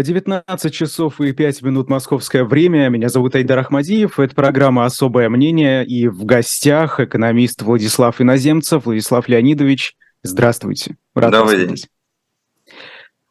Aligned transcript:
19 0.00 0.72
часов 0.72 1.20
и 1.20 1.32
5 1.32 1.62
минут 1.62 1.88
московское 1.90 2.44
время. 2.44 2.88
Меня 2.88 3.08
зовут 3.08 3.34
Айдар 3.34 3.58
Ахмадиев. 3.58 4.20
Это 4.20 4.34
программа 4.34 4.84
«Особое 4.84 5.28
мнение». 5.28 5.84
И 5.84 6.06
в 6.06 6.24
гостях 6.24 7.00
экономист 7.00 7.62
Владислав 7.62 8.20
Иноземцев. 8.20 8.86
Владислав 8.86 9.28
Леонидович, 9.28 9.96
здравствуйте. 10.22 10.96
Рад 11.14 11.32
Добрый 11.32 11.66
день. 11.66 11.76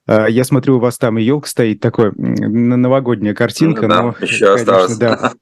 А, 0.05 0.27
я 0.27 0.43
смотрю, 0.43 0.77
у 0.77 0.79
вас 0.79 0.97
там 0.97 1.17
и 1.17 1.23
елка 1.23 1.47
стоит, 1.47 1.79
такой 1.79 2.11
новогодняя 2.15 3.33
картинка. 3.33 3.83
Ну, 3.83 3.87
да, 3.87 4.01
но, 4.01 4.15
еще 4.19 4.45
конечно, 4.45 4.53
осталось. 4.53 4.97
Да, 4.97 5.33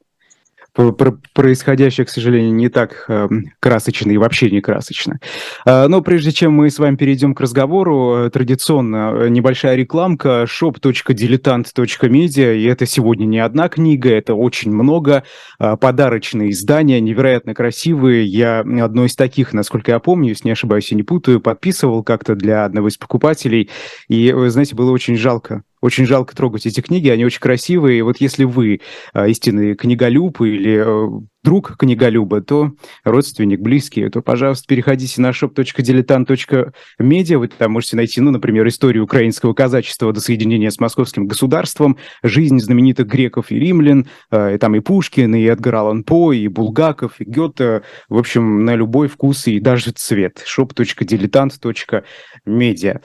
происходящее, 0.74 2.06
к 2.06 2.10
сожалению, 2.10 2.54
не 2.54 2.70
так 2.70 3.06
э, 3.08 3.28
красочно 3.60 4.12
и 4.12 4.18
вообще 4.18 4.50
не 4.50 4.62
красочно. 4.62 5.20
Э, 5.66 5.88
но 5.88 6.02
прежде 6.02 6.32
чем 6.32 6.54
мы 6.54 6.70
с 6.70 6.80
вами 6.80 6.96
перейдем 6.96 7.36
к 7.36 7.42
разговору, 7.42 8.16
э, 8.16 8.30
традиционно 8.30 9.28
небольшая 9.30 9.76
рекламка 9.76 10.46
shop.diletant.media, 10.48 12.56
и 12.56 12.64
это 12.66 12.86
сегодня 12.86 13.26
не 13.26 13.40
одна 13.40 13.68
книга, 13.70 14.12
это 14.12 14.36
очень 14.36 14.72
много, 14.72 15.24
подарочные 15.58 16.52
издания, 16.52 17.02
невероятно 17.02 17.54
красивые. 17.54 18.26
Я 18.26 18.60
одно 18.60 19.06
из 19.06 19.16
таких, 19.16 19.54
насколько 19.54 19.92
я 19.92 20.00
помню, 20.00 20.30
если 20.30 20.48
не 20.48 20.52
ошибаюсь 20.52 20.92
и 20.92 20.96
не 20.96 21.04
путаю, 21.04 21.42
подписывал 21.42 22.04
как-то 22.04 22.36
для 22.36 22.66
одного 22.66 22.88
из 22.88 22.98
покупателей, 22.98 23.70
и, 24.08 24.32
вы 24.32 24.50
знаете, 24.50 24.76
было 24.76 24.92
очень 24.92 25.18
жалко 25.18 25.64
очень 25.82 26.06
жалко 26.06 26.36
трогать 26.36 26.66
эти 26.66 26.82
книги, 26.82 27.08
они 27.10 27.24
очень 27.26 27.40
красивые. 27.40 28.00
И 28.00 28.02
вот 28.02 28.18
если 28.18 28.44
вы 28.44 28.82
э, 29.14 29.30
истинный 29.30 29.76
книголюб 29.76 30.42
или 30.42 30.84
э, 30.86 31.08
друг 31.44 31.78
книголюба, 31.78 32.42
то 32.42 32.74
родственник, 33.04 33.60
близкий, 33.62 34.10
то, 34.10 34.22
пожалуйста, 34.22 34.66
переходите 34.68 35.22
на 35.22 35.30
shop.diletant.media. 35.30 37.38
Вы 37.38 37.48
там 37.48 37.72
можете 37.72 37.96
найти, 37.96 38.20
ну, 38.22 38.30
например, 38.32 38.68
историю 38.68 39.06
украинского 39.06 39.54
казачества 39.54 40.12
до 40.12 40.20
соединения 40.20 40.70
с 40.70 40.80
московским 40.80 41.26
государством, 41.28 41.98
жизнь 42.24 42.60
знаменитых 42.60 43.08
греков 43.08 43.52
и 43.52 43.60
римлян, 43.60 44.08
э, 44.32 44.58
там 44.60 44.76
и 44.76 44.82
Пушкин, 44.82 45.36
и 45.36 45.44
Эдгар 45.44 45.76
Аллан 45.76 46.04
По, 46.04 46.34
и 46.34 46.48
Булгаков, 46.48 47.14
и 47.20 47.24
Гёте. 47.24 47.84
В 48.10 48.18
общем, 48.18 48.66
на 48.66 48.76
любой 48.76 49.08
вкус 49.08 49.48
и 49.48 49.60
даже 49.60 49.92
цвет. 49.92 50.44
shop.diletant.media. 50.46 53.02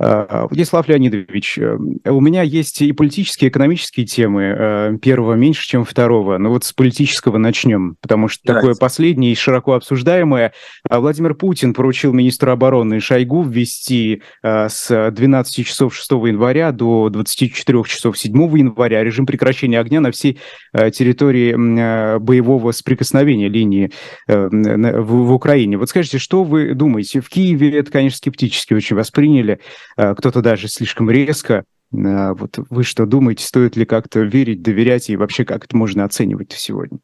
Э, 0.00 0.46
Владислав 0.48 0.88
Леонидович, 0.88 1.58
э, 1.58 1.76
у 2.06 2.20
меня 2.20 2.42
есть 2.42 2.80
и 2.80 2.92
политические, 2.92 3.48
и 3.48 3.50
экономические 3.50 4.06
темы. 4.06 4.42
Э, 4.58 4.98
первого 5.00 5.34
меньше, 5.34 5.66
чем 5.68 5.84
второго. 5.84 6.38
Но 6.38 6.48
вот 6.50 6.64
с 6.64 6.72
политического 6.72 7.36
начнем, 7.36 7.96
потому 8.00 8.28
что 8.28 8.40
Давайте. 8.44 8.68
такое 8.68 8.78
последнее 8.78 9.32
и 9.32 9.34
широко 9.34 9.74
обсуждаемое. 9.74 10.52
Владимир 10.88 11.34
Путин 11.34 11.74
поручил 11.74 12.12
министру 12.14 12.50
обороны 12.50 13.00
Шойгу 13.00 13.42
ввести 13.42 14.22
с 14.42 15.10
12 15.10 15.66
часов 15.66 15.94
6 15.94 16.10
января 16.12 16.72
до 16.72 17.08
24 17.10 17.84
часов 17.84 18.18
7 18.18 18.58
января 18.58 19.04
режим 19.04 19.26
прекращения 19.26 19.78
огня 19.78 20.00
на 20.00 20.10
всей 20.10 20.38
территории 20.72 22.18
боевого 22.18 22.72
соприкосновения 22.72 23.48
линии 23.48 23.90
в 24.26 25.32
Украине. 25.32 25.76
Вот 25.76 25.88
скажите, 25.88 26.18
что 26.18 26.44
вы 26.44 26.74
думаете? 26.74 27.20
В 27.20 27.28
Киеве 27.28 27.76
это, 27.78 27.90
конечно, 27.90 28.18
скептически 28.18 28.74
очень 28.74 28.96
восприняли. 28.96 29.60
Э, 29.96 30.14
кто-то 30.14 30.40
даже 30.42 30.68
слишком 30.68 31.10
резко. 31.10 31.64
Э, 31.92 32.32
вот 32.32 32.58
вы 32.70 32.84
что 32.84 33.06
думаете, 33.06 33.44
стоит 33.44 33.76
ли 33.76 33.84
как-то 33.84 34.20
верить, 34.20 34.62
доверять 34.62 35.10
и 35.10 35.16
вообще 35.16 35.44
как 35.44 35.64
это 35.64 35.76
можно 35.76 36.04
оценивать 36.04 36.52
сегодня? 36.52 36.98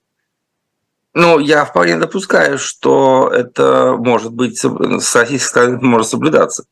Ну, 1.15 1.39
я 1.39 1.65
вполне 1.65 1.97
допускаю, 1.97 2.59
что 2.59 3.31
это 3.35 3.97
может 3.99 4.35
быть 4.35 4.59
с 4.59 5.17
российской 5.17 5.49
стороны 5.49 5.79
может 5.81 6.09
соблюдаться. 6.09 6.67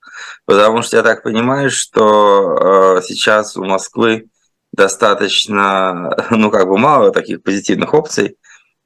Потому 0.45 0.83
что 0.83 0.99
я 0.99 1.03
так 1.03 1.23
понимаю, 1.23 1.71
что 1.71 2.99
э, 2.99 3.03
сейчас 3.05 3.57
у 3.57 3.65
Москвы 3.65 4.27
достаточно, 4.73 6.15
ну, 6.31 6.51
как 6.51 6.69
бы 6.69 6.77
мало 6.77 7.11
таких 7.11 7.43
позитивных 7.43 7.95
опций. 7.95 8.37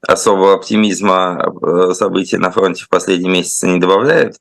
Особого 0.01 0.53
оптимизма 0.53 1.53
события 1.93 2.37
на 2.37 2.51
фронте 2.51 2.85
в 2.85 2.87
последние 2.87 3.33
месяцы 3.33 3.67
не 3.67 3.81
добавляют. 3.81 4.37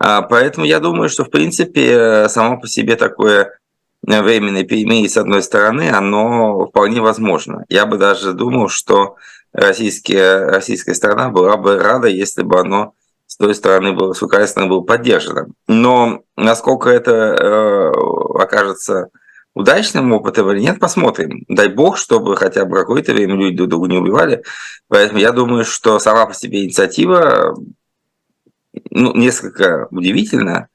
А, 0.00 0.22
поэтому 0.22 0.64
я 0.64 0.80
думаю, 0.80 1.10
что, 1.10 1.24
в 1.24 1.30
принципе, 1.30 2.28
само 2.28 2.58
по 2.58 2.66
себе 2.66 2.96
такое 2.96 3.58
временное 4.02 4.64
перемирие, 4.64 5.08
с 5.10 5.18
одной 5.18 5.42
стороны, 5.42 5.90
оно 5.90 6.66
вполне 6.66 7.02
возможно. 7.02 7.64
Я 7.68 7.84
бы 7.84 7.98
даже 7.98 8.32
думал, 8.32 8.68
что 8.68 9.16
российские, 9.52 10.46
российская 10.46 10.94
сторона 10.94 11.28
была 11.28 11.58
бы 11.58 11.78
рада, 11.78 12.08
если 12.08 12.42
бы 12.42 12.58
оно 12.58 12.94
с 13.26 13.36
той 13.36 13.54
стороны 13.54 13.92
было, 13.92 14.14
с 14.14 14.22
украинской 14.22 14.52
стороны 14.52 14.70
было 14.70 14.80
поддержано. 14.80 15.48
Но 15.68 16.22
насколько 16.36 16.88
это 16.88 17.12
э, 17.12 18.42
окажется 18.42 19.10
удачным 19.54 20.12
опытом 20.12 20.50
или 20.50 20.60
нет, 20.60 20.80
посмотрим. 20.80 21.44
Дай 21.48 21.68
бог, 21.68 21.98
чтобы 21.98 22.36
хотя 22.36 22.64
бы 22.64 22.76
какое-то 22.76 23.12
время 23.12 23.34
люди 23.34 23.56
друг 23.56 23.68
друга 23.68 23.88
не 23.88 23.98
убивали. 23.98 24.42
Поэтому 24.88 25.20
я 25.20 25.32
думаю, 25.32 25.64
что 25.64 25.98
сама 25.98 26.26
по 26.26 26.34
себе 26.34 26.64
инициатива 26.64 27.54
ну, 28.90 29.14
несколько 29.14 29.88
удивительно, 29.90 30.68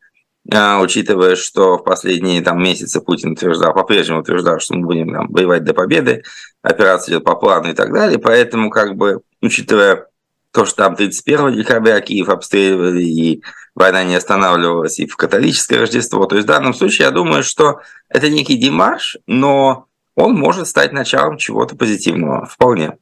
а, 0.52 0.80
учитывая, 0.80 1.36
что 1.36 1.78
в 1.78 1.84
последние 1.84 2.42
там, 2.42 2.62
месяцы 2.62 3.02
Путин 3.02 3.32
утверждал, 3.32 3.74
по-прежнему 3.74 4.22
утверждал, 4.22 4.60
что 4.60 4.76
мы 4.76 4.86
будем 4.86 5.12
там, 5.14 5.28
воевать 5.30 5.64
до 5.64 5.74
победы, 5.74 6.24
операция 6.62 7.14
идет 7.14 7.24
по 7.24 7.36
плану 7.36 7.70
и 7.70 7.74
так 7.74 7.92
далее. 7.92 8.20
Поэтому, 8.20 8.70
как 8.70 8.96
бы, 8.96 9.22
учитывая 9.42 10.08
то, 10.52 10.66
что 10.66 10.78
там 10.78 10.96
31 10.96 11.54
декабря 11.54 12.00
Киев 12.00 12.30
обстреливали, 12.30 13.04
и 13.04 13.44
война 13.74 14.04
не 14.04 14.16
останавливалась, 14.16 15.00
и 15.00 15.08
в 15.08 15.18
католическое 15.18 15.80
Рождество. 15.80 16.26
То 16.28 16.36
есть 16.36 16.48
в 16.48 16.52
данном 16.52 16.74
случае 16.74 17.08
я 17.08 17.12
думаю, 17.12 17.44
что 17.44 17.82
это 18.08 18.30
некий 18.30 18.56
демарш, 18.56 19.18
но 19.28 19.88
он 20.16 20.34
может 20.34 20.68
стать 20.68 20.94
началом 20.94 21.38
чего-то 21.38 21.76
позитивного, 21.76 22.46
вполне. 22.46 22.98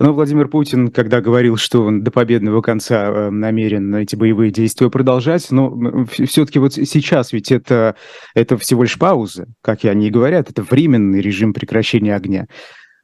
Но 0.00 0.12
Владимир 0.12 0.46
Путин, 0.46 0.92
когда 0.92 1.20
говорил, 1.20 1.56
что 1.56 1.82
он 1.82 2.04
до 2.04 2.12
победного 2.12 2.62
конца 2.62 3.06
э, 3.06 3.30
намерен 3.30 3.92
эти 3.96 4.14
боевые 4.14 4.52
действия 4.52 4.90
продолжать, 4.90 5.50
но 5.50 6.06
все-таки 6.06 6.60
вот 6.60 6.74
сейчас 6.74 7.32
ведь 7.32 7.50
это, 7.50 7.96
это 8.34 8.56
всего 8.58 8.84
лишь 8.84 8.96
пауза, 8.96 9.46
как 9.60 9.84
и 9.84 9.88
они 9.88 10.10
говорят, 10.10 10.50
это 10.50 10.62
временный 10.62 11.20
режим 11.20 11.52
прекращения 11.52 12.14
огня. 12.14 12.46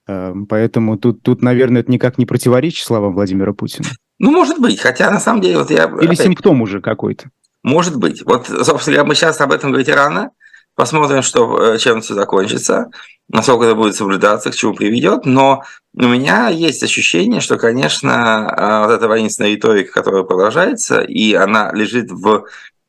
Э, 0.06 0.32
поэтому 0.48 0.96
тут, 0.96 1.22
тут, 1.22 1.42
наверное, 1.42 1.80
это 1.82 1.90
никак 1.90 2.16
не 2.16 2.26
противоречит 2.26 2.86
словам 2.86 3.14
Владимира 3.14 3.52
Путина. 3.52 3.88
Ну, 4.20 4.30
может 4.30 4.60
быть, 4.60 4.78
хотя 4.78 5.10
на 5.10 5.18
самом 5.18 5.40
деле... 5.40 5.58
Вот 5.58 5.70
я, 5.70 5.86
Или 6.00 6.06
опять... 6.06 6.20
симптом 6.20 6.62
уже 6.62 6.80
какой-то. 6.80 7.30
Может 7.64 7.96
быть. 7.98 8.22
Вот, 8.24 8.46
собственно, 8.46 9.02
мы 9.02 9.16
сейчас 9.16 9.40
об 9.40 9.50
этом 9.50 9.70
говорить 9.70 9.88
рано, 9.88 10.30
Посмотрим, 10.76 11.22
что, 11.22 11.74
э, 11.74 11.78
чем 11.78 12.00
все 12.00 12.14
закончится, 12.14 12.90
насколько 13.28 13.64
это 13.64 13.74
будет 13.74 13.94
соблюдаться, 13.94 14.50
к 14.50 14.54
чему 14.54 14.74
приведет. 14.74 15.24
Но 15.24 15.62
у 15.94 16.06
меня 16.06 16.48
есть 16.48 16.82
ощущение, 16.82 17.40
что, 17.40 17.56
конечно, 17.56 18.54
э, 18.56 18.86
вот 18.86 18.92
эта 18.92 19.08
воинственная 19.08 19.50
риторика, 19.50 19.92
которая 19.92 20.24
продолжается, 20.24 21.00
и 21.00 21.34
она 21.34 21.72
лежит 21.72 22.10
в 22.10 22.46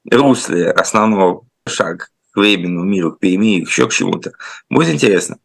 русле 0.10 0.72
основного 0.72 1.46
шага 1.68 2.08
к 2.32 2.38
временному 2.38 2.86
миру, 2.86 3.14
к 3.14 3.20
перемирию, 3.20 3.66
еще 3.66 3.88
к 3.88 3.94
чему-то, 3.94 4.34
будет 4.70 4.94
интересно. 4.94 5.38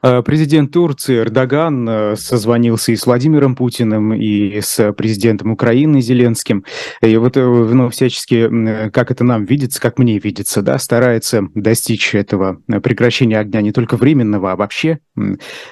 Э, 0.00 0.22
президент 0.22 0.72
Турции 0.72 1.18
Эрдоган 1.18 1.88
э, 1.88 2.16
созвонился 2.16 2.92
и 2.92 2.96
с 2.96 3.06
Владимиром 3.06 3.56
Путиным, 3.56 4.14
и 4.14 4.60
с 4.60 4.92
президентом 4.92 5.50
Украины 5.50 6.00
Зеленским. 6.00 6.64
И 7.02 7.16
вот 7.16 7.36
э, 7.36 7.44
ну, 7.44 7.88
всячески, 7.90 8.90
как 8.90 9.10
это 9.10 9.24
нам 9.24 9.44
видится, 9.44 9.80
как 9.80 9.98
мне 9.98 10.18
видится, 10.18 10.62
да, 10.62 10.78
старается 10.78 11.48
достичь 11.54 12.14
этого 12.14 12.60
прекращения 12.82 13.38
огня 13.38 13.60
не 13.60 13.72
только 13.72 13.96
временного, 13.96 14.52
а 14.52 14.56
вообще 14.56 15.00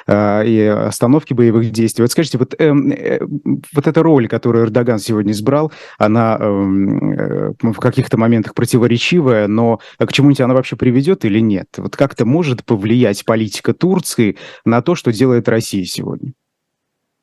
и 0.08 0.75
остановки 0.87 1.34
боевых 1.34 1.70
действий. 1.70 2.02
Вот 2.02 2.10
скажите, 2.10 2.38
вот, 2.38 2.54
э, 2.58 2.72
вот 3.72 3.87
эта 3.87 4.02
роль, 4.02 4.28
которую 4.28 4.64
Эрдоган 4.64 4.98
сегодня 4.98 5.32
избрал, 5.32 5.72
она 5.98 6.37
э, 6.38 7.52
в 7.60 7.78
каких-то 7.78 8.16
моментах 8.16 8.54
противоречивая, 8.54 9.46
но 9.48 9.81
к 9.98 10.12
чему-нибудь 10.12 10.40
она 10.40 10.54
вообще 10.54 10.76
приведет 10.76 11.25
или 11.25 11.40
нет? 11.40 11.69
Вот 11.76 11.96
как-то 11.96 12.25
может 12.25 12.64
повлиять 12.64 13.25
политика 13.25 13.75
Турции 13.75 14.37
на 14.64 14.82
то, 14.82 14.94
что 14.94 15.12
делает 15.12 15.49
Россия 15.49 15.84
сегодня? 15.84 16.32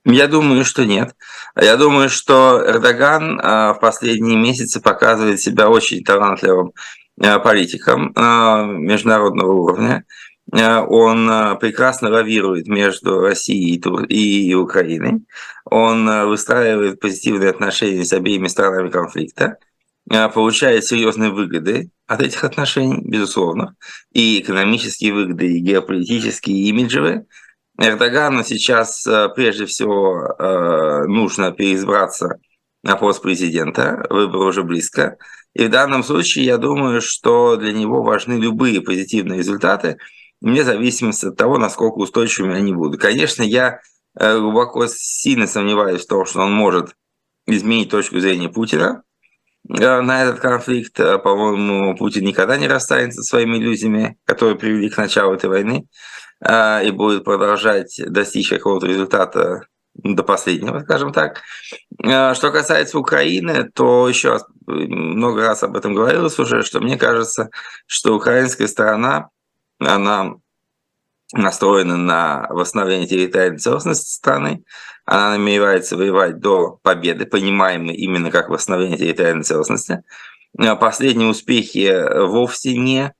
Я 0.06 0.28
думаю, 0.28 0.66
что 0.66 0.86
нет. 0.86 1.16
Я 1.56 1.78
думаю, 1.78 2.10
что 2.10 2.62
Эрдоган 2.66 3.40
а, 3.42 3.74
в 3.74 3.80
последние 3.80 4.38
месяцы 4.38 4.82
показывает 4.82 5.40
себя 5.40 5.70
очень 5.70 6.04
талантливым 6.04 6.74
а, 7.22 7.40
политиком 7.40 8.12
а, 8.16 8.66
международного 8.66 9.54
уровня. 9.54 10.04
Он 10.54 11.58
прекрасно 11.60 12.10
лавирует 12.10 12.68
между 12.68 13.20
Россией 13.20 13.82
и 14.08 14.54
Украиной, 14.54 15.26
он 15.66 16.28
выстраивает 16.28 17.00
позитивные 17.00 17.50
отношения 17.50 18.06
с 18.06 18.14
обеими 18.14 18.48
сторонами 18.48 18.90
конфликта, 18.90 19.58
получает 20.34 20.86
серьезные 20.86 21.32
выгоды 21.32 21.90
от 22.06 22.22
этих 22.22 22.44
отношений, 22.44 23.02
безусловно, 23.04 23.76
и 24.12 24.40
экономические 24.42 25.14
выгоды, 25.14 25.48
и 25.54 25.60
геополитические, 25.60 26.58
и 26.58 26.70
имиджевые. 26.70 27.26
Эрдогану 27.80 28.44
сейчас 28.44 29.08
прежде 29.36 29.66
всего 29.66 30.36
нужно 31.08 31.52
переизбраться 31.52 32.38
на 32.84 32.96
пост 32.96 33.24
президента, 33.24 34.06
выборы 34.10 34.46
уже 34.50 34.62
близко. 34.64 35.18
И 35.56 35.66
в 35.66 35.70
данном 35.70 36.04
случае 36.04 36.46
я 36.46 36.58
думаю, 36.58 37.02
что 37.02 37.56
для 37.56 37.72
него 37.72 38.04
важны 38.04 38.34
любые 38.34 38.82
позитивные 38.82 39.40
результаты, 39.40 39.98
вне 40.44 40.64
зависимости 40.66 41.26
от 41.26 41.38
того, 41.38 41.58
насколько 41.58 42.00
устойчивыми 42.00 42.56
они 42.56 42.74
будут. 42.74 43.02
Конечно, 43.02 43.44
я 43.44 43.80
э, 44.20 44.38
глубоко 44.38 44.86
сильно 44.88 45.48
сомневаюсь 45.48 46.04
в 46.04 46.08
том, 46.08 46.26
что 46.26 46.42
он 46.42 46.52
может 46.52 46.96
изменить 47.48 47.90
точку 47.90 48.20
зрения 48.20 48.50
Путина 48.50 49.04
э, 49.70 50.02
на 50.02 50.24
этот 50.24 50.42
конфликт. 50.42 51.00
Э, 51.00 51.18
по-моему, 51.18 51.96
Путин 51.96 52.26
никогда 52.26 52.58
не 52.58 52.68
расстанется 52.68 53.24
со 53.24 53.30
своими 53.30 53.56
иллюзиями, 53.56 54.18
которые 54.26 54.58
привели 54.58 54.90
к 54.90 54.98
началу 54.98 55.34
этой 55.34 55.50
войны, 55.50 55.88
и 56.46 56.92
будет 56.92 57.24
продолжать 57.24 58.02
достичь 58.06 58.50
какого-то 58.50 58.86
результата 58.86 59.66
до 59.94 60.24
последнего, 60.24 60.82
скажем 60.82 61.14
так. 61.14 61.42
Что 61.98 62.52
касается 62.52 63.00
Украины, 63.00 63.72
то 63.74 64.10
еще 64.10 64.32
раз, 64.32 64.46
много 64.68 65.48
раз 65.48 65.64
об 65.64 65.78
этом 65.78 65.94
говорилось 65.94 66.38
уже, 66.38 66.64
что 66.64 66.82
мне 66.82 66.98
кажется, 66.98 67.50
что 67.88 68.14
украинская 68.14 68.68
сторона, 68.68 69.30
она 69.88 70.36
настроена 71.34 71.98
на 71.98 72.48
восстановление 72.50 73.08
территориальной 73.08 73.60
целостности 73.60 74.12
страны, 74.12 74.64
она 75.06 75.32
намеревается 75.32 75.98
воевать 75.98 76.40
до 76.40 76.80
победы, 76.84 77.26
понимаемой 77.26 77.96
именно 77.96 78.32
как 78.32 78.50
восстановление 78.50 78.98
территориальной 78.98 79.44
целостности. 79.44 80.04
А 80.58 80.76
последние 80.76 81.30
успехи 81.30 81.92
вовсе 82.28 82.78
не 82.78 83.14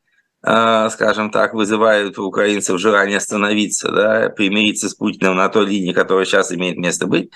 а, 0.46 0.90
скажем 0.90 1.32
так, 1.32 1.54
вызывают 1.54 2.20
у 2.20 2.26
украинцев 2.26 2.78
желание 2.78 3.18
остановиться, 3.18 3.90
да, 3.90 4.30
примириться 4.30 4.90
с 4.90 4.94
Путиным 4.94 5.38
на 5.38 5.48
той 5.48 5.66
линии, 5.66 5.94
которая 5.94 6.26
сейчас 6.26 6.52
имеет 6.52 6.78
место 6.78 7.08
быть. 7.08 7.32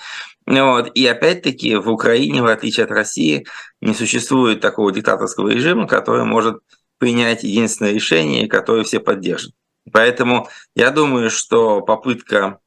Вот. 0.46 0.90
И 0.94 1.06
опять-таки 1.06 1.76
в 1.76 1.88
Украине, 1.88 2.42
в 2.42 2.46
отличие 2.46 2.84
от 2.84 2.90
России, 2.90 3.46
не 3.80 3.94
существует 3.94 4.60
такого 4.60 4.92
диктаторского 4.92 5.48
режима, 5.48 5.86
который 5.88 6.24
может 6.24 6.58
принять 6.98 7.44
единственное 7.44 7.92
решение, 7.92 8.48
которое 8.48 8.84
все 8.84 9.00
поддержат. 9.00 9.52
Поэтому 9.92 10.48
я 10.74 10.90
думаю, 10.90 11.30
что 11.30 11.80
попытка 11.80 12.58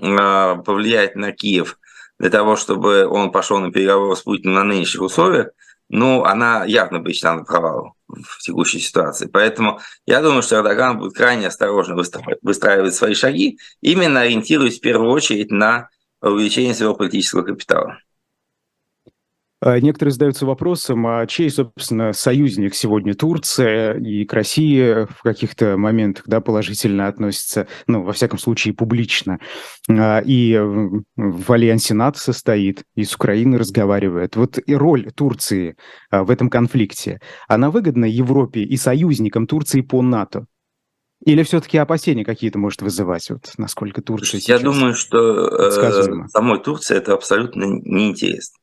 а, 0.00 0.56
повлиять 0.56 1.16
на 1.16 1.32
Киев 1.32 1.78
для 2.18 2.30
того, 2.30 2.56
чтобы 2.56 3.06
он 3.06 3.30
пошел 3.32 3.58
на 3.58 3.70
переговоры 3.70 4.16
с 4.16 4.22
Путиным 4.22 4.54
на 4.54 4.64
нынешних 4.64 5.02
условиях, 5.02 5.48
ну, 5.88 6.24
она 6.24 6.64
явно 6.64 6.98
обречена 6.98 7.36
на 7.36 7.44
провал 7.44 7.94
в 8.08 8.38
текущей 8.40 8.80
ситуации. 8.80 9.28
Поэтому 9.32 9.80
я 10.04 10.20
думаю, 10.20 10.42
что 10.42 10.56
Эрдоган 10.56 10.98
будет 10.98 11.14
крайне 11.14 11.46
осторожно 11.46 11.96
выстраивать 12.42 12.94
свои 12.94 13.14
шаги, 13.14 13.58
именно 13.80 14.22
ориентируясь 14.22 14.78
в 14.78 14.80
первую 14.80 15.10
очередь 15.10 15.50
на 15.50 15.88
увеличение 16.20 16.74
своего 16.74 16.94
политического 16.94 17.42
капитала. 17.42 17.98
А, 19.60 19.80
некоторые 19.80 20.12
задаются 20.12 20.44
вопросом, 20.44 21.06
а 21.06 21.26
чей, 21.26 21.50
собственно, 21.50 22.12
союзник 22.12 22.74
сегодня 22.74 23.14
Турция 23.14 23.94
и 23.94 24.24
к 24.24 24.32
России 24.32 25.06
в 25.06 25.22
каких-то 25.22 25.76
моментах 25.76 26.24
да, 26.26 26.40
положительно 26.40 27.08
относится, 27.08 27.66
ну, 27.86 28.02
во 28.02 28.12
всяком 28.12 28.38
случае, 28.38 28.74
публично. 28.74 29.38
А, 29.88 30.20
и 30.24 30.58
в 30.58 31.52
альянсе 31.52 31.94
НАТО 31.94 32.18
состоит, 32.18 32.84
и 32.94 33.04
с 33.04 33.14
Украиной 33.14 33.58
разговаривает. 33.58 34.36
Вот 34.36 34.58
и 34.64 34.74
роль 34.74 35.10
Турции 35.12 35.76
в 36.10 36.30
этом 36.30 36.50
конфликте, 36.50 37.20
она 37.48 37.70
выгодна 37.70 38.04
Европе 38.04 38.60
и 38.60 38.76
союзникам 38.76 39.46
Турции 39.46 39.80
по 39.80 40.02
НАТО? 40.02 40.46
Или 41.24 41.42
все-таки 41.44 41.78
опасения 41.78 42.24
какие-то 42.24 42.58
может 42.58 42.82
вызывать, 42.82 43.30
вот 43.30 43.52
насколько 43.56 44.02
Турция 44.02 44.40
Я 44.44 44.58
думаю, 44.58 44.94
что 44.94 45.48
э, 45.48 46.28
самой 46.28 46.60
Турции 46.60 46.96
это 46.96 47.14
абсолютно 47.14 47.64
неинтересно. 47.64 48.58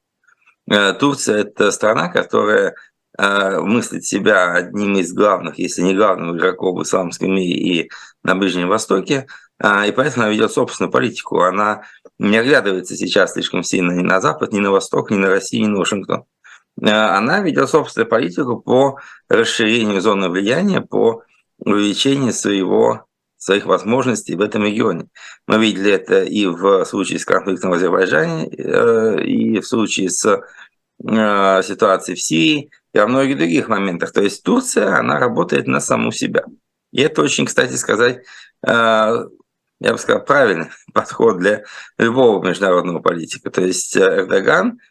Э, 0.69 0.93
Турция– 0.93 1.37
это 1.41 1.71
страна, 1.71 2.09
которая 2.09 2.75
э, 3.17 3.59
мыслит 3.59 4.05
себя 4.05 4.53
одним 4.53 4.95
из 4.97 5.13
главных, 5.13 5.59
если 5.59 5.81
не 5.81 5.95
главным 5.95 6.37
игроком 6.37 6.75
в 6.75 6.83
исламском 6.83 7.33
мире 7.33 7.53
и 7.53 7.91
на 8.23 8.35
Ближнем 8.35 8.69
Востоке, 8.69 9.27
э, 9.59 9.87
и 9.87 9.91
поэтому 9.91 10.25
она 10.25 10.33
ведет 10.33 10.51
собственную 10.51 10.91
политику. 10.91 11.41
Она 11.41 11.83
не 12.19 12.37
оглядывается 12.37 12.95
сейчас 12.95 13.33
слишком 13.33 13.63
сильно 13.63 13.91
ни 13.91 14.03
на 14.03 14.21
Запад, 14.21 14.53
ни 14.53 14.59
на 14.59 14.71
Восток, 14.71 15.11
ни 15.11 15.17
на 15.17 15.29
Россию, 15.29 15.63
ни 15.63 15.67
на 15.67 15.79
Вашингтон. 15.79 16.25
Она 16.81 17.41
ведет 17.41 17.69
собственную 17.69 18.09
политику 18.09 18.59
по 18.59 18.97
расширению 19.29 20.01
зоны 20.01 20.29
влияния, 20.29 20.81
по 20.81 21.21
увеличению 21.59 22.33
своего 22.33 23.05
своих 23.43 23.65
возможностей 23.65 24.35
в 24.35 24.41
этом 24.41 24.63
регионе. 24.63 25.07
Мы 25.47 25.57
видели 25.57 25.91
это 25.91 26.23
и 26.23 26.45
в 26.45 26.85
случае 26.85 27.19
с 27.19 27.25
конфликтом 27.25 27.71
в 27.71 27.73
Азербайджане, 27.73 28.47
э, 28.47 29.23
и 29.23 29.59
в 29.59 29.67
случае 29.67 30.09
с 30.09 30.25
э, 30.25 31.61
ситуацией 31.63 32.15
в 32.15 32.21
Сирии, 32.21 32.69
и 32.93 32.99
во 32.99 33.07
многих 33.07 33.37
других 33.37 33.67
моментах. 33.67 34.11
То 34.13 34.21
есть 34.21 34.43
Турция, 34.43 34.97
она 34.97 35.19
работает 35.19 35.67
на 35.67 35.81
саму 35.81 36.11
себя. 36.11 36.45
И 36.91 37.01
это 37.01 37.21
очень, 37.21 37.45
кстати 37.45 37.73
сказать, 37.73 38.23
э, 38.65 39.25
я 39.79 39.91
бы 39.91 39.97
сказал, 39.97 40.23
правильный 40.23 40.69
подход 40.93 41.39
для 41.39 41.63
любого 41.97 42.41
международного 42.45 42.99
политика. 42.99 43.49
То 43.51 43.61
есть 43.61 43.97
Эрдоган– 43.97 44.79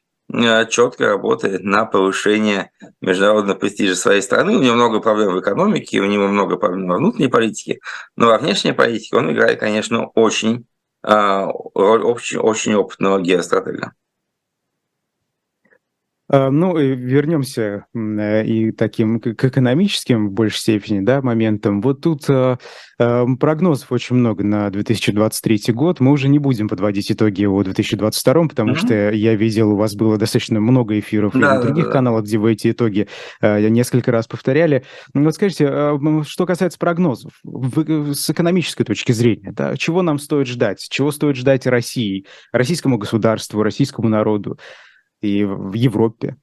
четко 0.71 1.09
работает 1.09 1.63
на 1.63 1.85
повышение 1.85 2.71
международного 3.01 3.59
престижа 3.59 3.95
своей 3.95 4.23
страны. 4.23 4.57
У 4.57 4.63
него 4.63 4.75
много 4.75 5.01
проблем 5.01 5.35
в 5.35 5.41
экономике, 5.41 6.01
у 6.01 6.07
него 6.07 6.29
много 6.29 6.57
проблем 6.57 6.89
во 6.89 6.97
внутренней 6.97 7.29
политике, 7.29 7.81
но 8.17 8.27
во 8.29 8.39
внешней 8.39 8.73
политике 8.73 9.17
он 9.17 9.33
играет, 9.33 9.61
конечно, 9.61 10.07
очень 10.07 10.67
э, 11.07 11.47
роль 11.75 12.03
очень, 12.03 12.39
очень 12.39 12.75
опытного 12.75 13.21
геостратега. 13.21 13.93
А, 16.33 16.51
ну, 16.51 16.79
вернемся 16.79 17.85
э, 17.95 18.47
и 18.47 18.73
таким 18.73 19.21
к 19.21 19.45
экономическим 19.45 20.29
в 20.29 20.33
большей 20.33 20.61
степени 20.61 21.01
да, 21.01 21.21
моментам. 21.21 21.83
Вот 21.83 22.01
тут 22.01 22.25
э, 22.31 22.57
э, 22.99 23.25
прогнозов 23.39 23.93
очень 23.93 24.17
много 24.17 24.43
на 24.43 24.71
2023 24.71 25.75
год. 25.75 26.01
Мы 26.01 26.11
уже 26.11 26.31
не 26.31 26.39
будем 26.39 26.69
подводить 26.69 27.13
итоги 27.13 27.45
о 27.45 27.63
2022, 27.63 28.49
потому 28.49 28.73
mm-hmm. 28.73 28.77
что 28.77 29.11
я 29.11 29.35
видел, 29.35 29.73
у 29.73 29.77
вас 29.77 29.95
было 29.95 30.17
достаточно 30.17 30.59
много 30.59 30.99
эфиров 30.99 31.35
да, 31.35 31.39
и 31.39 31.43
на 31.43 31.61
других 31.61 31.87
да, 31.87 31.93
каналах, 31.93 32.25
где 32.25 32.39
вы 32.39 32.53
эти 32.53 32.71
итоги 32.71 33.09
несколько 33.43 34.11
раз 34.11 34.27
повторяли. 34.27 34.85
Ну, 35.13 35.25
вот 35.25 35.35
скажите, 35.35 35.67
что 36.27 36.47
касается 36.47 36.79
прогнозов, 36.79 37.33
с 37.45 38.31
экономической 38.31 38.85
точки 38.85 39.13
зрения, 39.13 39.53
да, 39.53 39.77
чего 39.77 40.01
нам 40.01 40.19
стоит 40.19 40.47
ждать? 40.47 40.87
Чего 40.89 41.11
стоит 41.11 41.37
ждать 41.37 41.67
России, 41.67 42.25
российскому 42.53 42.97
государству, 42.97 43.63
российскому 43.63 44.09
народу? 44.09 44.57
И 45.23 45.45
в 45.45 45.73
Европе. 45.73 46.37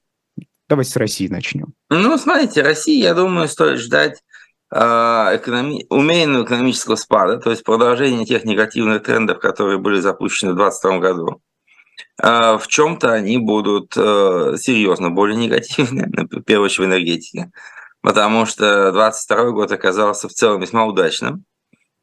Давайте 0.67 0.91
с 0.91 0.95
России 0.95 1.27
начнем. 1.27 1.73
Ну, 1.89 2.17
смотрите, 2.17 2.61
России, 2.61 3.01
я 3.01 3.13
думаю, 3.13 3.47
стоит 3.47 3.79
ждать 3.79 4.23
а, 4.71 5.35
экономи... 5.35 5.85
умеренного 5.89 6.45
экономического 6.45 6.95
спада, 6.95 7.37
то 7.37 7.49
есть 7.49 7.63
продолжение 7.63 8.25
тех 8.25 8.45
негативных 8.45 9.03
трендов, 9.03 9.39
которые 9.39 9.79
были 9.79 9.99
запущены 9.99 10.53
в 10.53 10.55
2022 10.55 10.99
году. 10.99 11.41
А, 12.21 12.57
в 12.57 12.67
чем-то 12.67 13.11
они 13.11 13.39
будут 13.39 13.93
э, 13.97 14.55
серьезно 14.57 15.09
более 15.09 15.37
негативны, 15.37 16.07
в 16.31 16.41
первую 16.43 16.65
очередь 16.65 16.79
в 16.79 16.85
энергетике, 16.85 17.51
потому 18.01 18.45
что 18.45 18.91
2022 18.91 19.51
год 19.51 19.71
оказался 19.71 20.29
в 20.29 20.33
целом 20.33 20.61
весьма 20.61 20.85
удачным, 20.85 21.45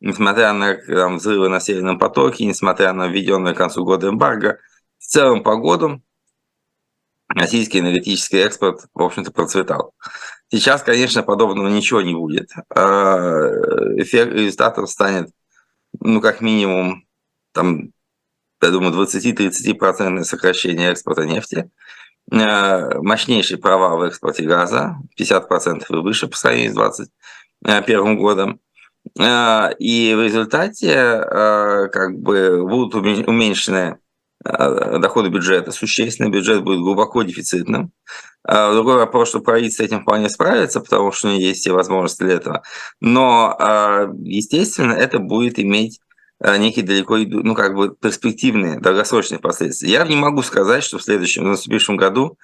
несмотря 0.01 0.53
на 0.53 0.75
там, 0.75 1.19
взрывы 1.19 1.49
на 1.49 1.61
Северном 1.61 2.01
потоке, 2.01 2.45
несмотря 2.45 2.93
на 2.93 3.07
введенное 3.07 3.55
к 3.55 3.59
концу 3.59 3.85
года 3.85 4.09
эмбарго, 4.09 4.59
в 4.99 5.05
целом 5.05 5.45
по 5.45 5.57
году 5.57 6.03
российский 7.37 7.81
энергетический 7.81 8.41
экспорт, 8.41 8.87
в 8.95 9.03
общем-то, 9.03 9.31
процветал. 9.31 9.93
Сейчас, 10.51 10.83
конечно, 10.83 11.23
подобного 11.23 11.69
ничего 11.69 12.01
не 12.01 12.15
будет. 12.15 12.51
А, 12.75 13.49
эффект 13.97 14.33
результатом 14.33 14.87
станет, 14.87 15.31
ну, 16.01 16.21
как 16.21 16.41
минимум, 16.41 17.05
там, 17.53 17.91
я 18.63 18.71
думаю, 18.71 18.93
20-30% 18.93 20.25
сокращение 20.25 20.91
экспорта 20.91 21.27
нефти, 21.27 21.71
а, 22.33 23.01
мощнейший 23.03 23.59
провал 23.59 23.99
в 23.99 24.03
экспорте 24.03 24.45
газа, 24.45 24.97
50% 25.17 25.91
и 25.91 25.95
выше 25.97 26.29
по 26.29 26.37
сравнению 26.37 26.73
с 26.73 26.75
2021 26.75 28.17
годом. 28.17 28.61
А, 29.19 29.73
и 29.79 30.15
в 30.15 30.23
результате 30.23 30.95
как 31.93 32.19
бы 32.19 32.67
будут 32.67 32.95
уменьшены 32.95 33.99
доходы 34.99 35.29
бюджета, 35.29 35.73
существенный 35.73 36.31
бюджет 36.31 36.63
будет 36.63 36.81
глубоко 36.81 37.23
дефицитным. 37.23 37.91
Другой 38.45 38.97
вопрос, 38.97 39.31
что 39.31 39.41
правительство 39.41 39.83
с 39.83 39.87
этим 39.87 40.03
вполне 40.03 40.29
справится, 40.29 40.81
потому 40.81 41.11
что 41.13 41.29
у 41.29 41.31
него 41.33 41.41
есть 41.41 41.61
все 41.61 41.73
возможности 41.73 42.23
для 42.23 42.35
этого. 42.35 42.63
Но, 43.01 43.57
естественно, 44.23 44.93
это 44.93 45.19
будет 45.19 45.59
иметь 45.59 46.01
некие 46.41 46.85
далеко 46.85 47.17
ну, 47.17 47.55
как 47.55 47.75
бы 47.75 47.95
перспективные, 47.95 48.79
долгосрочные 48.79 49.39
последствия. 49.39 49.91
Я 49.91 50.07
не 50.07 50.17
могу 50.17 50.43
сказать, 50.43 50.85
что 50.85 50.99
в 50.99 51.03
следующем, 51.03 51.45
в 51.45 51.49
наступившем 51.49 51.97
году 51.97 52.39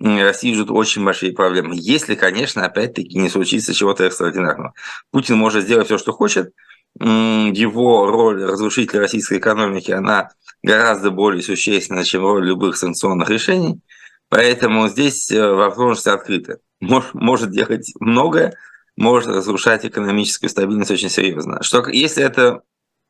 России 0.00 0.54
ждут 0.54 0.70
очень 0.70 1.04
большие 1.04 1.32
проблемы. 1.32 1.74
Если, 1.76 2.14
конечно, 2.14 2.64
опять-таки 2.64 3.18
не 3.18 3.28
случится 3.28 3.74
чего-то 3.74 4.04
экстраординарного. 4.04 4.74
Путин 5.10 5.36
может 5.36 5.64
сделать 5.64 5.86
все, 5.86 5.98
что 5.98 6.12
хочет. 6.12 6.52
Его 6.98 8.06
роль 8.06 8.44
разрушителя 8.44 9.00
российской 9.00 9.38
экономики, 9.38 9.90
она 9.92 10.30
гораздо 10.62 11.10
более 11.10 11.42
существенна, 11.42 12.04
чем 12.04 12.22
роль 12.22 12.46
любых 12.46 12.76
санкционных 12.76 13.30
решений. 13.30 13.80
Поэтому 14.28 14.88
здесь 14.88 15.30
э, 15.30 15.52
возможности 15.52 16.08
открыты. 16.08 16.58
Может, 16.80 17.14
может 17.14 17.50
делать 17.50 17.92
многое, 18.00 18.54
может 18.96 19.28
разрушать 19.28 19.86
экономическую 19.86 20.50
стабильность 20.50 20.90
очень 20.90 21.08
серьезно. 21.08 21.62
Что, 21.62 21.88
если 21.88 22.22
это 22.22 22.62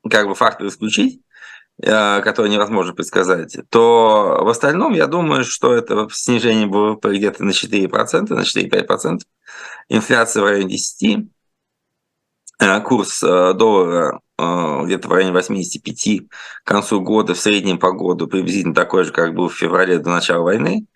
как 0.09 0.29
бы 0.29 0.35
фактор 0.35 0.69
исключить, 0.69 1.23
Э, 1.81 2.21
который 2.23 2.51
невозможно 2.51 2.93
предсказать, 2.93 3.57
то 3.71 4.41
в 4.43 4.49
остальном 4.49 4.95
я 4.95 5.07
думаю, 5.07 5.45
что 5.45 5.73
это 5.73 6.09
снижение 6.11 6.67
ВВП 6.67 7.17
где-то 7.17 7.45
на 7.45 7.51
4%, 7.51 8.35
на 8.35 8.41
4-5%, 8.41 9.21
инфляция 9.89 10.43
в 10.43 10.47
районе 10.47 10.75
10%, 10.75 11.21
э, 11.21 11.29
курс 12.85 13.23
э, 13.23 13.55
доллара 13.55 14.21
где-то 14.41 15.09
в 15.09 15.13
районе 15.13 15.33
85 15.33 16.29
к 16.63 16.69
концу 16.69 17.01
года, 17.01 17.35
в 17.35 17.41
среднем 17.41 17.79
по 17.79 17.91
году 17.91 18.29
приблизительно 18.29 18.75
такой 18.75 19.03
же, 19.03 19.13
как 19.13 19.35
был 19.35 19.49
в 19.49 19.55
феврале 19.55 19.99
до 19.99 20.11
начала 20.11 20.45
войны, 20.45 20.87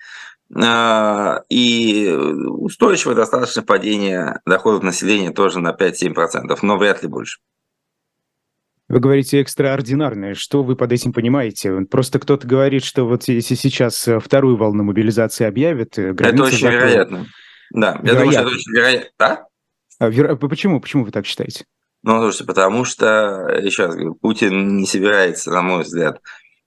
и 1.49 2.09
устойчивое 2.13 3.17
достаточно 3.17 3.63
падение 3.63 4.39
доходов 4.47 4.85
населения 4.85 5.33
тоже 5.33 5.59
на 5.59 5.73
5-7%, 5.73 6.57
но 6.63 6.77
вряд 6.79 7.03
ли 7.03 7.09
больше. 7.09 7.41
Вы 8.93 9.01
говорите 9.01 9.41
экстраординарное. 9.41 10.35
Что 10.35 10.63
вы 10.63 10.77
под 10.77 10.93
этим 10.93 11.15
понимаете? 11.15 11.81
Просто 11.91 12.19
кто-то 12.19 12.47
говорит, 12.47 12.85
что 12.85 13.07
вот 13.07 13.27
если 13.27 13.55
сейчас 13.55 14.07
э, 14.07 14.21
вторую 14.21 14.59
волну 14.59 14.85
мобилизации 14.85 15.47
объявят, 15.47 15.99
э, 15.99 16.11
Это 16.11 16.43
очень 16.43 16.59
закроют. 16.59 16.83
вероятно. 16.83 17.27
Да, 17.71 17.99
я 18.03 18.13
думаю, 18.13 18.33
что 18.33 18.41
это 18.43 18.51
очень 18.51 18.73
вероятно. 18.73 19.11
Да? 19.19 19.47
А. 20.07 20.37
Почему? 20.37 20.81
Почему 20.81 21.05
вы 21.05 21.11
так 21.11 21.27
считаете? 21.27 21.65
Ну, 22.03 22.19
слушайте, 22.21 22.45
потому 22.45 22.85
что, 22.85 23.49
еще 23.63 23.87
раз 23.87 23.95
говорю, 23.95 24.15
Путин 24.15 24.77
не 24.79 24.87
собирается, 24.87 25.51
на 25.51 25.63
мой 25.63 25.85
взгляд, 25.85 26.21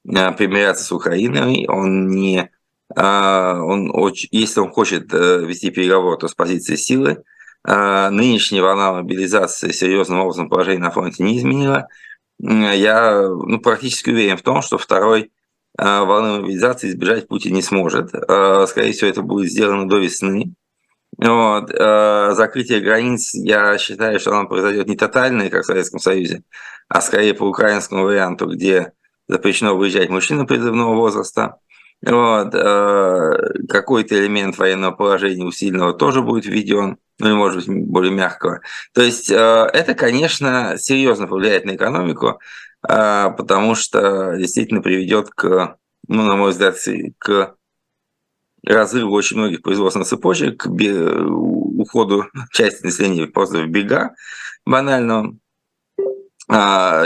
э, 0.07 0.31
примиряться 0.31 0.85
с 0.85 0.91
Украиной. 0.91 1.65
Он 1.67 2.07
не... 2.07 2.49
Он 2.95 3.89
очень, 3.93 4.29
если 4.31 4.59
он 4.59 4.69
хочет 4.69 5.11
вести 5.11 5.71
переговоры, 5.71 6.19
то 6.19 6.27
с 6.27 6.35
позиции 6.35 6.75
силы. 6.75 7.23
Нынешняя 7.65 8.61
волна 8.61 8.93
мобилизации 8.93 9.71
серьезным 9.71 10.19
образом 10.19 10.49
положение 10.49 10.83
на 10.83 10.91
фронте 10.91 11.23
не 11.23 11.39
изменила 11.39 11.87
я 12.39 13.21
ну, 13.21 13.59
практически 13.59 14.09
уверен 14.09 14.37
в 14.37 14.41
том, 14.41 14.61
что 14.61 14.77
второй 14.77 15.31
а, 15.77 16.03
волны 16.03 16.41
мобилизации 16.41 16.89
избежать 16.89 17.27
Путин 17.27 17.53
не 17.53 17.61
сможет. 17.61 18.13
А, 18.13 18.65
скорее 18.67 18.91
всего, 18.91 19.09
это 19.09 19.21
будет 19.21 19.51
сделано 19.51 19.87
до 19.87 19.97
весны. 19.97 20.53
Вот. 21.17 21.71
А, 21.73 22.31
закрытие 22.33 22.81
границ, 22.81 23.33
я 23.33 23.77
считаю, 23.77 24.19
что 24.19 24.31
оно 24.31 24.47
произойдет 24.47 24.87
не 24.87 24.97
тотальное, 24.97 25.49
как 25.49 25.63
в 25.63 25.67
Советском 25.67 25.99
Союзе, 25.99 26.43
а 26.87 27.01
скорее 27.01 27.33
по 27.33 27.43
украинскому 27.43 28.03
варианту, 28.03 28.47
где 28.47 28.91
запрещено 29.27 29.75
выезжать 29.75 30.09
мужчинам 30.09 30.45
призывного 30.47 30.95
возраста. 30.95 31.57
Вот. 32.05 32.51
Какой-то 32.51 34.19
элемент 34.19 34.57
военного 34.57 34.91
положения 34.91 35.45
усиленного 35.45 35.93
тоже 35.93 36.21
будет 36.21 36.45
введен 36.45 36.97
ну 37.19 37.31
и, 37.31 37.33
может 37.33 37.67
быть, 37.67 37.87
более 37.87 38.11
мягкого. 38.11 38.61
То 38.93 39.01
есть 39.01 39.29
э, 39.31 39.35
это, 39.35 39.93
конечно, 39.93 40.75
серьезно 40.77 41.27
повлияет 41.27 41.65
на 41.65 41.75
экономику, 41.75 42.39
э, 42.87 43.29
потому 43.37 43.75
что 43.75 44.35
действительно 44.37 44.81
приведет 44.81 45.29
к, 45.29 45.77
ну, 46.07 46.23
на 46.23 46.35
мой 46.35 46.51
взгляд, 46.51 46.75
к 47.17 47.55
разрыву 48.65 49.13
очень 49.13 49.37
многих 49.37 49.61
производственных 49.61 50.07
цепочек, 50.07 50.65
уходу 50.65 52.25
части 52.51 52.83
населения 52.83 53.27
просто 53.27 53.59
в 53.59 53.67
бега 53.67 54.15
банального, 54.65 55.35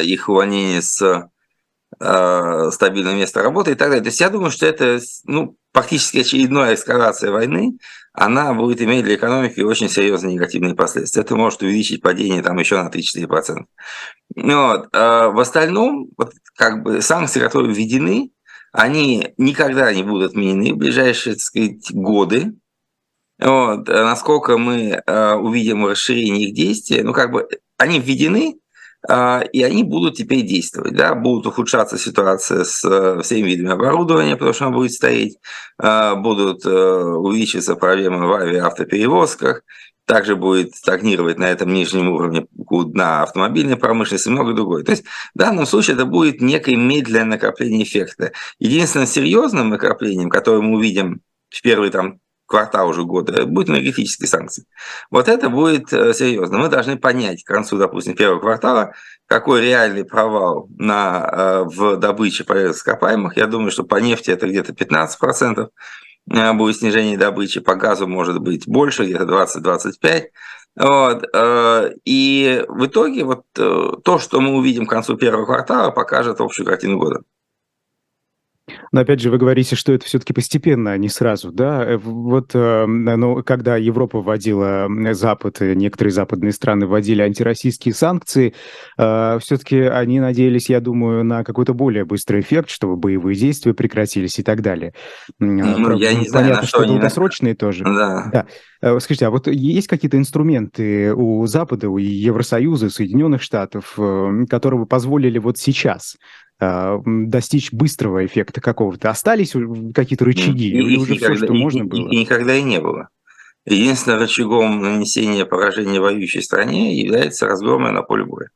их 0.02 0.30
увольнение 0.30 0.82
с 0.82 1.30
стабильного 2.72 3.16
места 3.16 3.42
работы 3.42 3.72
и 3.72 3.76
так 3.76 3.90
далее. 3.90 4.04
То 4.04 4.10
есть 4.10 4.22
я 4.22 4.30
думаю, 4.30 4.52
что 4.52 4.66
это 4.66 5.00
ну, 5.26 5.58
фактически 5.74 6.20
очередная 6.20 6.76
эскалация 6.76 7.32
войны, 7.32 7.78
она 8.14 8.54
будет 8.54 8.82
иметь 8.82 9.04
для 9.04 9.16
экономики 9.16 9.60
очень 9.62 9.90
серьезные 9.90 10.36
негативные 10.36 10.76
последствия. 10.76 11.24
Это 11.24 11.36
может 11.36 11.62
увеличить 11.62 12.02
падение 12.02 12.42
там 12.42 12.58
еще 12.58 12.82
на 12.82 12.90
3-4%. 12.90 13.66
Вот. 14.36 14.90
А 14.94 15.30
в 15.30 15.40
остальном, 15.40 16.10
вот, 16.18 16.32
как 16.56 16.84
бы 16.84 17.02
санкции, 17.02 17.40
которые 17.40 17.74
введены, 17.74 18.32
они 18.72 19.34
никогда 19.38 19.94
не 19.94 20.04
будут 20.04 20.32
отменены 20.32 20.74
в 20.74 20.78
ближайшие 20.78 21.36
так 21.36 21.44
сказать, 21.44 21.92
годы. 21.92 22.54
Вот. 23.40 23.88
Насколько 23.88 24.58
мы 24.58 25.02
э, 25.06 25.34
увидим 25.36 25.86
расширение 25.86 26.50
их 26.50 26.56
действия, 26.56 27.04
ну 27.04 27.14
как 27.14 27.32
бы 27.32 27.48
они 27.78 28.00
введены, 28.00 28.60
и 29.08 29.64
они 29.64 29.84
будут 29.84 30.18
теперь 30.18 30.42
действовать. 30.42 30.94
Да? 30.94 31.16
Будут 31.16 31.48
ухудшаться 31.48 31.98
ситуация 31.98 32.64
с 32.66 32.84
э, 32.84 33.22
всеми 33.24 33.48
видами 33.48 33.72
оборудования, 33.72 34.36
потому 34.36 34.54
что 34.54 34.66
она 34.66 34.76
будет 34.76 34.92
стоять, 34.92 35.38
а, 35.78 36.16
будут 36.16 36.66
э, 36.66 36.70
увеличиваться 36.70 37.76
проблемы 37.76 38.28
в 38.28 38.34
авиаавтоперевозках, 38.34 39.62
также 40.10 40.36
будет 40.36 40.76
стагнировать 40.76 41.38
на 41.38 41.46
этом 41.46 41.72
нижнем 41.72 42.10
уровне 42.10 42.48
на 42.94 43.22
автомобильной 43.22 43.78
промышленности 43.78 44.28
и 44.28 44.32
много 44.32 44.54
другое. 44.54 44.84
То 44.84 44.92
есть 44.92 45.04
в 45.36 45.38
данном 45.38 45.68
случае 45.68 45.96
это 45.96 46.06
будет 46.06 46.42
некое 46.42 46.76
медленное 46.76 47.38
накопление 47.38 47.84
эффекта. 47.84 48.32
Единственным 48.58 49.08
серьезным 49.08 49.70
накоплением, 49.70 50.30
которое 50.30 50.62
мы 50.62 50.78
увидим 50.78 51.22
в 51.50 51.62
первые 51.62 51.92
там 51.92 52.20
квартал 52.50 52.90
уже 52.90 53.04
года, 53.04 53.46
будет 53.46 53.70
энергетические 53.70 54.28
санкции. 54.28 54.66
Вот 55.12 55.30
это 55.30 55.50
будет 55.50 55.94
э, 55.94 56.14
серьезно. 56.14 56.58
Мы 56.58 56.68
должны 56.68 56.98
понять 56.98 57.44
к 57.44 57.48
концу, 57.48 57.78
допустим, 57.78 58.16
первого 58.16 58.40
квартала, 58.40 58.94
какой 59.28 59.62
реальный 59.62 60.04
провал 60.04 60.68
на, 60.78 61.30
э, 61.32 61.64
в 61.66 61.98
добыче 61.98 62.44
полезных 62.44 62.78
ископаемых. 62.78 63.38
Я 63.38 63.46
думаю, 63.46 63.70
что 63.70 63.84
по 63.84 63.98
нефти 63.98 64.32
это 64.32 64.48
где-то 64.48 64.74
15% 64.74 65.70
э, 66.32 66.54
будет 66.54 66.78
снижение 66.78 67.18
добычи, 67.20 67.60
по 67.60 67.76
газу 67.76 68.08
может 68.08 68.40
быть 68.40 68.68
больше, 68.68 69.06
где-то 69.06 69.26
20-25%. 69.26 70.24
Вот. 70.76 71.26
И 72.06 72.64
в 72.70 72.86
итоге 72.86 73.26
вот 73.26 73.42
то, 73.54 74.20
что 74.20 74.40
мы 74.40 74.56
увидим 74.56 74.86
к 74.86 74.90
концу 74.90 75.18
первого 75.18 75.46
квартала, 75.46 75.92
покажет 75.92 76.40
общую 76.40 76.66
картину 76.66 77.00
года. 77.00 77.22
Но 78.92 79.02
опять 79.02 79.20
же, 79.20 79.30
вы 79.30 79.38
говорите, 79.38 79.76
что 79.76 79.94
это 79.94 80.06
все-таки 80.06 80.34
постепенно, 80.34 80.92
а 80.92 80.98
не 80.98 81.10
сразу, 81.10 81.52
да? 81.52 81.84
Э, 81.86 81.98
вот, 81.98 82.52
э, 82.54 82.86
ну, 82.86 83.44
когда 83.44 83.78
Европа 83.78 84.22
вводила, 84.22 84.88
Запад, 85.12 85.60
некоторые 85.62 86.12
западные 86.12 86.52
страны 86.52 86.88
вводили 86.88 87.22
антироссийские 87.22 87.94
санкции, 87.94 88.54
э, 88.98 89.40
все-таки 89.42 89.80
они 89.82 90.20
надеялись, 90.20 90.70
я 90.70 90.80
думаю, 90.80 91.24
на 91.24 91.44
какой-то 91.44 91.74
более 91.74 92.06
быстрый 92.06 92.42
эффект, 92.42 92.70
чтобы 92.70 92.96
боевые 92.96 93.36
действия 93.36 93.74
прекратились 93.74 94.40
и 94.40 94.44
так 94.44 94.62
далее. 94.62 94.94
Ну, 95.40 95.98
я 95.98 96.14
не 96.14 96.28
знаю, 96.28 96.48
Понятно, 96.48 96.68
что 96.68 96.86
долгосрочные 96.86 97.56
тоже. 97.56 97.84
Да. 97.84 98.46
да. 98.82 99.00
Скажите, 99.00 99.28
а 99.28 99.30
вот 99.30 99.48
есть 99.48 99.88
какие-то 99.88 100.18
инструменты 100.18 101.14
у 101.14 101.46
Запада, 101.48 101.90
у 101.90 101.98
Евросоюза, 101.98 102.90
Соединенных 102.90 103.42
Штатов, 103.42 103.98
которые 104.50 104.80
бы 104.80 104.86
позволили 104.86 105.38
вот 105.38 105.58
сейчас 105.58 106.16
достичь 106.60 107.72
быстрого 107.72 108.26
эффекта 108.26 108.62
какого-то? 108.62 109.10
Остались 109.10 109.54
какие-то 109.94 110.26
рычаги? 110.26 110.70
И, 110.70 110.78
или 110.78 110.98
уже 110.98 111.14
никогда, 111.14 111.36
все, 111.36 111.46
что 111.46 111.54
и, 111.54 111.58
можно 111.58 111.86
было? 111.86 112.10
И, 112.10 112.16
и 112.16 112.20
никогда 112.20 112.56
и 112.56 112.62
не 112.62 112.80
было. 112.80 113.10
Единственным 113.66 114.20
рычагом 114.20 114.82
нанесения 114.82 115.46
поражения 115.46 116.00
воюющей 116.00 116.42
стране 116.42 116.96
является 116.96 117.46
разгромная 117.48 117.92
на 117.92 118.02
поле 118.02 118.26
боя. 118.26 118.50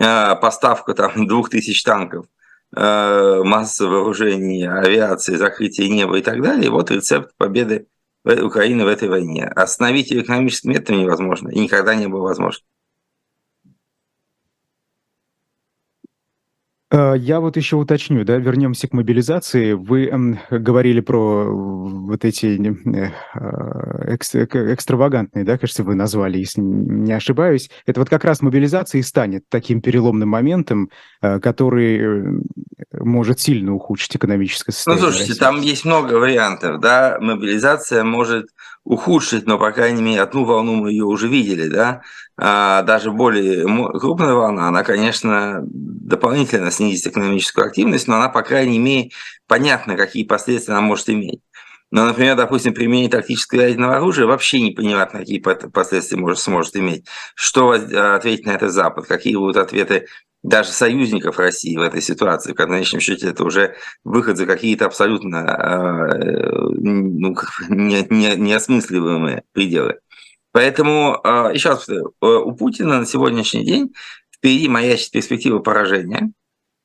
А, 0.00 0.34
поставка 0.36 0.94
там 0.94 1.26
двух 1.28 1.50
тысяч 1.50 1.82
танков, 1.82 2.26
а, 2.74 3.42
масса 3.44 3.86
вооружений, 3.86 4.66
авиации, 4.66 5.36
закрытие 5.36 5.88
неба 5.88 6.18
и 6.18 6.22
так 6.22 6.42
далее. 6.42 6.70
Вот 6.70 6.90
рецепт 6.90 7.32
победы 7.36 7.86
Украины 8.24 8.84
в 8.84 8.88
этой 8.88 9.08
войне. 9.08 9.46
Остановить 9.46 10.10
ее 10.10 10.22
экономическим 10.22 10.70
методом 10.70 11.00
невозможно 11.00 11.48
и 11.48 11.58
никогда 11.58 11.94
не 11.94 12.06
было 12.06 12.22
возможно. 12.22 12.64
Я 16.92 17.40
вот 17.40 17.56
еще 17.56 17.76
уточню, 17.76 18.24
да, 18.24 18.36
вернемся 18.36 18.88
к 18.88 18.92
мобилизации. 18.92 19.74
Вы 19.74 20.06
эм, 20.06 20.40
говорили 20.50 21.00
про 21.00 21.44
вот 21.48 22.24
эти 22.24 22.46
э, 22.46 23.10
э, 23.34 24.14
экстравагантные, 24.16 25.44
да, 25.44 25.56
кажется, 25.56 25.84
вы 25.84 25.94
назвали, 25.94 26.38
если 26.38 26.60
не 26.60 27.12
ошибаюсь. 27.12 27.70
Это 27.86 28.00
вот 28.00 28.08
как 28.08 28.24
раз 28.24 28.42
мобилизация 28.42 28.98
и 28.98 29.02
станет 29.02 29.44
таким 29.48 29.80
переломным 29.80 30.28
моментом, 30.28 30.90
который 31.20 32.42
может 32.92 33.40
сильно 33.40 33.72
ухудшить 33.74 34.16
экономическое 34.16 34.72
ну, 34.72 34.74
состояние. 34.74 35.04
Ну, 35.04 35.12
слушайте, 35.12 35.38
там 35.38 35.60
есть 35.60 35.84
много 35.84 36.14
вариантов, 36.14 36.80
да. 36.80 37.18
Мобилизация 37.20 38.02
может 38.02 38.48
ухудшить, 38.84 39.46
но, 39.46 39.58
по 39.58 39.70
крайней 39.72 40.02
мере, 40.02 40.22
одну 40.22 40.44
волну 40.44 40.74
мы 40.74 40.90
ее 40.90 41.04
уже 41.04 41.28
видели, 41.28 41.68
да. 41.68 42.02
А 42.36 42.82
даже 42.82 43.12
более 43.12 43.64
крупная 43.98 44.32
волна, 44.32 44.68
она, 44.68 44.82
конечно, 44.82 45.60
дополнительно 45.62 46.70
снизит 46.80 47.06
экономическую 47.06 47.66
активность, 47.66 48.08
но 48.08 48.16
она, 48.16 48.28
по 48.28 48.42
крайней 48.42 48.78
мере, 48.78 49.10
понятно, 49.46 49.96
какие 49.96 50.24
последствия 50.24 50.74
она 50.74 50.80
может 50.80 51.10
иметь. 51.10 51.40
Но, 51.90 52.06
например, 52.06 52.36
допустим, 52.36 52.72
применение 52.72 53.10
тактического 53.10 53.62
ядерного 53.62 53.96
оружия 53.96 54.26
вообще 54.26 54.60
непонятно, 54.60 55.20
какие 55.20 55.40
последствия 55.40 56.18
может, 56.18 56.38
сможет 56.38 56.76
иметь. 56.76 57.06
Что 57.34 57.70
ответить 57.70 58.46
на 58.46 58.52
это 58.52 58.70
Запад? 58.70 59.06
Какие 59.06 59.34
будут 59.36 59.56
ответы 59.56 60.06
даже 60.42 60.70
союзников 60.70 61.38
России 61.38 61.76
в 61.76 61.82
этой 61.82 62.00
ситуации, 62.00 62.52
в 62.52 62.54
конечном 62.54 63.00
счете 63.00 63.28
это 63.28 63.44
уже 63.44 63.74
выход 64.04 64.38
за 64.38 64.46
какие-то 64.46 64.86
абсолютно 64.86 65.36
э, 65.36 66.48
ну, 66.78 67.36
не, 67.68 68.06
не, 68.08 68.36
неосмысливаемые 68.36 69.42
пределы. 69.52 69.98
Поэтому, 70.52 71.20
э, 71.22 71.50
еще 71.52 71.70
раз 71.70 71.78
повторю, 71.80 72.14
э, 72.22 72.26
у 72.26 72.52
Путина 72.52 73.00
на 73.00 73.06
сегодняшний 73.06 73.64
день 73.64 73.92
впереди 74.34 74.68
маячит 74.68 75.10
перспектива 75.10 75.58
поражения. 75.58 76.32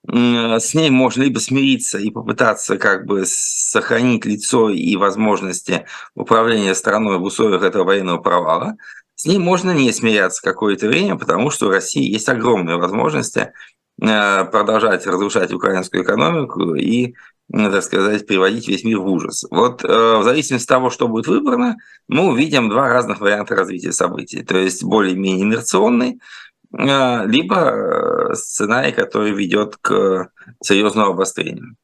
С 0.07 0.73
ней 0.73 0.89
можно 0.89 1.23
либо 1.23 1.39
смириться 1.39 1.97
и 1.97 2.11
попытаться 2.11 2.77
как 2.77 3.05
бы 3.05 3.23
сохранить 3.25 4.25
лицо 4.25 4.69
и 4.69 4.95
возможности 4.97 5.85
управления 6.13 6.75
страной 6.75 7.17
в 7.17 7.23
условиях 7.23 7.63
этого 7.63 7.85
военного 7.85 8.19
провала, 8.19 8.77
с 9.15 9.25
ней 9.25 9.37
можно 9.37 9.71
не 9.71 9.91
смеяться 9.93 10.41
какое-то 10.41 10.87
время, 10.87 11.17
потому 11.17 11.49
что 11.49 11.67
у 11.67 11.69
России 11.69 12.11
есть 12.11 12.27
огромные 12.27 12.75
возможности 12.75 13.53
э, 14.01 14.45
продолжать 14.45 15.07
разрушать 15.07 15.53
украинскую 15.53 16.03
экономику 16.03 16.75
и, 16.75 17.15
так 17.49 17.81
сказать, 17.81 18.27
приводить 18.27 18.67
весь 18.67 18.83
мир 18.83 18.99
в 18.99 19.07
ужас. 19.07 19.45
Вот 19.49 19.85
э, 19.85 19.87
в 19.87 20.23
зависимости 20.23 20.65
от 20.65 20.69
того, 20.69 20.89
что 20.89 21.07
будет 21.07 21.27
выбрано, 21.27 21.77
мы 22.09 22.27
увидим 22.27 22.69
два 22.69 22.89
разных 22.89 23.21
варианта 23.21 23.55
развития 23.55 23.93
событий. 23.93 24.43
То 24.43 24.57
есть 24.57 24.83
более-менее 24.83 25.43
инерционный, 25.43 26.11
э, 26.11 26.17
либо 26.71 28.31
сценарий, 28.33 28.91
который 28.91 29.31
ведет 29.33 29.77
к 29.77 30.29
серьезному 30.61 31.11
обострению. 31.11 31.75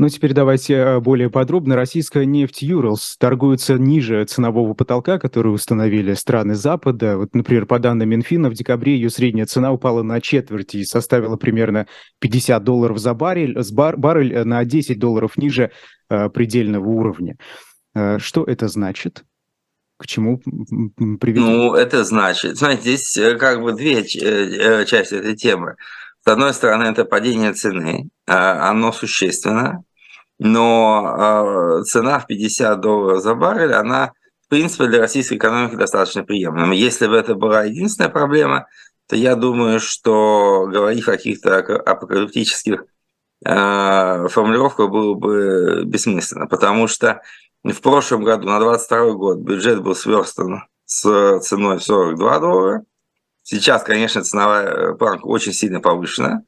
Ну, 0.00 0.08
теперь 0.08 0.32
давайте 0.32 0.74
э, 0.74 1.00
более 1.00 1.28
подробно. 1.28 1.74
Российская 1.74 2.24
нефть 2.24 2.62
Юралс 2.62 3.16
торгуется 3.18 3.74
ниже 3.74 4.24
ценового 4.26 4.72
потолка, 4.72 5.18
который 5.18 5.52
установили 5.52 6.14
страны 6.14 6.54
Запада. 6.54 7.18
Вот, 7.18 7.34
например, 7.34 7.66
по 7.66 7.80
данным 7.80 8.10
Минфина, 8.10 8.48
в 8.48 8.54
декабре 8.54 8.94
ее 8.94 9.10
средняя 9.10 9.44
цена 9.44 9.72
упала 9.72 10.04
на 10.04 10.20
четверть 10.20 10.76
и 10.76 10.84
составила 10.84 11.36
примерно 11.36 11.88
50 12.20 12.62
долларов 12.62 12.98
за 12.98 13.12
баррель, 13.12 13.60
с 13.60 13.72
бар, 13.72 13.96
баррель 13.96 14.32
э, 14.34 14.44
на 14.44 14.64
10 14.64 15.00
долларов 15.00 15.36
ниже 15.36 15.72
э, 16.08 16.28
предельного 16.28 16.86
уровня. 16.86 17.36
Э, 17.96 18.18
что 18.20 18.44
это 18.44 18.68
значит? 18.68 19.24
К 19.98 20.06
чему 20.06 20.38
приведет? 20.38 21.42
Ну, 21.42 21.74
это 21.74 22.04
значит, 22.04 22.56
знаете, 22.56 22.82
здесь 22.82 23.16
э, 23.16 23.34
как 23.36 23.60
бы 23.60 23.72
две 23.72 24.06
части 24.06 25.14
этой 25.14 25.34
темы. 25.34 25.74
С 26.24 26.30
одной 26.30 26.54
стороны, 26.54 26.84
это 26.84 27.04
падение 27.04 27.52
цены, 27.52 28.08
а, 28.26 28.70
оно 28.70 28.92
существенно, 28.92 29.82
но 30.38 31.80
э, 31.80 31.84
цена 31.84 32.20
в 32.20 32.26
50 32.26 32.80
долларов 32.80 33.22
за 33.22 33.34
баррель, 33.34 33.72
она, 33.72 34.12
в 34.46 34.50
принципе, 34.50 34.86
для 34.86 35.00
российской 35.00 35.34
экономики 35.34 35.74
достаточно 35.74 36.22
приемлема. 36.22 36.74
Если 36.74 37.08
бы 37.08 37.16
это 37.16 37.34
была 37.34 37.64
единственная 37.64 38.10
проблема, 38.10 38.66
то 39.08 39.16
я 39.16 39.34
думаю, 39.34 39.80
что 39.80 40.66
говорить 40.70 41.02
о 41.02 41.12
каких-то 41.12 41.58
апокалиптических 41.58 42.84
э, 43.44 44.28
формулировках 44.28 44.90
было 44.90 45.14
бы 45.14 45.82
бессмысленно, 45.86 46.46
потому 46.46 46.86
что 46.86 47.20
в 47.64 47.80
прошлом 47.80 48.24
году, 48.24 48.46
на 48.46 48.58
2022 48.58 49.12
год, 49.12 49.38
бюджет 49.38 49.82
был 49.82 49.94
сверстан 49.94 50.64
с 50.84 51.40
ценой 51.40 51.80
42 51.80 52.38
доллара. 52.38 52.84
Сейчас, 53.42 53.82
конечно, 53.82 54.22
ценовая 54.22 54.94
планка 54.94 55.26
очень 55.26 55.52
сильно 55.52 55.80
повышена. 55.80 56.42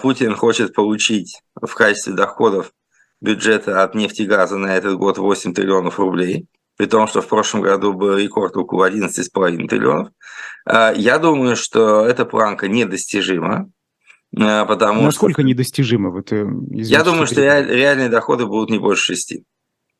Путин 0.00 0.36
хочет 0.36 0.72
получить 0.72 1.42
в 1.60 1.74
качестве 1.74 2.12
доходов 2.12 2.72
бюджета 3.20 3.82
от 3.82 3.94
нефти 3.94 4.22
и 4.22 4.26
газа 4.26 4.56
на 4.56 4.76
этот 4.76 4.96
год 4.96 5.18
8 5.18 5.54
триллионов 5.54 5.98
рублей, 5.98 6.46
при 6.76 6.86
том, 6.86 7.06
что 7.06 7.22
в 7.22 7.26
прошлом 7.26 7.62
году 7.62 7.92
был 7.94 8.16
рекорд 8.16 8.56
около 8.56 8.88
11,5 8.88 9.66
триллионов. 9.66 10.10
А, 10.66 10.92
я 10.92 11.18
думаю, 11.18 11.56
что 11.56 12.04
эта 12.04 12.24
планка 12.26 12.68
недостижима, 12.68 13.70
потому 14.32 15.02
Насколько 15.02 15.40
что... 15.40 15.48
недостижимо? 15.48 16.10
Вот, 16.10 16.32
э, 16.32 16.42
извините, 16.42 16.90
Я 16.90 17.02
думаю, 17.02 17.26
что 17.26 17.40
реальные 17.40 18.08
доходы 18.08 18.46
будут 18.46 18.70
не 18.70 18.78
больше 18.78 19.14
6 19.14 19.32
а, 19.32 19.36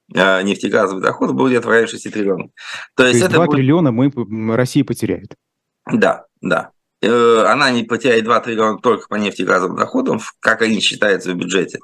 нефтегазовый 0.09 1.03
доход 1.03 1.33
будет 1.33 1.53
где-то 1.53 1.67
в 1.67 1.71
районе 1.71 1.89
6 1.89 2.13
триллионов. 2.13 2.51
То, 2.95 3.05
То 3.05 3.09
есть, 3.09 3.15
есть 3.15 3.27
это 3.27 3.37
2 3.37 3.47
будет... 3.47 3.57
триллиона 3.57 3.93
мы, 3.93 4.13
Россия 4.55 4.85
потеряет. 4.85 5.35
Да, 5.91 6.27
да. 6.41 6.71
Э, 7.03 7.45
она 7.49 7.71
не 7.71 7.85
потеряет 7.85 8.25
2 8.25 8.41
триллиона 8.41 8.79
только 8.79 9.09
по 9.09 9.17
нефти 9.17 9.43
и 9.43 9.47
газовым 9.47 9.77
доходам, 9.77 10.21
как 10.41 10.63
они 10.63 10.81
считаются 10.81 11.33
в 11.33 11.37
бюджете. 11.37 11.79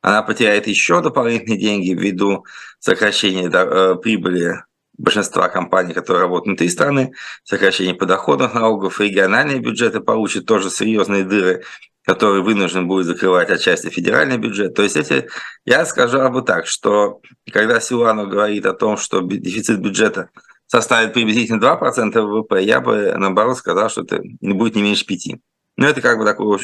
Она 0.00 0.22
потеряет 0.22 0.66
еще 0.66 1.00
дополнительные 1.00 1.58
деньги 1.58 1.90
ввиду 1.90 2.44
сокращения 2.78 3.48
э, 3.50 3.94
прибыли 3.96 4.62
большинства 4.96 5.48
компаний, 5.48 5.94
которые 5.94 6.22
работают 6.22 6.46
внутри 6.46 6.68
страны, 6.68 7.12
сокращение 7.42 7.94
подоходных 7.94 8.54
налогов, 8.54 9.00
региональные 9.00 9.58
бюджеты 9.58 10.00
получат 10.00 10.46
тоже 10.46 10.70
серьезные 10.70 11.24
дыры, 11.24 11.64
которые 12.04 12.42
вынужден 12.42 12.86
будет 12.86 13.06
закрывать 13.06 13.50
отчасти 13.50 13.88
федеральный 13.88 14.36
бюджет. 14.36 14.74
То 14.74 14.82
есть 14.82 14.96
эти, 14.96 15.28
я 15.64 15.84
скажу 15.86 16.28
бы 16.30 16.42
так, 16.42 16.66
что 16.66 17.20
когда 17.50 17.80
Силуанов 17.80 18.28
говорит 18.28 18.66
о 18.66 18.74
том, 18.74 18.96
что 18.96 19.20
дефицит 19.20 19.80
бюджета 19.80 20.28
составит 20.66 21.14
приблизительно 21.14 21.64
2% 21.64 22.20
ВВП, 22.20 22.62
я 22.62 22.80
бы, 22.80 23.14
наоборот, 23.16 23.56
сказал, 23.56 23.88
что 23.88 24.02
это 24.02 24.20
будет 24.40 24.74
не 24.74 24.82
меньше 24.82 25.06
5%. 25.06 25.38
Но 25.76 25.86
это 25.86 26.00
как 26.00 26.18
бы 26.18 26.24
такой 26.24 26.58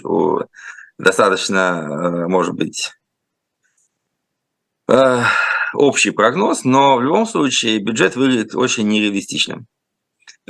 достаточно, 0.98 1.88
э, 1.88 2.28
может 2.28 2.54
быть, 2.54 2.92
э, 4.88 5.22
общий 5.74 6.10
прогноз, 6.10 6.64
но 6.64 6.96
в 6.96 7.02
любом 7.02 7.26
случае 7.26 7.78
бюджет 7.78 8.14
выглядит 8.14 8.54
очень 8.54 8.86
нереалистичным. 8.88 9.66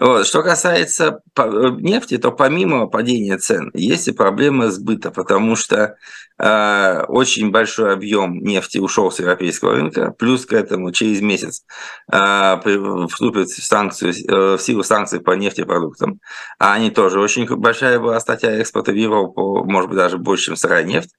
Вот. 0.01 0.27
Что 0.27 0.43
касается 0.43 1.21
э, 1.37 1.71
нефти, 1.79 2.17
то 2.17 2.33
помимо 2.33 2.87
падения 2.87 3.37
цен 3.37 3.71
есть 3.75 4.09
и 4.09 4.13
проблемы 4.13 4.71
сбыта, 4.71 5.11
потому 5.11 5.57
что 5.57 5.97
э, 6.39 7.05
очень 7.07 7.51
большой 7.51 7.93
объем 7.93 8.39
нефти 8.39 8.79
ушел 8.79 9.11
с 9.11 9.19
европейского 9.19 9.73
рынка, 9.73 10.15
плюс 10.19 10.47
к 10.47 10.55
этому 10.55 10.91
через 10.93 11.21
месяц 11.21 11.65
э, 12.11 13.07
вступит 13.09 13.51
в, 13.51 13.63
санкцию, 13.63 14.15
э, 14.15 14.57
в 14.57 14.63
силу 14.63 14.83
санкций 14.83 15.21
по 15.21 15.33
нефтепродуктам, 15.33 16.21
а 16.59 16.73
они 16.73 16.91
тоже 16.91 17.21
очень 17.21 17.47
большая 17.47 18.01
была 18.01 18.19
статья 18.21 18.53
экспорта 18.53 18.93
в 18.93 18.97
Европу, 18.97 19.65
может 19.65 19.91
быть 19.91 19.99
даже 19.99 20.17
больше, 20.17 20.47
чем 20.47 20.57
сырая 20.57 20.83
нефть. 20.83 21.11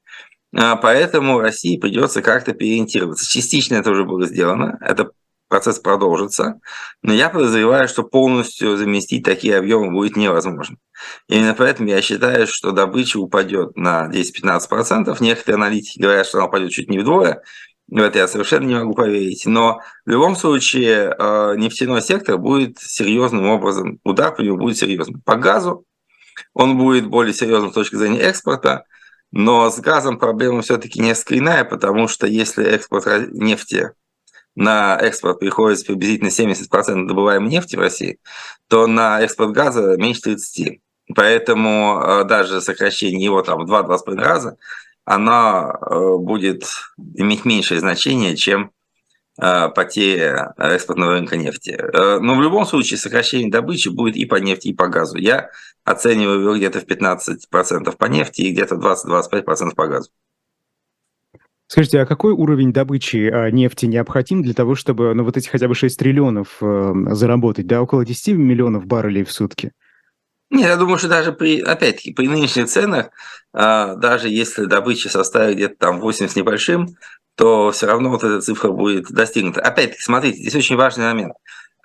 А 0.53 0.75
поэтому 0.75 1.39
России 1.39 1.77
придется 1.77 2.23
как-то 2.23 2.53
переориентироваться. 2.53 3.29
Частично 3.29 3.75
это 3.75 3.91
уже 3.91 4.03
было 4.03 4.25
сделано. 4.25 4.77
Это 4.81 5.11
процесс 5.51 5.79
продолжится, 5.79 6.61
но 7.03 7.13
я 7.13 7.29
подозреваю, 7.29 7.87
что 7.87 8.03
полностью 8.03 8.77
заместить 8.77 9.23
такие 9.23 9.57
объемы 9.57 9.91
будет 9.91 10.15
невозможно. 10.15 10.77
Именно 11.27 11.53
поэтому 11.53 11.89
я 11.89 12.01
считаю, 12.01 12.47
что 12.47 12.71
добыча 12.71 13.17
упадет 13.17 13.75
на 13.75 14.09
10-15%. 14.09 15.15
Некоторые 15.19 15.55
аналитики 15.55 15.99
говорят, 15.99 16.25
что 16.25 16.37
она 16.37 16.47
упадет 16.47 16.71
чуть 16.71 16.89
не 16.89 16.99
вдвое. 16.99 17.43
В 17.89 17.97
это 17.97 18.19
я 18.19 18.27
совершенно 18.29 18.65
не 18.65 18.75
могу 18.75 18.93
поверить. 18.93 19.45
Но 19.45 19.81
в 20.05 20.09
любом 20.09 20.37
случае 20.37 21.13
э, 21.17 21.55
нефтяной 21.57 22.01
сектор 22.01 22.37
будет 22.37 22.79
серьезным 22.79 23.47
образом, 23.47 23.99
удар 24.05 24.33
по 24.33 24.41
нему 24.41 24.57
будет 24.57 24.77
серьезным. 24.77 25.21
По 25.21 25.35
газу 25.35 25.85
он 26.53 26.77
будет 26.77 27.07
более 27.07 27.33
серьезным 27.33 27.71
с 27.71 27.75
точки 27.75 27.95
зрения 27.95 28.21
экспорта, 28.21 28.85
но 29.31 29.69
с 29.69 29.79
газом 29.79 30.17
проблема 30.17 30.61
все-таки 30.61 31.01
несколько 31.01 31.37
иная, 31.37 31.65
потому 31.65 32.07
что 32.07 32.25
если 32.25 32.65
экспорт 32.65 33.05
нефти 33.33 33.91
на 34.55 34.97
экспорт 34.97 35.39
приходится 35.39 35.85
приблизительно 35.85 36.29
70% 36.29 37.07
добываемой 37.07 37.49
нефти 37.49 37.75
в 37.75 37.79
России, 37.79 38.19
то 38.67 38.87
на 38.87 39.21
экспорт 39.21 39.51
газа 39.51 39.95
меньше 39.97 40.31
30%. 40.31 40.79
Поэтому 41.15 41.99
э, 42.01 42.23
даже 42.25 42.61
сокращение 42.61 43.23
его 43.23 43.41
там 43.41 43.65
в 43.65 43.71
2-2,5 43.71 44.15
раза, 44.15 44.57
она 45.05 45.73
э, 45.73 46.15
будет 46.17 46.65
иметь 47.15 47.45
меньшее 47.45 47.79
значение, 47.79 48.35
чем 48.35 48.71
э, 49.41 49.69
потеря 49.69 50.53
экспортного 50.57 51.13
рынка 51.13 51.37
нефти. 51.37 51.77
Но 51.93 52.35
в 52.35 52.41
любом 52.41 52.65
случае 52.65 52.97
сокращение 52.97 53.51
добычи 53.51 53.89
будет 53.89 54.15
и 54.15 54.25
по 54.25 54.35
нефти, 54.35 54.69
и 54.69 54.73
по 54.73 54.87
газу. 54.87 55.17
Я 55.17 55.49
оцениваю 55.83 56.41
его 56.41 56.55
где-то 56.55 56.79
в 56.79 56.85
15% 56.85 57.97
по 57.97 58.05
нефти 58.05 58.41
и 58.41 58.51
где-то 58.51 58.75
20-25% 58.75 59.75
по 59.75 59.87
газу. 59.87 60.11
Скажите, 61.71 62.01
а 62.01 62.05
какой 62.05 62.33
уровень 62.33 62.73
добычи 62.73 63.31
а, 63.33 63.49
нефти 63.49 63.85
необходим 63.85 64.43
для 64.43 64.53
того, 64.53 64.75
чтобы 64.75 65.13
ну, 65.13 65.23
вот 65.23 65.37
эти 65.37 65.47
хотя 65.47 65.69
бы 65.69 65.73
6 65.73 65.97
триллионов 65.97 66.57
э, 66.59 66.93
заработать? 67.11 67.65
Да, 67.65 67.81
около 67.81 68.03
10 68.03 68.35
миллионов 68.35 68.85
баррелей 68.85 69.23
в 69.23 69.31
сутки? 69.31 69.71
Нет, 70.49 70.67
я 70.67 70.75
думаю, 70.75 70.97
что 70.97 71.07
даже 71.07 71.31
при, 71.31 71.61
опять-таки, 71.61 72.11
при 72.11 72.27
нынешних 72.27 72.67
ценах, 72.67 73.11
э, 73.53 73.95
даже 73.95 74.27
если 74.27 74.65
добыча 74.65 75.07
составит 75.07 75.55
где-то 75.55 75.75
там 75.77 76.01
8 76.01 76.27
с 76.27 76.35
небольшим, 76.35 76.89
то 77.37 77.71
все 77.71 77.87
равно 77.87 78.09
вот 78.09 78.25
эта 78.25 78.41
цифра 78.41 78.69
будет 78.71 79.09
достигнута. 79.09 79.61
Опять-таки, 79.61 80.01
смотрите, 80.01 80.39
здесь 80.39 80.55
очень 80.55 80.75
важный 80.75 81.05
момент. 81.05 81.35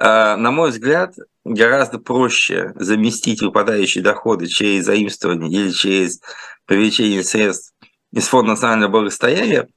Э, 0.01 0.35
на 0.35 0.51
мой 0.51 0.71
взгляд, 0.71 1.15
гораздо 1.45 2.01
проще 2.01 2.73
заместить 2.75 3.41
выпадающие 3.41 4.03
доходы 4.03 4.49
через 4.49 4.85
заимствование 4.85 5.49
или 5.49 5.71
через 5.71 6.21
привлечение 6.67 7.23
средств 7.23 7.76
из 8.13 8.29
Фонда 8.29 8.53
национального 8.53 8.91
благосостояния, 8.91 9.69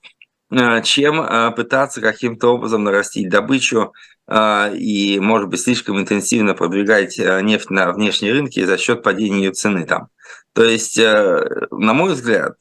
э, 0.52 0.82
чем 0.84 1.22
э, 1.22 1.52
пытаться 1.52 2.02
каким-то 2.02 2.54
образом 2.54 2.84
нарастить 2.84 3.30
добычу 3.30 3.94
э, 4.28 4.76
и, 4.76 5.20
может 5.20 5.50
быть, 5.50 5.62
слишком 5.62 6.00
интенсивно 6.00 6.54
продвигать 6.54 7.18
нефть 7.18 7.70
на 7.70 7.92
внешние 7.92 8.34
рынки 8.34 8.64
за 8.64 8.78
счет 8.78 9.04
падения 9.04 9.46
ее 9.46 9.52
цены 9.52 9.86
там. 9.86 10.08
То 10.54 10.64
есть, 10.64 10.98
на 10.98 11.94
мой 11.94 12.14
взгляд, 12.14 12.56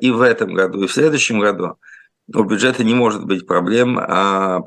и 0.00 0.10
в 0.10 0.20
этом 0.22 0.54
году, 0.54 0.82
и 0.82 0.86
в 0.86 0.92
следующем 0.92 1.40
году 1.40 1.76
у 2.34 2.42
бюджета 2.42 2.84
не 2.84 2.94
может 2.94 3.24
быть 3.24 3.46
проблем, 3.46 3.96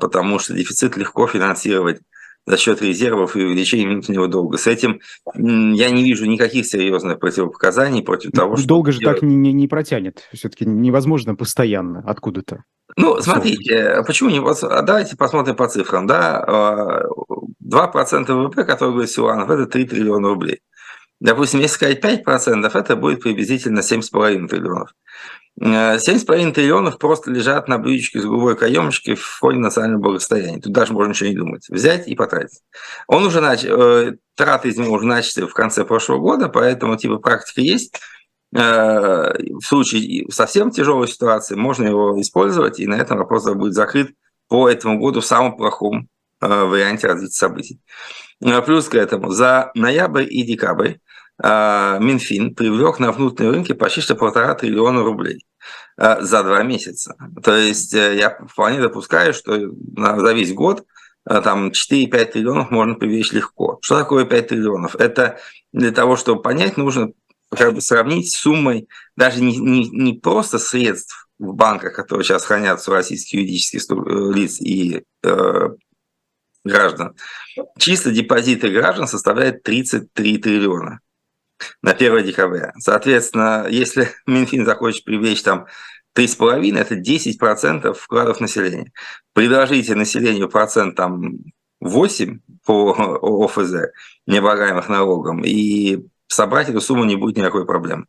потому 0.00 0.38
что 0.38 0.54
дефицит 0.54 0.96
легко 0.96 1.26
финансировать 1.26 2.00
за 2.46 2.56
счет 2.56 2.80
резервов 2.80 3.36
и 3.36 3.44
увеличения 3.44 3.88
внутреннего 3.88 4.28
долга. 4.28 4.56
С 4.56 4.66
этим 4.66 5.00
я 5.34 5.90
не 5.90 6.04
вижу 6.04 6.26
никаких 6.26 6.66
серьезных 6.66 7.18
противопоказаний 7.18 8.02
против 8.02 8.30
того, 8.30 8.56
что... 8.56 8.66
Долго 8.66 8.92
же 8.92 9.00
делать. 9.00 9.20
так 9.20 9.28
не, 9.28 9.34
не, 9.34 9.52
не 9.52 9.66
протянет. 9.66 10.28
Все-таки 10.32 10.64
невозможно 10.64 11.34
постоянно 11.34 12.04
откуда-то. 12.06 12.64
Ну, 12.96 13.20
смотрите, 13.20 14.02
почему 14.06 14.30
не... 14.30 14.40
А 14.40 14.82
давайте 14.82 15.16
посмотрим 15.16 15.56
по 15.56 15.68
цифрам. 15.68 16.06
Да? 16.06 17.04
2% 17.68 18.32
ВВП, 18.32 18.64
который 18.64 18.90
говорит 18.90 19.10
Силанов, 19.10 19.50
это 19.50 19.66
3 19.66 19.84
триллиона 19.84 20.28
рублей. 20.28 20.60
Допустим, 21.18 21.60
если 21.60 21.74
сказать 21.74 22.04
5%, 22.04 22.70
это 22.72 22.96
будет 22.96 23.22
приблизительно 23.22 23.80
7,5 23.80 24.48
триллионов. 24.48 24.90
7,5 25.58 26.52
триллионов 26.52 26.98
просто 26.98 27.30
лежат 27.30 27.66
на 27.66 27.78
блюдечке 27.78 28.20
с 28.20 28.24
голубой 28.24 28.56
каемочкой 28.56 29.14
в 29.14 29.22
фоне 29.22 29.58
национального 29.58 30.02
благосостояния. 30.02 30.60
Тут 30.60 30.72
даже 30.72 30.92
можно 30.92 31.10
ничего 31.10 31.30
не 31.30 31.34
думать. 31.34 31.66
Взять 31.70 32.06
и 32.08 32.14
потратить. 32.14 32.60
Он 33.06 33.24
уже 33.24 33.40
начал, 33.40 33.80
э, 33.80 34.16
траты 34.34 34.68
из 34.68 34.76
него 34.76 34.92
уже 34.92 35.06
начали 35.06 35.46
в 35.46 35.54
конце 35.54 35.84
прошлого 35.84 36.18
года, 36.18 36.48
поэтому 36.48 36.96
типа 36.96 37.16
практика 37.16 37.62
есть. 37.62 37.98
Э, 38.54 39.32
в 39.38 39.62
случае 39.62 40.30
совсем 40.30 40.70
тяжелой 40.70 41.08
ситуации 41.08 41.54
можно 41.54 41.86
его 41.86 42.20
использовать, 42.20 42.78
и 42.78 42.86
на 42.86 42.96
этом 42.96 43.16
вопрос 43.16 43.44
будет 43.54 43.72
закрыт 43.72 44.10
по 44.48 44.68
этому 44.68 44.98
году 44.98 45.20
в 45.20 45.26
самом 45.26 45.56
плохом 45.56 46.08
э, 46.42 46.64
варианте 46.64 47.06
развития 47.06 47.32
событий. 47.32 47.80
Плюс 48.66 48.88
к 48.88 48.94
этому 48.94 49.30
за 49.30 49.70
ноябрь 49.74 50.26
и 50.28 50.42
декабрь 50.42 50.96
Минфин 51.38 52.54
привлек 52.54 52.98
на 52.98 53.12
внутренние 53.12 53.52
рынки 53.52 53.72
почти 53.72 54.00
что 54.00 54.14
полтора 54.14 54.54
триллиона 54.54 55.02
рублей 55.02 55.44
а, 55.96 56.20
за 56.20 56.42
два 56.42 56.62
месяца. 56.62 57.16
То 57.42 57.56
есть 57.56 57.94
э, 57.94 58.16
я 58.16 58.38
вполне 58.46 58.80
допускаю, 58.80 59.32
что 59.32 59.54
за 59.58 60.32
весь 60.32 60.52
год 60.52 60.84
а, 61.24 61.40
там 61.40 61.68
4-5 61.68 62.24
триллионов 62.32 62.70
можно 62.70 62.94
привлечь 62.94 63.32
легко. 63.32 63.78
Что 63.82 63.98
такое 63.98 64.24
5 64.24 64.48
триллионов? 64.48 64.96
Это 64.96 65.38
для 65.72 65.92
того, 65.92 66.16
чтобы 66.16 66.42
понять, 66.42 66.76
нужно 66.76 67.12
как 67.50 67.74
бы 67.74 67.80
сравнить 67.80 68.30
с 68.30 68.36
суммой 68.36 68.88
даже 69.16 69.40
не, 69.40 69.56
не, 69.56 69.88
не 69.88 70.12
просто 70.14 70.58
средств 70.58 71.28
в 71.38 71.54
банках, 71.54 71.94
которые 71.94 72.24
сейчас 72.24 72.44
хранятся 72.44 72.90
у 72.90 72.94
российских 72.94 73.40
юридических 73.40 73.82
э, 73.90 74.32
лиц 74.34 74.60
и 74.60 75.02
э, 75.22 75.68
граждан. 76.64 77.14
Чисто 77.78 78.10
депозиты 78.10 78.68
граждан 78.68 79.06
составляют 79.06 79.62
33 79.62 80.38
триллиона 80.38 81.00
на 81.82 81.92
1 81.92 82.24
декабря. 82.24 82.72
Соответственно, 82.78 83.66
если 83.68 84.10
Минфин 84.26 84.64
захочет 84.64 85.04
привлечь 85.04 85.42
там 85.42 85.66
3,5, 86.16 86.78
это 86.78 86.94
10% 86.94 87.92
вкладов 87.94 88.40
населения. 88.40 88.92
Предложите 89.32 89.94
населению 89.94 90.48
процент 90.48 90.96
там 90.96 91.34
8 91.80 92.40
по 92.64 92.92
ОФЗ, 93.44 93.90
необлагаемых 94.26 94.88
налогом, 94.88 95.44
и 95.44 96.06
собрать 96.28 96.68
эту 96.68 96.80
сумму 96.80 97.04
не 97.04 97.16
будет 97.16 97.36
никакой 97.36 97.66
проблемы. 97.66 98.06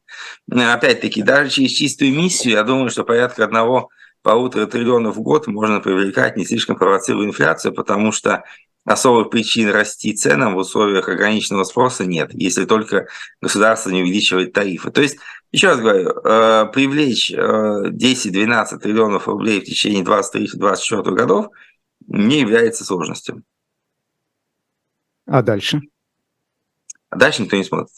Опять-таки, 0.49 1.21
даже 1.21 1.49
через 1.49 1.71
чистую 1.71 2.13
миссию, 2.13 2.53
я 2.53 2.63
думаю, 2.63 2.89
что 2.89 3.03
порядка 3.03 3.43
одного 3.43 3.89
полутора 4.23 4.65
триллионов 4.65 5.15
в 5.15 5.21
год 5.21 5.47
можно 5.47 5.79
привлекать, 5.79 6.35
не 6.35 6.45
слишком 6.45 6.75
провоцируя 6.77 7.27
инфляцию, 7.27 7.73
потому 7.73 8.11
что 8.11 8.43
особых 8.87 9.29
причин 9.29 9.69
расти 9.69 10.13
ценам 10.13 10.55
в 10.55 10.59
условиях 10.59 11.09
ограниченного 11.09 11.65
спроса 11.65 12.05
нет, 12.05 12.33
если 12.33 12.63
только 12.65 13.07
государство 13.41 13.89
не 13.89 14.01
увеличивает 14.01 14.53
тарифы. 14.53 14.91
То 14.91 15.01
есть, 15.01 15.17
еще 15.51 15.67
раз 15.67 15.79
говорю, 15.79 16.09
э, 16.09 16.65
привлечь 16.73 17.31
10-12 17.31 18.77
э, 18.77 18.79
триллионов 18.79 19.27
рублей 19.27 19.59
в 19.59 19.65
течение 19.65 20.03
23-24 20.03 21.03
годов 21.11 21.47
не 22.07 22.39
является 22.39 22.85
сложностью. 22.85 23.43
А 25.25 25.41
дальше? 25.41 25.81
А 27.09 27.17
дальше 27.17 27.41
никто 27.41 27.57
не 27.57 27.65
смотрит. 27.65 27.89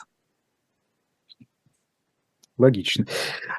Логично. 2.59 3.05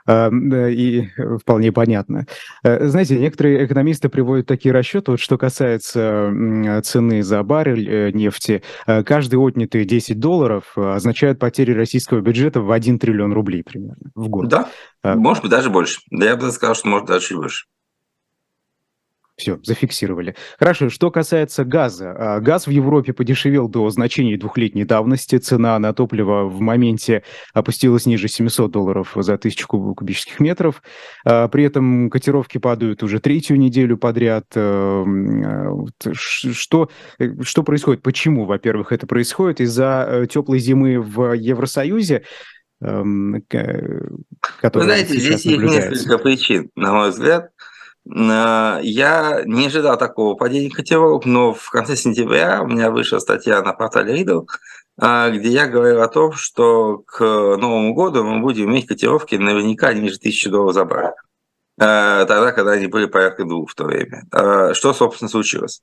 И 0.08 1.08
вполне 1.40 1.72
понятно. 1.72 2.26
Э, 2.62 2.86
знаете, 2.86 3.18
некоторые 3.18 3.64
экономисты 3.64 4.08
приводят 4.08 4.46
такие 4.46 4.72
расчеты, 4.72 5.12
вот 5.12 5.20
что 5.20 5.38
касается 5.38 6.30
цены 6.84 7.22
за 7.22 7.42
баррель 7.42 7.88
э, 7.88 8.10
нефти. 8.12 8.62
Э, 8.86 9.02
каждый 9.02 9.36
отнятый 9.36 9.84
10 9.84 10.18
долларов 10.18 10.76
означает 10.76 11.38
потери 11.38 11.72
российского 11.72 12.20
бюджета 12.20 12.60
в 12.60 12.70
1 12.70 12.98
триллион 12.98 13.32
рублей 13.32 13.62
примерно 13.62 14.10
в 14.14 14.28
год. 14.28 14.48
Да, 14.48 14.68
может 15.02 15.42
быть, 15.42 15.50
даже 15.50 15.70
больше. 15.70 16.00
Да 16.10 16.26
я 16.26 16.36
бы 16.36 16.50
сказал, 16.50 16.74
что 16.74 16.88
может 16.88 17.08
даже 17.08 17.26
чуть 17.26 17.36
больше. 17.36 17.66
Все, 19.40 19.58
зафиксировали. 19.62 20.34
Хорошо, 20.58 20.90
что 20.90 21.10
касается 21.10 21.64
газа. 21.64 22.10
А, 22.10 22.40
газ 22.40 22.66
в 22.66 22.70
Европе 22.70 23.14
подешевел 23.14 23.68
до 23.68 23.88
значений 23.88 24.36
двухлетней 24.36 24.84
давности. 24.84 25.38
Цена 25.38 25.78
на 25.78 25.94
топливо 25.94 26.44
в 26.44 26.60
моменте 26.60 27.22
опустилась 27.54 28.04
ниже 28.04 28.28
700 28.28 28.70
долларов 28.70 29.12
за 29.16 29.38
тысячу 29.38 29.66
кубических 29.66 30.40
метров. 30.40 30.82
А, 31.24 31.48
при 31.48 31.64
этом 31.64 32.10
котировки 32.10 32.58
падают 32.58 33.02
уже 33.02 33.18
третью 33.18 33.58
неделю 33.58 33.96
подряд. 33.96 34.44
Э, 34.54 35.04
что, 36.12 36.90
что 37.42 37.62
происходит? 37.62 38.02
Почему, 38.02 38.44
во-первых, 38.44 38.92
это 38.92 39.06
происходит? 39.06 39.62
Из-за 39.62 40.06
э, 40.06 40.26
теплой 40.26 40.58
зимы 40.58 41.00
в 41.00 41.32
Евросоюзе? 41.32 42.24
Эм, 42.82 43.42
Вы 43.52 44.82
знаете, 44.82 45.18
здесь 45.18 45.46
есть 45.46 45.62
несколько 45.62 46.18
причин, 46.18 46.70
на 46.74 46.92
мой 46.92 47.10
взгляд. 47.10 47.50
Э, 48.06 48.80
я 48.82 49.42
не 49.44 49.66
ожидал 49.66 49.98
такого 49.98 50.34
падения 50.34 50.70
котировок, 50.70 51.24
но 51.26 51.52
в 51.52 51.70
конце 51.70 51.96
сентября 51.96 52.62
у 52.62 52.66
меня 52.66 52.90
вышла 52.90 53.18
статья 53.18 53.62
на 53.62 53.72
портале 53.72 54.22
Riddle, 54.22 54.46
э, 55.00 55.30
где 55.32 55.48
я 55.48 55.66
говорил 55.66 56.02
о 56.02 56.08
том, 56.08 56.32
что 56.32 56.98
к 56.98 57.20
Новому 57.20 57.94
году 57.94 58.24
мы 58.24 58.40
будем 58.40 58.70
иметь 58.70 58.86
котировки 58.86 59.34
наверняка 59.34 59.92
ниже 59.92 60.18
1000 60.18 60.50
долларов 60.50 60.74
за 60.74 60.84
баррель. 60.84 61.14
Тогда, 61.76 62.52
когда 62.52 62.72
они 62.72 62.88
были 62.88 63.06
порядка 63.06 63.44
двух 63.44 63.70
в 63.70 63.74
то 63.74 63.84
время. 63.84 64.24
Что, 64.74 64.92
собственно, 64.92 65.30
случилось? 65.30 65.80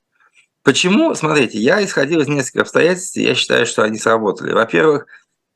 Почему? 0.62 1.12
Смотрите, 1.16 1.58
я 1.58 1.84
исходил 1.84 2.20
из 2.20 2.28
нескольких 2.28 2.60
обстоятельств, 2.60 3.16
и 3.16 3.22
я 3.22 3.34
считаю, 3.34 3.66
что 3.66 3.82
они 3.82 3.98
сработали. 3.98 4.52
Во-первых, 4.52 5.06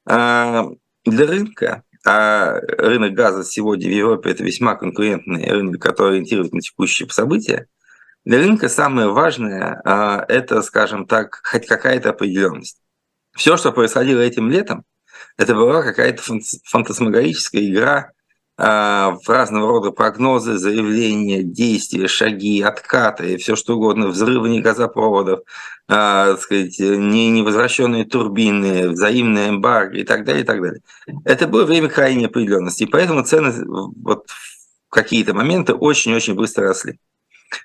для 0.05 0.67
рынка 1.07 1.85
а 2.05 2.59
рынок 2.61 3.15
газа 3.15 3.45
сегодня 3.45 3.89
в 3.89 3.93
Европе 3.93 4.31
это 4.31 4.43
весьма 4.45 4.75
конкурентный 4.75 5.45
рынок, 5.49 5.81
который 5.81 6.15
ориентирует 6.15 6.53
на 6.53 6.61
текущие 6.61 7.09
события. 7.09 7.67
Для 8.25 8.39
рынка 8.39 8.69
самое 8.69 9.09
важное 9.09 9.81
а,– 9.85 10.25
это, 10.29 10.63
скажем 10.63 11.07
так, 11.07 11.41
хоть 11.45 11.67
какая-то 11.67 12.11
определенность. 12.11 12.79
Все, 13.35 13.57
что 13.57 13.73
происходило 13.73 14.21
этим 14.21 14.51
летом, 14.51 14.85
это 15.37 15.55
была 15.55 15.83
какая-то 15.83 16.23
фантасмагорическая 16.65 17.63
игра 17.63 18.13
в 18.63 19.23
разного 19.27 19.67
рода 19.67 19.91
прогнозы, 19.91 20.57
заявления, 20.57 21.43
действия, 21.43 22.07
шаги, 22.07 22.63
откаты, 22.63 23.37
все 23.37 23.57
что 23.57 23.75
угодно, 23.75 24.07
взрывы 24.07 24.61
газопроводов, 24.61 25.41
а, 25.89 26.37
сказать, 26.37 26.79
не, 26.79 27.31
невозвращенные 27.31 28.05
турбины, 28.05 28.91
взаимные 28.91 29.49
эмбарго 29.49 29.99
и 29.99 30.05
так 30.05 30.25
далее, 30.25 30.45
и 30.45 30.47
так 30.47 30.63
далее. 30.63 30.81
Это 31.25 31.49
было 31.49 31.65
время 31.65 31.89
крайней 31.89 32.27
определенности, 32.27 32.85
и 32.85 32.87
поэтому 32.87 33.25
цены 33.25 33.53
вот 33.67 34.27
в 34.29 34.91
какие-то 34.91 35.35
моменты 35.35 35.75
очень-очень 35.75 36.35
быстро 36.35 36.69
росли. 36.69 37.01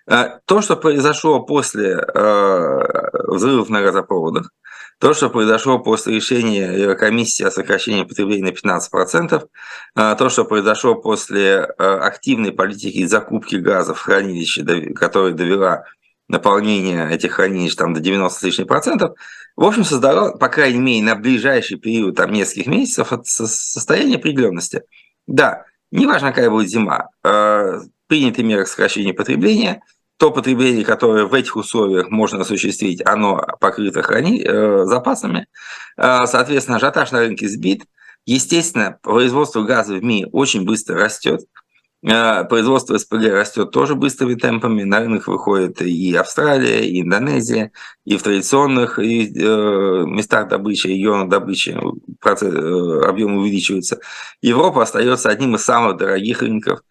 А, 0.07 0.39
то, 0.45 0.61
что 0.61 0.75
произошло 0.77 1.41
после 1.41 1.93
э, 1.93 2.79
взрывов 3.27 3.69
на 3.69 3.81
газопроводах, 3.81 4.51
То, 4.99 5.13
что 5.13 5.29
произошло 5.29 5.77
после 5.77 6.15
решения 6.15 6.95
комиссии 6.95 7.43
о 7.43 7.51
сокращении 7.51 8.03
потребления 8.03 8.45
на 8.45 8.49
15%, 8.49 9.47
а, 9.93 10.15
то, 10.15 10.29
что 10.29 10.43
произошло 10.43 10.95
после 10.95 11.59
а, 11.59 11.99
активной 11.99 12.51
политики 12.51 13.05
закупки 13.05 13.57
газа 13.57 13.93
в 13.93 13.99
хранилище, 13.99 14.63
которая 14.93 15.33
довела 15.33 15.83
наполнение 16.27 17.11
этих 17.11 17.33
хранилищ 17.33 17.75
там, 17.75 17.93
до 17.93 17.99
90 17.99 18.39
с 18.39 18.43
лишним 18.43 18.65
процентов, 18.65 19.17
в 19.55 19.63
общем, 19.63 19.83
создало, 19.83 20.35
по 20.35 20.49
крайней 20.49 20.79
мере, 20.79 21.03
на 21.03 21.15
ближайший 21.15 21.77
период 21.77 22.15
там, 22.15 22.33
нескольких 22.33 22.67
месяцев 22.67 23.13
состояние 23.23 24.17
определенности. 24.17 24.81
Да, 25.27 25.65
неважно, 25.91 26.29
какая 26.29 26.49
будет 26.49 26.69
зима, 26.69 27.09
а, 27.23 27.81
приняты 28.07 28.41
меры 28.41 28.65
сокращения 28.65 29.13
потребления– 29.13 29.83
то 30.17 30.31
потребление, 30.31 30.83
которое 30.83 31.25
в 31.25 31.33
этих 31.33 31.55
условиях 31.55 32.09
можно 32.09 32.41
осуществить, 32.41 33.01
оно 33.05 33.45
покрыто 33.59 34.01
храни... 34.01 34.43
э, 34.43 34.85
запасами. 34.85 35.47
Э, 35.95 36.25
соответственно, 36.25 36.77
ажиотаж 36.77 37.11
на 37.11 37.19
рынке 37.19 37.47
сбит. 37.47 37.83
Естественно, 38.25 38.97
производство 39.01 39.61
газа 39.61 39.93
в 39.93 40.03
мире 40.03 40.27
очень 40.31 40.65
быстро 40.65 40.99
растет. 40.99 41.41
Э, 42.03 42.45
производство 42.45 42.97
СПГ 42.97 43.31
растет 43.31 43.71
тоже 43.71 43.95
быстрыми 43.95 44.35
темпами. 44.35 44.83
На 44.83 44.99
рынок 44.99 45.27
выходит 45.27 45.81
и 45.81 46.15
Австралия, 46.15 46.87
и 46.87 47.01
Индонезия, 47.01 47.71
и 48.05 48.17
в 48.17 48.23
традиционных 48.23 48.99
э, 48.99 49.03
местах 49.03 50.47
добычи, 50.47 50.87
регионах 50.87 51.29
добычи 51.29 51.77
процесс, 52.19 52.53
э, 52.53 53.01
объем 53.05 53.37
увеличивается. 53.37 53.99
Европа 54.41 54.83
остается 54.83 55.29
одним 55.29 55.55
из 55.55 55.63
самых 55.63 55.97
дорогих 55.97 56.41
рынков. 56.41 56.81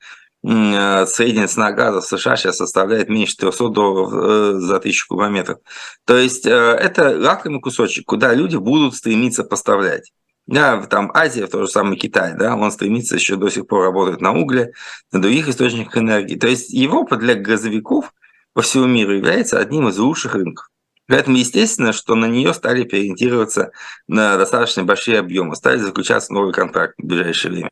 Средняя 0.42 1.48
цена 1.48 1.72
газа 1.72 2.00
в 2.00 2.04
США 2.04 2.36
сейчас 2.36 2.58
составляет 2.58 3.08
меньше 3.08 3.36
300 3.36 3.68
долларов 3.70 4.12
э, 4.12 4.58
за 4.60 4.78
тысячу 4.78 5.08
кубометров. 5.08 5.58
То 6.04 6.16
есть 6.16 6.46
э, 6.46 6.50
это 6.50 7.18
лакомый 7.18 7.60
кусочек, 7.60 8.06
куда 8.06 8.32
люди 8.32 8.56
будут 8.56 8.94
стремиться 8.94 9.42
поставлять. 9.42 10.12
Да, 10.46 10.80
там 10.82 11.10
Азия, 11.12 11.48
то 11.48 11.62
же 11.62 11.68
самое 11.68 11.98
Китай, 11.98 12.34
да, 12.36 12.54
он 12.54 12.70
стремится 12.70 13.16
еще 13.16 13.34
до 13.34 13.48
сих 13.48 13.66
пор 13.66 13.82
работать 13.82 14.20
на 14.20 14.32
угле, 14.32 14.72
на 15.10 15.20
других 15.20 15.48
источниках 15.48 15.98
энергии. 15.98 16.36
То 16.36 16.46
есть 16.46 16.70
Европа 16.70 17.16
для 17.16 17.34
газовиков 17.34 18.12
по 18.52 18.62
всему 18.62 18.86
миру 18.86 19.12
является 19.12 19.58
одним 19.58 19.88
из 19.88 19.98
лучших 19.98 20.34
рынков. 20.34 20.68
Поэтому 21.08 21.36
естественно, 21.36 21.92
что 21.92 22.14
на 22.14 22.26
нее 22.26 22.52
стали 22.54 22.84
переориентироваться 22.84 23.70
на 24.08 24.36
достаточно 24.36 24.84
большие 24.84 25.18
объемы, 25.18 25.56
стали 25.56 25.78
заключаться 25.78 26.32
новые 26.32 26.52
контракты 26.52 27.02
в 27.02 27.06
ближайшее 27.06 27.52
время. 27.52 27.70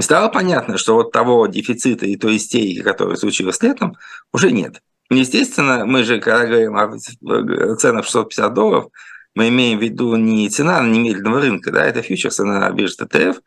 И 0.00 0.02
стало 0.02 0.28
понятно, 0.30 0.78
что 0.78 0.94
вот 0.94 1.12
того 1.12 1.46
дефицита 1.46 2.06
и 2.06 2.16
той 2.16 2.38
истерики, 2.38 2.80
которая 2.80 3.16
случилась 3.16 3.62
летом, 3.62 3.98
уже 4.32 4.50
нет. 4.50 4.80
Естественно, 5.10 5.84
мы 5.84 6.04
же, 6.04 6.20
когда 6.20 6.46
говорим 6.46 6.74
о 6.74 7.76
ценах 7.76 8.06
650 8.06 8.54
долларов, 8.54 8.86
мы 9.34 9.50
имеем 9.50 9.78
в 9.78 9.82
виду 9.82 10.16
не 10.16 10.48
цена 10.48 10.80
на 10.80 10.90
немедленного 10.90 11.42
рынка, 11.42 11.70
да, 11.70 11.84
это 11.84 12.00
фьючерсы 12.00 12.44
на 12.44 12.70
бирже 12.70 12.96
ТТФ. 12.96 13.40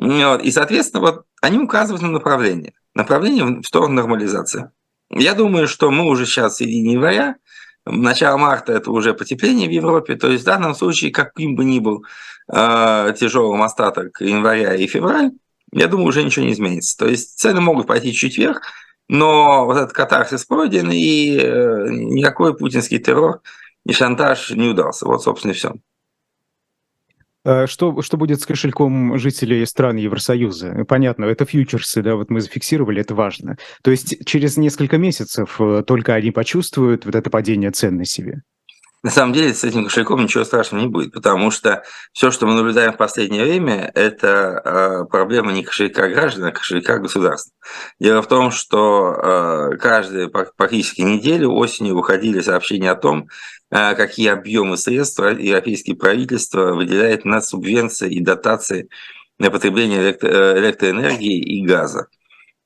И, 0.00 0.50
соответственно, 0.50 1.02
вот 1.02 1.24
они 1.42 1.58
указывают 1.58 2.00
на 2.00 2.08
направление. 2.08 2.72
Направление 2.94 3.60
в 3.60 3.64
сторону 3.64 3.92
нормализации. 3.92 4.70
Я 5.10 5.34
думаю, 5.34 5.68
что 5.68 5.90
мы 5.90 6.06
уже 6.06 6.24
сейчас 6.24 6.54
в 6.54 6.56
середине 6.56 6.94
января, 6.94 7.36
начало 7.84 8.38
марта 8.38 8.72
это 8.72 8.90
уже 8.92 9.12
потепление 9.12 9.68
в 9.68 9.72
Европе, 9.72 10.16
то 10.16 10.30
есть 10.30 10.44
в 10.44 10.46
данном 10.46 10.74
случае, 10.74 11.10
каким 11.10 11.54
бы 11.54 11.66
ни 11.66 11.80
был 11.80 12.06
э, 12.50 13.12
тяжелым 13.20 13.60
остаток 13.60 14.22
января 14.22 14.74
и 14.74 14.86
февраль, 14.86 15.32
я 15.72 15.88
думаю, 15.88 16.08
уже 16.08 16.22
ничего 16.22 16.46
не 16.46 16.52
изменится. 16.52 16.96
То 16.96 17.06
есть 17.06 17.38
цены 17.38 17.60
могут 17.60 17.86
пойти 17.86 18.12
чуть 18.12 18.38
вверх, 18.38 18.62
но 19.08 19.64
вот 19.64 19.76
этот 19.76 19.92
катарсис 19.92 20.44
пройден, 20.44 20.90
и 20.90 21.38
э, 21.38 21.86
никакой 21.90 22.56
путинский 22.56 22.98
террор 22.98 23.40
и 23.86 23.92
шантаж 23.92 24.50
не 24.50 24.68
удался. 24.68 25.06
Вот, 25.06 25.22
собственно, 25.22 25.52
и 25.52 25.54
все. 25.54 25.74
А 27.44 27.66
что, 27.66 28.02
что 28.02 28.16
будет 28.18 28.42
с 28.42 28.46
кошельком 28.46 29.16
жителей 29.18 29.64
стран 29.64 29.96
Евросоюза? 29.96 30.84
Понятно, 30.86 31.24
это 31.24 31.46
фьючерсы, 31.46 32.02
да, 32.02 32.16
вот 32.16 32.28
мы 32.30 32.42
зафиксировали, 32.42 33.00
это 33.00 33.14
важно. 33.14 33.56
То 33.82 33.90
есть 33.90 34.26
через 34.26 34.58
несколько 34.58 34.98
месяцев 34.98 35.58
э, 35.58 35.82
только 35.86 36.14
они 36.14 36.30
почувствуют 36.30 37.06
вот 37.06 37.14
это 37.14 37.30
падение 37.30 37.70
цен 37.70 37.96
на 37.96 38.04
себе? 38.04 38.42
На 39.04 39.10
самом 39.10 39.32
деле 39.32 39.54
с 39.54 39.62
этим 39.62 39.84
кошельком 39.84 40.22
ничего 40.22 40.42
страшного 40.42 40.82
не 40.82 40.88
будет, 40.88 41.12
потому 41.12 41.52
что 41.52 41.84
все, 42.12 42.32
что 42.32 42.46
мы 42.46 42.54
наблюдаем 42.54 42.92
в 42.92 42.96
последнее 42.96 43.44
время, 43.44 43.92
это 43.94 44.60
э, 44.64 45.04
проблема 45.08 45.52
не 45.52 45.62
кошелька 45.62 46.08
граждан, 46.08 46.46
а 46.46 46.50
кошелька 46.50 46.98
государства. 46.98 47.52
Дело 48.00 48.22
в 48.22 48.26
том, 48.26 48.50
что 48.50 49.12
э, 49.12 49.76
каждую 49.76 50.30
практически 50.30 51.02
неделю 51.02 51.52
осенью 51.52 51.94
выходили 51.94 52.40
сообщения 52.40 52.90
о 52.90 52.96
том, 52.96 53.28
э, 53.70 53.94
какие 53.94 54.30
объемы 54.30 54.76
средств 54.76 55.20
европейские 55.20 55.94
правительства 55.94 56.74
выделяют 56.74 57.24
на 57.24 57.40
субвенции 57.40 58.12
и 58.12 58.20
дотации 58.20 58.88
на 59.38 59.52
потребление 59.52 60.02
электро 60.02 60.58
электроэнергии 60.58 61.38
и 61.38 61.64
газа. 61.64 62.08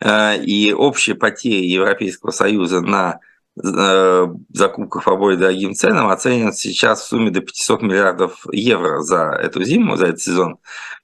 И 0.02 0.74
общие 0.76 1.14
потери 1.14 1.66
Европейского 1.66 2.30
Союза 2.30 2.80
на 2.80 3.20
Э, 3.20 3.31
закупках 3.54 5.04
по 5.04 5.16
более 5.16 5.38
дорогим 5.38 5.74
ценам 5.74 6.08
оценивается 6.08 6.62
сейчас 6.62 7.02
в 7.02 7.06
сумме 7.06 7.30
до 7.30 7.40
500 7.40 7.82
миллиардов 7.82 8.46
евро 8.50 9.00
за 9.00 9.38
эту 9.40 9.62
зиму, 9.62 9.96
за 9.96 10.06
этот 10.06 10.20
сезон. 10.20 10.58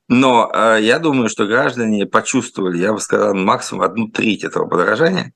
Но 0.09 0.51
э, 0.55 0.79
я 0.81 0.99
думаю, 0.99 1.29
что 1.29 1.47
граждане 1.47 2.07
почувствовали, 2.07 2.79
я 2.79 2.95
бы 2.95 3.01
сказал, 3.01 3.35
максимум 3.35 3.83
одну 3.83 4.09
треть 4.09 4.45
этого 4.45 4.67
подорожания 4.67 5.33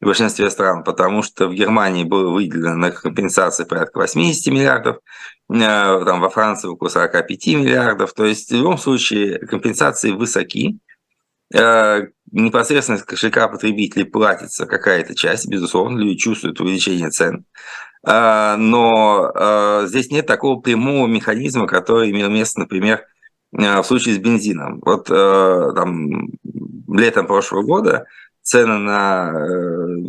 в 0.00 0.06
большинстве 0.06 0.48
стран, 0.50 0.84
потому 0.84 1.22
что 1.22 1.48
в 1.48 1.54
Германии 1.54 2.04
было 2.04 2.30
выделено 2.30 2.74
на 2.74 2.92
компенсации 2.92 3.64
порядка 3.64 3.98
80 3.98 4.52
миллиардов, 4.52 4.98
э, 5.50 5.58
там 5.58 6.20
во 6.20 6.28
Франции 6.28 6.68
около 6.68 6.88
45 6.88 7.46
миллиардов. 7.48 8.12
То 8.12 8.24
есть 8.24 8.50
в 8.50 8.54
любом 8.54 8.78
случае 8.78 9.40
компенсации 9.40 10.12
высоки, 10.12 10.78
Э, 11.52 12.06
непосредственно 12.32 12.96
из 12.96 13.04
кошелька 13.04 13.46
потребителей 13.48 14.04
платится 14.04 14.66
какая-то 14.66 15.14
часть, 15.14 15.48
безусловно, 15.48 15.98
люди 15.98 16.18
чувствуют 16.18 16.60
увеличение 16.60 17.08
цен. 17.10 17.44
Э, 18.06 18.56
но 18.56 19.30
э, 19.34 19.86
здесь 19.86 20.10
нет 20.10 20.26
такого 20.26 20.60
прямого 20.60 21.06
механизма, 21.06 21.66
который 21.66 22.10
имел 22.10 22.28
место, 22.30 22.60
например, 22.60 23.04
в 23.52 23.82
случае 23.82 24.14
с 24.14 24.18
бензином. 24.18 24.80
Вот 24.82 25.08
там 25.08 26.30
летом 26.88 27.26
прошлого 27.26 27.62
года 27.62 28.06
цены 28.40 28.78
на 28.78 29.30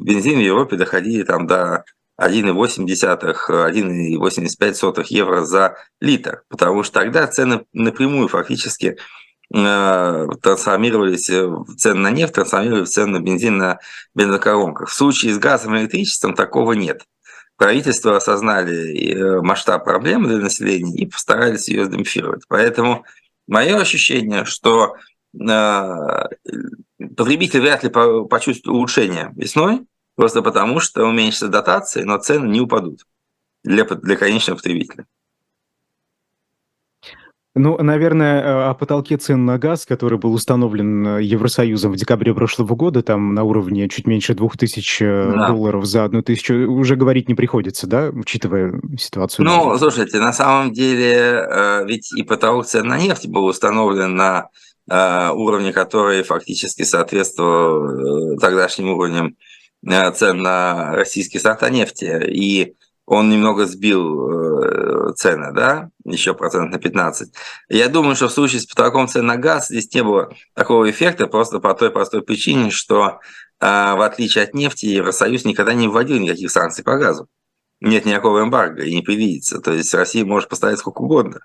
бензин 0.01 0.39
в 0.39 0.41
Европе 0.41 0.77
доходили 0.77 1.23
там 1.23 1.45
до 1.45 1.83
1,8-1,85 2.21 5.05
евро 5.09 5.43
за 5.43 5.75
литр, 5.99 6.43
потому 6.47 6.83
что 6.83 7.01
тогда 7.01 7.27
цены 7.27 7.65
напрямую 7.73 8.29
фактически 8.29 8.95
Э, 8.95 8.97
трансформировались 9.53 11.29
в 11.29 11.75
цены 11.75 11.99
на 11.99 12.11
нефть, 12.11 12.33
трансформировались 12.33 12.89
в 12.89 12.93
цены 12.93 13.19
на 13.19 13.23
бензин 13.23 13.57
на 13.57 13.79
бензоколонках. 14.15 14.89
В 14.89 14.93
случае 14.93 15.33
с 15.33 15.37
газом 15.37 15.75
и 15.75 15.81
электричеством 15.81 16.33
такого 16.33 16.73
нет. 16.73 17.05
Правительство 17.55 18.17
осознали 18.17 19.13
э, 19.13 19.41
масштаб 19.41 19.83
проблемы 19.83 20.27
для 20.27 20.39
населения 20.39 20.95
и 20.95 21.05
постарались 21.05 21.69
ее 21.69 21.87
демпфировать. 21.87 22.43
Поэтому 22.47 23.05
мое 23.47 23.77
ощущение, 23.77 24.43
что 24.43 24.95
э, 25.39 26.27
потребитель 27.15 27.61
вряд 27.61 27.83
ли 27.83 27.89
почувствует 27.89 28.75
улучшение 28.75 29.31
весной, 29.35 29.85
просто 30.15 30.41
потому 30.41 30.79
что 30.79 31.05
уменьшатся 31.05 31.47
дотации, 31.47 32.01
но 32.01 32.17
цены 32.17 32.47
не 32.47 32.59
упадут 32.59 33.05
для, 33.63 33.85
для 33.85 34.15
конечного 34.15 34.57
потребителя. 34.57 35.05
Ну, 37.55 37.77
наверное, 37.77 38.41
э, 38.41 38.69
о 38.69 38.73
потолке 38.73 39.17
цен 39.17 39.45
на 39.45 39.59
газ, 39.59 39.85
который 39.85 40.17
был 40.17 40.33
установлен 40.33 41.19
э, 41.19 41.23
Евросоюзом 41.23 41.91
в 41.91 41.95
декабре 41.95 42.33
прошлого 42.33 42.73
года, 42.73 43.03
там 43.03 43.35
на 43.35 43.43
уровне 43.43 43.87
чуть 43.89 44.07
меньше 44.07 44.33
двух 44.33 44.57
тысяч 44.57 44.99
э, 44.99 45.31
да. 45.35 45.49
долларов 45.49 45.85
за 45.85 46.03
одну 46.03 46.23
тысячу, 46.23 46.55
уже 46.71 46.95
говорить 46.95 47.29
не 47.29 47.35
приходится, 47.35 47.85
да, 47.85 48.09
учитывая 48.09 48.81
ситуацию? 48.97 49.45
Ну, 49.45 49.77
слушайте, 49.77 50.19
на 50.19 50.33
самом 50.33 50.73
деле, 50.73 51.83
ведь 51.85 52.11
и 52.13 52.23
потолок 52.23 52.65
цен 52.65 52.87
на 52.87 52.97
нефть 52.97 53.27
был 53.27 53.45
установлен 53.45 54.15
на 54.15 54.49
уровне, 54.87 55.71
который 55.71 56.23
фактически 56.23 56.81
соответствовал 56.83 58.37
тогдашним 58.39 58.89
уровням 58.89 59.35
цен 60.15 60.39
на 60.39 60.95
российские 60.95 61.39
сорта 61.39 61.69
нефти. 61.69 62.21
И 62.29 62.73
он 63.05 63.29
немного 63.29 63.65
сбил 63.65 64.29
э, 64.29 65.13
цены, 65.15 65.51
да, 65.53 65.89
еще 66.05 66.33
процент 66.33 66.71
на 66.71 66.79
15. 66.79 67.33
Я 67.69 67.89
думаю, 67.89 68.15
что 68.15 68.27
в 68.27 68.31
случае 68.31 68.61
с 68.61 68.65
потолком 68.65 69.07
цен 69.07 69.25
на 69.25 69.35
газ 69.35 69.67
здесь 69.67 69.93
не 69.93 70.03
было 70.03 70.33
такого 70.53 70.89
эффекта 70.89 71.27
просто 71.27 71.59
по 71.59 71.73
той 71.73 71.91
простой 71.91 72.21
причине, 72.21 72.71
что 72.71 73.19
э, 73.59 73.65
в 73.65 74.01
отличие 74.01 74.45
от 74.45 74.53
нефти 74.53 74.85
Евросоюз 74.85 75.43
никогда 75.45 75.73
не 75.73 75.87
вводил 75.87 76.17
никаких 76.17 76.49
санкций 76.51 76.83
по 76.83 76.97
газу. 76.97 77.27
Нет 77.81 78.05
никакого 78.05 78.41
эмбарго 78.41 78.83
и 78.83 78.95
не 78.95 79.01
предвидится. 79.01 79.59
То 79.59 79.73
есть 79.73 79.93
Россия 79.93 80.23
может 80.23 80.47
поставить 80.47 80.79
сколько 80.79 81.01
угодно. 81.01 81.41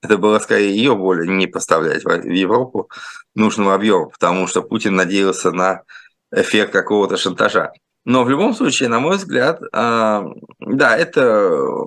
Это 0.00 0.16
было 0.16 0.38
скорее 0.38 0.74
ее 0.74 0.94
воля 0.94 1.26
не 1.26 1.46
поставлять 1.46 2.04
в 2.04 2.08
Европу 2.24 2.90
нужного 3.34 3.74
объема, 3.74 4.06
потому 4.06 4.46
что 4.46 4.62
Путин 4.62 4.96
надеялся 4.96 5.52
на 5.52 5.82
эффект 6.32 6.72
какого-то 6.72 7.18
шантажа. 7.18 7.72
Но 8.04 8.24
в 8.24 8.30
любом 8.30 8.54
случае, 8.54 8.88
на 8.88 8.98
мой 8.98 9.16
взгляд, 9.16 9.60
а, 9.72 10.24
да, 10.58 10.96
это 10.96 11.86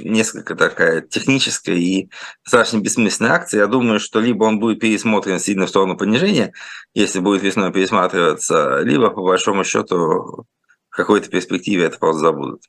несколько 0.00 0.56
такая 0.56 1.00
техническая 1.02 1.76
и 1.76 2.08
достаточно 2.44 2.80
бессмысленная 2.80 3.32
акция. 3.32 3.60
Я 3.60 3.66
думаю, 3.66 4.00
что 4.00 4.20
либо 4.20 4.44
он 4.44 4.58
будет 4.58 4.80
пересмотрен 4.80 5.38
сильно 5.38 5.66
в 5.66 5.68
сторону 5.68 5.96
понижения, 5.96 6.52
если 6.94 7.20
будет 7.20 7.42
весной 7.42 7.72
пересматриваться, 7.72 8.80
либо, 8.80 9.10
по 9.10 9.22
большому 9.22 9.64
счету, 9.64 10.46
в 10.88 10.96
какой-то 10.96 11.30
перспективе 11.30 11.84
это 11.84 11.98
просто 11.98 12.20
забудут. 12.20 12.62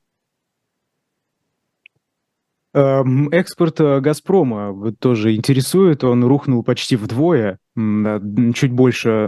Эм, 2.71 3.29
экспорт 3.29 3.82
э, 3.82 3.99
«Газпрома» 3.99 4.93
тоже 4.99 5.36
интересует. 5.36 6.03
Он 6.03 6.23
рухнул 6.23 6.63
почти 6.63 6.95
вдвое, 6.95 7.58
чуть 7.75 8.71
больше 8.71 9.27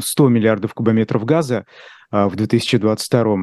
100 0.00 0.26
эм, 0.26 0.32
миллиардов 0.32 0.72
кубометров 0.72 1.26
газа 1.26 1.66
в 2.10 2.36
2022. 2.36 3.36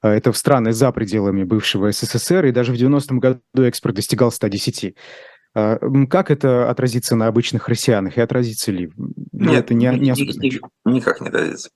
А, 0.00 0.08
это 0.08 0.32
в 0.32 0.36
страны 0.36 0.72
за 0.72 0.92
пределами 0.92 1.44
бывшего 1.44 1.92
СССР, 1.92 2.46
и 2.46 2.52
даже 2.52 2.72
в 2.72 2.76
90-м 2.76 3.20
году 3.20 3.40
экспорт 3.56 3.96
достигал 3.96 4.32
110. 4.32 4.94
А, 5.54 5.78
как 6.08 6.30
это 6.30 6.70
отразится 6.70 7.16
на 7.16 7.26
обычных 7.26 7.68
россиянах 7.68 8.16
и 8.16 8.20
отразится 8.20 8.72
ли? 8.72 8.92
Нет, 9.32 9.64
это 9.64 9.74
не, 9.74 9.86
не 9.98 10.10
особо 10.10 10.32
никак 10.84 11.20
не 11.20 11.28
отразится. 11.28 11.70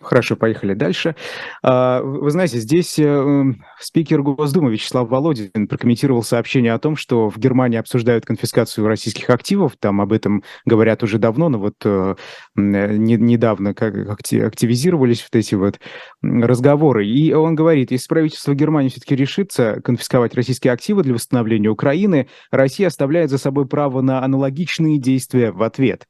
Хорошо, 0.00 0.36
поехали 0.36 0.74
дальше. 0.74 1.16
А, 1.62 2.02
вы 2.02 2.30
знаете, 2.30 2.58
здесь 2.58 2.98
э, 2.98 3.44
спикер 3.80 4.20
Госдумы 4.20 4.70
Вячеслав 4.70 5.08
Володин 5.08 5.68
прокомментировал 5.68 6.22
сообщение 6.22 6.74
о 6.74 6.78
том, 6.78 6.96
что 6.96 7.30
в 7.30 7.38
Германии 7.38 7.78
обсуждают 7.78 8.26
конфискацию 8.26 8.86
российских 8.86 9.30
активов. 9.30 9.76
Там 9.78 10.02
об 10.02 10.12
этом 10.12 10.42
говорят 10.66 11.02
уже 11.02 11.16
давно, 11.16 11.48
но 11.48 11.58
вот 11.58 11.76
э, 11.84 12.14
недавно 12.56 13.72
как 13.72 13.96
активизировались 13.96 15.22
вот 15.22 15.38
эти 15.38 15.54
вот 15.54 15.80
разговоры. 16.22 17.06
И 17.06 17.32
он 17.32 17.54
говорит, 17.54 17.90
если 17.90 18.08
правительство 18.08 18.54
Германии 18.54 18.90
все-таки 18.90 19.16
решится 19.16 19.80
конфисковать 19.82 20.34
российские 20.34 20.74
активы 20.74 21.02
для 21.02 21.14
восстановления 21.14 21.70
Украины, 21.70 22.28
Россия 22.50 22.88
оставляет 22.88 23.30
за 23.30 23.38
собой 23.38 23.66
право 23.66 24.02
на 24.02 24.22
аналогичные 24.22 24.98
действия 24.98 25.52
в 25.52 25.62
ответ. 25.62 26.06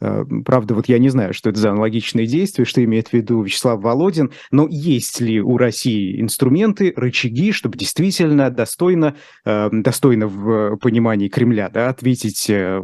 Э, 0.00 0.24
правда, 0.44 0.74
вот 0.74 0.88
я 0.88 0.98
не 0.98 1.08
знаю, 1.08 1.32
что 1.32 1.50
это 1.50 1.58
за 1.58 1.70
аналогичные 1.70 2.26
действия, 2.26 2.64
что 2.64 2.84
имеет 2.84 3.08
в 3.08 3.12
виду 3.12 3.42
Вячеслав 3.42 3.80
Володин, 3.80 4.32
но 4.50 4.66
есть 4.68 5.20
ли 5.20 5.40
у 5.40 5.56
России 5.56 6.20
инструменты, 6.20 6.92
рычаги, 6.96 7.52
чтобы 7.52 7.78
действительно 7.78 8.50
достойно, 8.50 9.16
э, 9.44 9.68
достойно 9.72 10.26
в 10.26 10.76
понимании 10.76 11.28
Кремля 11.28 11.70
да, 11.70 11.88
ответить 11.88 12.50
э, 12.50 12.82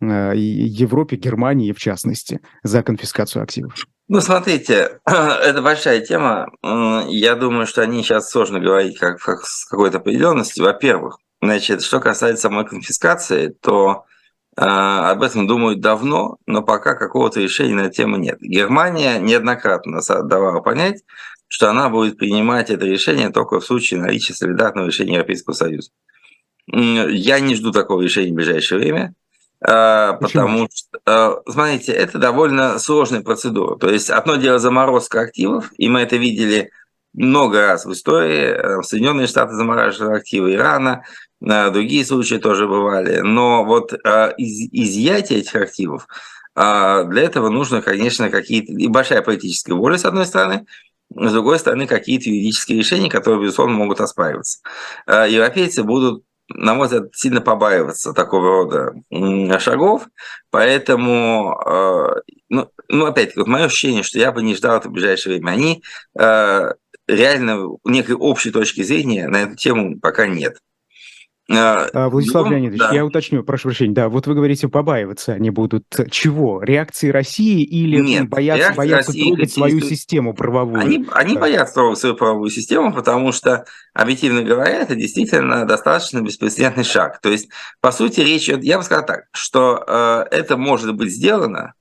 Европе, 0.00 1.16
Германии 1.16 1.72
в 1.72 1.78
частности, 1.78 2.40
за 2.62 2.82
конфискацию 2.82 3.42
активов? 3.42 3.74
Ну, 4.08 4.20
смотрите, 4.20 5.00
это 5.06 5.62
большая 5.62 6.00
тема. 6.00 6.48
Я 7.08 7.34
думаю, 7.34 7.66
что 7.66 7.82
они 7.82 8.02
сейчас 8.02 8.30
сложно 8.30 8.60
говорить 8.60 8.98
как, 8.98 9.20
как 9.20 9.42
с 9.42 9.64
какой-то 9.64 9.98
определенностью. 9.98 10.64
Во-первых, 10.64 11.18
значит, 11.40 11.82
что 11.82 12.00
касается 12.00 12.42
самой 12.42 12.66
конфискации, 12.66 13.54
то 13.60 14.04
об 14.54 15.22
этом 15.22 15.46
думают 15.46 15.80
давно, 15.80 16.36
но 16.46 16.62
пока 16.62 16.94
какого-то 16.94 17.40
решения 17.40 17.74
на 17.74 17.80
эту 17.86 17.96
тему 17.96 18.16
нет. 18.16 18.38
Германия 18.40 19.18
неоднократно 19.18 20.00
давала 20.24 20.60
понять, 20.60 21.02
что 21.48 21.70
она 21.70 21.88
будет 21.88 22.18
принимать 22.18 22.70
это 22.70 22.84
решение 22.84 23.30
только 23.30 23.60
в 23.60 23.64
случае 23.64 24.00
наличия 24.00 24.34
солидарного 24.34 24.86
решения 24.86 25.14
Европейского 25.14 25.54
Союза. 25.54 25.90
Я 26.66 27.40
не 27.40 27.54
жду 27.54 27.72
такого 27.72 28.02
решения 28.02 28.32
в 28.32 28.34
ближайшее 28.34 28.80
время, 28.80 29.14
а, 29.64 30.14
потому 30.14 30.68
что, 30.72 30.98
а, 31.06 31.42
смотрите, 31.46 31.92
это 31.92 32.18
довольно 32.18 32.78
сложная 32.78 33.20
процедура. 33.20 33.76
То 33.76 33.90
есть 33.90 34.10
одно 34.10 34.36
дело 34.36 34.58
заморозка 34.58 35.20
активов, 35.20 35.70
и 35.76 35.88
мы 35.88 36.00
это 36.00 36.16
видели 36.16 36.70
много 37.12 37.60
раз 37.66 37.84
в 37.84 37.92
истории. 37.92 38.82
Соединенные 38.82 39.26
Штаты 39.26 39.54
замораживали 39.54 40.16
активы 40.16 40.54
Ирана, 40.54 41.04
другие 41.42 42.04
случаи 42.04 42.36
тоже 42.36 42.68
бывали. 42.68 43.18
Но 43.18 43.64
вот 43.64 43.92
а, 44.04 44.28
из, 44.36 44.68
изъятие 44.72 45.40
этих 45.40 45.56
активов, 45.56 46.06
а, 46.54 47.04
для 47.04 47.22
этого 47.22 47.48
нужно, 47.48 47.82
конечно, 47.82 48.30
какие-то... 48.30 48.72
И 48.72 48.86
большая 48.86 49.22
политическая 49.22 49.74
воля, 49.74 49.98
с 49.98 50.04
одной 50.04 50.26
стороны, 50.26 50.66
с 51.14 51.32
другой 51.32 51.58
стороны, 51.58 51.86
какие-то 51.86 52.28
юридические 52.28 52.78
решения, 52.78 53.10
которые, 53.10 53.42
безусловно, 53.42 53.74
могут 53.74 54.00
оспариваться. 54.00 54.60
Европейцы 55.06 55.82
будут 55.82 56.24
на 56.48 56.74
мой 56.74 56.86
взгляд, 56.86 57.14
сильно 57.14 57.40
побаиваться 57.40 58.12
такого 58.12 58.46
рода 58.48 59.58
шагов, 59.58 60.06
поэтому, 60.50 61.56
ну, 62.50 62.70
ну 62.88 63.06
опять-таки, 63.06 63.38
вот 63.38 63.48
мое 63.48 63.64
ощущение, 63.64 64.02
что 64.02 64.18
я 64.18 64.32
бы 64.32 64.42
не 64.42 64.54
ждал 64.54 64.76
это 64.76 64.90
в 64.90 64.92
ближайшее 64.92 65.36
время, 65.36 65.52
они 65.52 65.82
реально 66.14 67.68
некой 67.84 68.16
общей 68.16 68.50
точки 68.50 68.82
зрения 68.82 69.28
на 69.28 69.44
эту 69.44 69.56
тему 69.56 69.98
пока 69.98 70.26
нет. 70.26 70.58
А, 71.50 71.88
а, 71.92 72.08
Владислав 72.08 72.46
ну, 72.46 72.52
Леонидович, 72.52 72.78
да. 72.78 72.92
я 72.92 73.04
уточню, 73.04 73.42
прошу 73.42 73.68
прощения, 73.68 73.94
да, 73.94 74.08
вот 74.08 74.26
вы 74.28 74.34
говорите, 74.34 74.68
побаиваться 74.68 75.32
они 75.32 75.50
будут 75.50 75.84
чего? 76.10 76.62
Реакции 76.62 77.08
России 77.08 77.62
или 77.62 77.98
Нет, 77.98 78.28
боятся, 78.28 78.72
боятся 78.74 79.10
России 79.10 79.28
трогать 79.28 79.52
свою 79.52 79.80
систему 79.80 80.34
правовую? 80.34 80.80
Они, 80.80 81.04
они 81.12 81.36
боятся 81.36 81.74
трогать 81.74 81.98
свою 81.98 82.14
правовую 82.14 82.50
систему, 82.50 82.92
потому 82.92 83.32
что, 83.32 83.64
объективно 83.92 84.42
говоря, 84.42 84.70
это 84.70 84.94
действительно 84.94 85.66
достаточно 85.66 86.20
беспрецедентный 86.20 86.84
шаг. 86.84 87.20
То 87.20 87.28
есть, 87.28 87.48
по 87.80 87.90
сути, 87.90 88.20
речь 88.20 88.48
идет, 88.48 88.62
я 88.62 88.78
бы 88.78 88.84
сказал 88.84 89.04
так, 89.04 89.24
что 89.32 89.82
э, 89.84 90.24
это 90.30 90.56
может 90.56 90.94
быть 90.94 91.10
сделано 91.10 91.74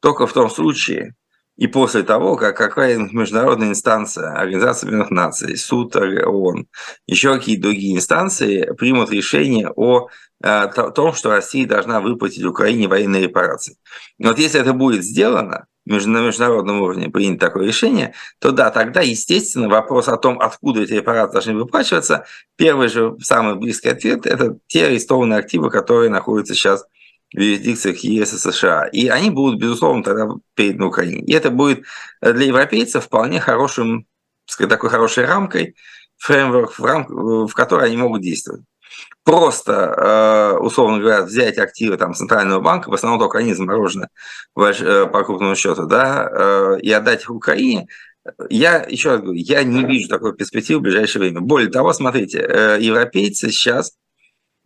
только 0.00 0.26
в 0.26 0.32
том 0.34 0.50
случае, 0.50 1.14
и 1.56 1.66
после 1.66 2.02
того, 2.02 2.36
как 2.36 2.56
какая-нибудь 2.56 3.12
международная 3.12 3.68
инстанция, 3.68 4.32
Организация 4.32 4.88
Объединенных 4.88 5.10
Наций, 5.10 5.56
суд 5.56 5.96
ООН, 5.96 6.66
еще 7.06 7.34
какие-то 7.34 7.62
другие 7.62 7.96
инстанции 7.96 8.72
примут 8.76 9.10
решение 9.10 9.70
о 9.74 10.08
э, 10.42 10.68
том, 10.94 11.14
что 11.14 11.30
Россия 11.30 11.66
должна 11.66 12.00
выплатить 12.00 12.44
Украине 12.44 12.88
военные 12.88 13.22
репарации. 13.22 13.78
Но 14.18 14.28
вот 14.28 14.38
если 14.38 14.60
это 14.60 14.74
будет 14.74 15.02
сделано, 15.02 15.66
на 15.86 15.96
международном 15.96 16.82
уровне 16.82 17.08
принято 17.08 17.46
такое 17.46 17.66
решение, 17.66 18.12
то 18.40 18.50
да, 18.50 18.70
тогда, 18.70 19.02
естественно, 19.02 19.68
вопрос 19.68 20.08
о 20.08 20.16
том, 20.16 20.40
откуда 20.40 20.82
эти 20.82 20.94
репарации 20.94 21.32
должны 21.32 21.54
выплачиваться, 21.54 22.26
первый 22.56 22.88
же, 22.88 23.16
самый 23.22 23.54
близкий 23.54 23.88
ответ– 23.88 24.26
это 24.26 24.58
те 24.66 24.86
арестованные 24.86 25.38
активы, 25.38 25.70
которые 25.70 26.10
находятся 26.10 26.54
сейчас 26.54 26.84
в 27.34 27.40
юрисдикциях 27.40 27.98
ЕС 27.98 28.32
и 28.34 28.38
США. 28.38 28.86
И 28.86 29.08
они 29.08 29.30
будут, 29.30 29.60
безусловно, 29.60 30.02
тогда 30.02 30.28
переданы 30.54 30.86
Украине. 30.86 31.22
И 31.22 31.32
это 31.32 31.50
будет 31.50 31.84
для 32.20 32.46
европейцев 32.46 33.04
вполне 33.04 33.40
хорошим, 33.40 34.06
такой 34.58 34.90
хорошей 34.90 35.24
рамкой, 35.24 35.74
фреймворк, 36.18 36.78
в, 36.78 36.84
рам... 36.84 37.06
в 37.08 37.52
которой 37.52 37.86
они 37.86 37.96
могут 37.96 38.22
действовать. 38.22 38.62
Просто, 39.24 39.72
э, 39.72 40.58
условно 40.58 41.00
говоря, 41.00 41.22
взять 41.22 41.58
активы 41.58 41.96
там, 41.96 42.14
Центрального 42.14 42.60
банка, 42.60 42.90
в 42.90 42.94
основном 42.94 43.18
только 43.18 43.38
они 43.38 43.54
заморожены 43.54 44.08
э, 44.56 45.06
по 45.06 45.24
крупному 45.24 45.56
счету, 45.56 45.86
да, 45.86 46.30
э, 46.30 46.78
и 46.80 46.92
отдать 46.92 47.22
их 47.22 47.30
Украине, 47.30 47.88
я 48.48 48.84
еще 48.88 49.10
раз 49.10 49.20
говорю, 49.20 49.38
я 49.38 49.62
не 49.64 49.84
вижу 49.84 50.08
такой 50.08 50.34
перспективы 50.34 50.80
в 50.80 50.82
ближайшее 50.84 51.20
время. 51.20 51.40
Более 51.40 51.70
того, 51.70 51.92
смотрите, 51.92 52.38
европейцы 52.80 53.50
сейчас 53.50 53.92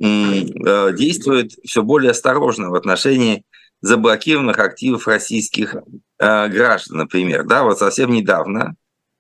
действует 0.01 1.53
все 1.65 1.83
более 1.83 2.13
осторожно 2.13 2.71
в 2.71 2.75
отношении 2.75 3.45
заблокированных 3.83 4.59
активов 4.59 5.07
российских 5.07 5.75
э, 5.75 6.49
граждан, 6.49 6.99
например. 6.99 7.45
Да, 7.45 7.63
вот 7.65 7.79
совсем 7.79 8.11
недавно 8.11 8.75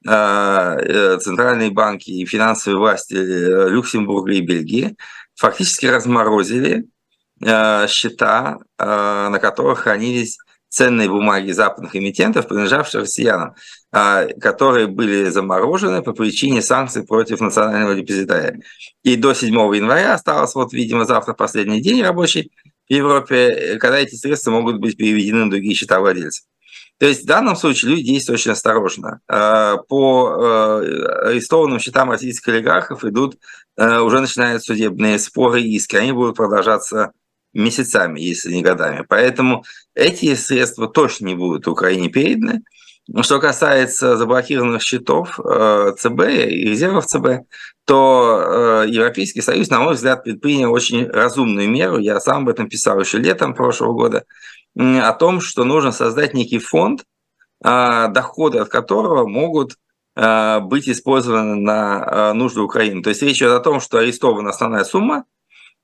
э, 0.07 1.19
центральные 1.21 1.71
банки 1.71 2.11
и 2.11 2.27
финансовые 2.27 2.79
власти 2.79 3.14
Люксембурга 3.14 4.33
и 4.33 4.40
Бельгии 4.40 4.97
фактически 5.35 5.87
разморозили 5.87 6.87
счета, 7.88 8.59
на 8.79 9.38
которых 9.40 9.79
хранились 9.79 10.37
ценные 10.71 11.09
бумаги 11.09 11.51
западных 11.51 11.97
эмитентов, 11.97 12.47
принадлежавших 12.47 13.03
россиянам, 13.03 13.55
а, 13.93 14.27
которые 14.41 14.87
были 14.87 15.25
заморожены 15.29 16.01
по 16.01 16.13
причине 16.13 16.63
санкций 16.63 17.05
против 17.05 17.41
национального 17.41 17.97
депозитария. 17.97 18.61
И 19.03 19.17
до 19.17 19.35
7 19.35 19.53
января 19.75 20.15
осталось, 20.15 20.55
вот, 20.55 20.73
видимо, 20.73 21.05
завтра 21.05 21.35
последний 21.35 21.83
день 21.83 22.03
рабочий 22.03 22.53
в 22.89 22.93
Европе, 22.93 23.79
когда 23.81 23.99
эти 23.99 24.15
средства 24.15 24.53
могут 24.53 24.79
быть 24.79 24.97
переведены 24.97 25.45
на 25.45 25.51
другие 25.51 25.75
счета 25.75 25.99
владельцев. 25.99 26.45
То 26.99 27.07
есть 27.07 27.25
в 27.25 27.27
данном 27.27 27.57
случае 27.57 27.93
люди 27.93 28.05
действуют 28.05 28.41
очень 28.41 28.53
осторожно. 28.53 29.21
А, 29.27 29.79
по 29.89 30.37
э, 30.39 31.29
арестованным 31.31 31.81
счетам 31.81 32.11
российских 32.11 32.47
олигархов 32.53 33.05
идут, 33.05 33.39
э, 33.77 33.99
уже 34.01 34.21
начинают 34.21 34.63
судебные 34.63 35.19
споры 35.19 35.63
и 35.63 35.75
иски. 35.77 35.97
Они 35.97 36.13
будут 36.13 36.37
продолжаться 36.37 37.12
месяцами, 37.53 38.21
если 38.21 38.53
не 38.53 38.62
годами. 38.62 39.05
Поэтому 39.09 39.64
эти 40.01 40.34
средства 40.34 40.88
точно 40.88 41.26
не 41.26 41.34
будут 41.34 41.68
Украине 41.68 42.09
переданы. 42.09 42.62
Что 43.22 43.40
касается 43.40 44.16
заблокированных 44.16 44.82
счетов 44.82 45.38
э, 45.40 45.92
ЦБ 45.98 46.20
и 46.48 46.70
резервов 46.70 47.07
ЦБ, 47.07 47.46
то 47.84 48.84
э, 48.84 48.88
Европейский 48.88 49.40
Союз, 49.40 49.68
на 49.68 49.80
мой 49.80 49.94
взгляд, 49.94 50.22
предпринял 50.22 50.72
очень 50.72 51.07
разумную 51.07 51.68
меру. 51.68 51.98
Я 51.98 52.20
сам 52.20 52.42
об 52.42 52.48
этом 52.51 52.68
писал 52.68 53.01
еще 53.01 53.18
летом 53.18 53.55
прошлого 53.55 53.92
года, 53.92 54.24
о 54.76 55.12
том, 55.12 55.40
что 55.40 55.64
нужно 55.64 55.90
создать 55.92 56.34
некий 56.34 56.59
фонд, 56.59 57.05
э, 57.64 58.09
доходы 58.09 58.59
от 58.59 58.68
которого 58.68 59.26
могут 59.26 59.76
быть 60.16 60.88
использованы 60.88 61.55
на 61.55 62.34
нужды 62.34 62.61
Украины. 62.61 63.01
То 63.01 63.11
есть 63.11 63.22
речь 63.22 63.38
идет 63.38 63.53
о 63.53 63.61
том, 63.61 63.80
что 63.80 63.98
арестована 63.98 64.51
основная 64.51 64.82
сумма, 64.82 65.24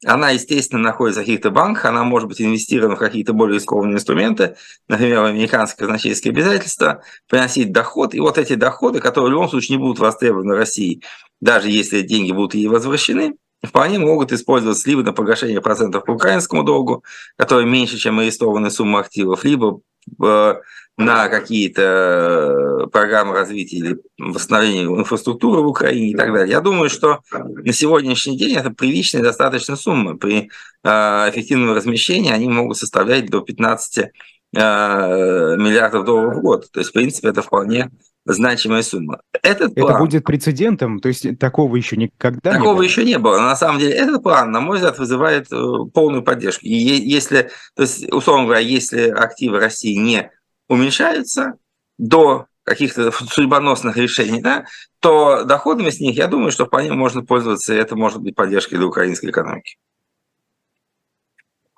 она, 0.05 0.31
естественно, 0.31 0.83
находится 0.83 1.21
в 1.21 1.25
каких-то 1.25 1.51
банках, 1.51 1.87
она 1.87 2.05
может 2.05 2.29
быть 2.29 2.41
инвестирована 2.41 2.97
в 2.97 2.99
какие-то 2.99 3.33
более 3.33 3.57
рискованные 3.57 3.97
инструменты, 3.97 4.57
например, 4.89 5.21
в 5.21 5.25
американские 5.25 5.87
казначейские 5.87 6.33
обязательства, 6.33 7.03
приносить 7.29 7.73
доход. 7.73 8.15
И 8.15 8.21
вот 8.21 8.37
эти 8.37 8.55
доходы, 8.55 9.01
которые 9.01 9.31
в 9.31 9.33
любом 9.33 9.49
случае 9.49 9.79
не 9.79 9.83
будут 9.83 9.99
востребованы 9.99 10.55
в 10.55 10.59
России, 10.59 11.03
даже 11.41 11.71
если 11.71 12.03
деньги 12.03 12.33
будут 12.33 12.55
ей 12.55 12.69
возвращены, 12.69 13.37
вполне 13.65 13.99
могут 13.99 14.33
использоваться 14.33 14.89
либо 14.89 15.03
на 15.03 15.13
погашение 15.13 15.61
процентов 15.61 16.05
по 16.05 16.13
украинскому 16.13 16.63
долгу, 16.63 17.03
который 17.37 17.65
меньше, 17.67 17.97
чем 17.97 18.19
арестованная 18.19 18.71
сумма 18.71 19.01
активов, 19.01 19.45
либо 19.45 19.81
э, 20.23 20.55
на 20.97 21.29
какие-то 21.29 21.83
э, 21.83 22.87
программы 22.87 23.35
развития 23.35 23.77
или 23.77 23.99
восстановления 24.19 24.85
инфраструктуры 24.85 25.61
в 25.61 25.67
Украине 25.67 26.13
и 26.13 26.17
так 26.17 26.33
далее. 26.33 26.51
Я 26.51 26.61
думаю, 26.61 26.89
что 26.89 27.21
на 27.33 27.73
сегодняшний 27.73 28.39
день 28.39 28.57
это 28.57 28.71
приличная 28.71 29.23
достаточно 29.23 29.77
сумма. 29.77 30.17
При 30.17 30.49
э, 30.85 30.89
эффективном 30.89 31.75
размещении 31.75 32.33
они 32.33 32.49
могут 32.49 32.79
составлять 32.79 33.29
до 33.29 33.43
15 33.43 33.99
э, 33.99 34.09
миллиардов 34.55 36.07
долларов 36.07 36.39
в 36.39 36.41
год. 36.41 36.71
То 36.73 36.81
есть, 36.81 36.91
в 36.91 36.95
принципе, 36.95 37.29
это 37.29 37.43
вполне 37.43 37.91
значимая 38.25 38.83
сумма. 38.83 39.21
Этот 39.43 39.75
план, 39.75 39.91
это 39.91 39.99
будет 39.99 40.25
прецедентом, 40.25 40.99
то 40.99 41.09
есть 41.09 41.39
такого 41.39 41.77
еще 41.77 41.97
никогда 41.97 42.53
такого 42.53 42.73
не 42.73 42.77
было? 42.79 42.83
еще 42.83 43.05
не 43.05 43.19
было. 43.19 43.39
На 43.39 43.55
самом 43.55 43.79
деле 43.79 43.93
этот 43.93 44.23
план, 44.23 44.51
на 44.51 44.61
мой 44.61 44.79
взгляд, 44.79 44.99
вызывает 44.99 45.49
полную 45.93 46.23
поддержку. 46.23 46.65
И 46.65 46.75
если, 46.75 47.51
то 47.77 47.83
есть, 47.83 48.11
условно 48.13 48.47
говоря, 48.47 48.61
если 48.61 49.11
активы 49.11 49.61
России 49.61 49.95
не 49.95 50.33
уменьшаются 50.69 51.55
до 51.99 52.47
каких-то 52.65 53.13
судьбоносных 53.13 53.97
решений, 53.97 54.41
да, 54.43 54.67
то 55.01 55.45
доходами 55.45 55.91
с 55.91 56.01
них, 56.01 56.17
я 56.17 56.27
думаю, 56.27 56.51
что 56.51 56.67
вполне 56.67 56.93
можно 56.93 57.23
пользоваться, 57.23 57.73
и 57.73 57.79
это 57.79 57.95
может 57.95 58.21
быть 58.21 58.35
поддержкой 58.35 58.77
для 58.77 58.87
украинской 58.87 59.31
экономики. 59.31 59.77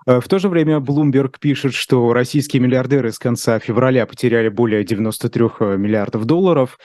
Э, 0.07 0.21
в 0.21 0.29
то 0.29 0.39
же 0.39 0.49
время 0.49 0.79
Bloomberg 0.79 1.35
пишет, 1.39 1.75
что 1.75 2.15
российские 2.15 2.63
миллиардеры 2.63 3.13
с 3.13 3.19
конца 3.19 3.59
февраля 3.59 4.07
потеряли 4.07 4.49
более 4.49 4.83
93 4.83 5.45
э, 5.61 5.77
миллиардов 5.77 6.25
долларов. 6.25 6.79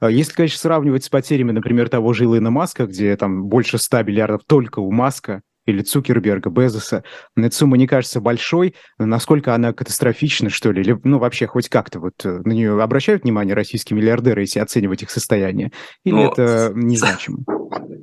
Э, 0.00 0.08
если, 0.10 0.34
конечно, 0.34 0.60
сравнивать 0.60 1.02
с 1.02 1.08
потерями, 1.08 1.50
например, 1.50 1.88
того 1.88 2.12
же 2.12 2.24
Илона 2.24 2.50
Маска, 2.50 2.86
где 2.86 3.16
там 3.16 3.46
больше 3.48 3.78
100 3.78 4.04
миллиардов 4.04 4.42
только 4.46 4.78
у 4.78 4.92
Маска, 4.92 5.42
или 5.68 5.82
Цукерберга, 5.82 6.50
Безоса. 6.50 7.04
Эта 7.36 7.54
сумма 7.54 7.76
не 7.76 7.86
кажется 7.86 8.20
большой. 8.20 8.74
Насколько 8.98 9.54
она 9.54 9.72
катастрофична, 9.72 10.50
что 10.50 10.72
ли? 10.72 10.80
Или, 10.80 10.98
ну, 11.04 11.18
вообще, 11.18 11.46
хоть 11.46 11.68
как-то 11.68 12.00
вот 12.00 12.14
э, 12.24 12.40
на 12.44 12.52
нее 12.52 12.82
обращают 12.82 13.24
внимание 13.24 13.54
российские 13.54 13.98
миллиардеры, 13.98 14.42
если 14.42 14.60
оценивать 14.60 15.02
их 15.02 15.10
состояние? 15.10 15.72
Или 16.04 16.14
ну, 16.14 16.32
это 16.32 16.72
незначимо? 16.74 17.38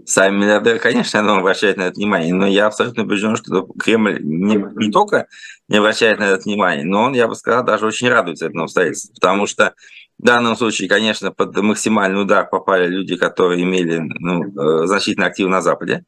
Сами 0.05 0.37
миллиардеры, 0.37 0.77
конечно, 0.77 1.19
оно 1.19 1.37
обращает 1.37 1.77
на 1.77 1.87
это 1.87 1.95
внимание, 1.95 2.33
но 2.33 2.45
я 2.45 2.67
абсолютно 2.67 3.03
убежден, 3.03 3.35
что 3.35 3.67
Кремль 3.79 4.19
не, 4.21 4.63
не 4.75 4.91
только 4.91 5.25
не 5.67 5.77
обращает 5.77 6.19
на 6.19 6.25
это 6.25 6.43
внимание, 6.43 6.85
но 6.85 7.03
он, 7.03 7.13
я 7.13 7.27
бы 7.27 7.33
сказал, 7.33 7.65
даже 7.65 7.87
очень 7.87 8.07
радуется 8.09 8.45
этому 8.45 8.65
обстоятельству, 8.65 9.15
потому 9.15 9.47
что 9.47 9.73
в 10.19 10.23
данном 10.23 10.55
случае, 10.55 10.87
конечно, 10.87 11.31
под 11.31 11.57
максимальный 11.57 12.21
удар 12.21 12.47
попали 12.47 12.87
люди, 12.87 13.17
которые 13.17 13.63
имели 13.63 13.99
ну, 14.19 14.43
э, 14.43 14.85
значительно 14.85 15.25
актив 15.25 15.47
на 15.47 15.61
Западе. 15.61 16.05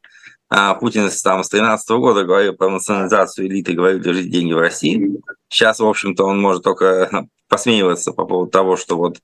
А 0.49 0.73
Путин 0.75 1.09
там 1.23 1.43
с 1.43 1.49
2013 1.49 1.89
года 1.91 2.23
говорил 2.23 2.53
про 2.53 2.69
национализацию 2.69 3.47
элиты, 3.47 3.73
говорил, 3.73 3.99
держите 3.99 4.29
деньги 4.29 4.53
в 4.53 4.59
России. 4.59 5.19
Сейчас, 5.49 5.79
в 5.79 5.85
общем-то, 5.85 6.23
он 6.23 6.39
может 6.39 6.63
только 6.63 7.27
посмеиваться 7.49 8.13
по 8.13 8.25
поводу 8.25 8.51
того, 8.51 8.77
что 8.77 8.97
вот 8.97 9.17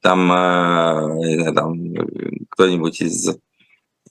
там, 0.00 0.30
э, 0.32 1.52
там 1.52 1.74
кто-нибудь 2.50 3.00
из 3.00 3.28
э, 3.28 3.34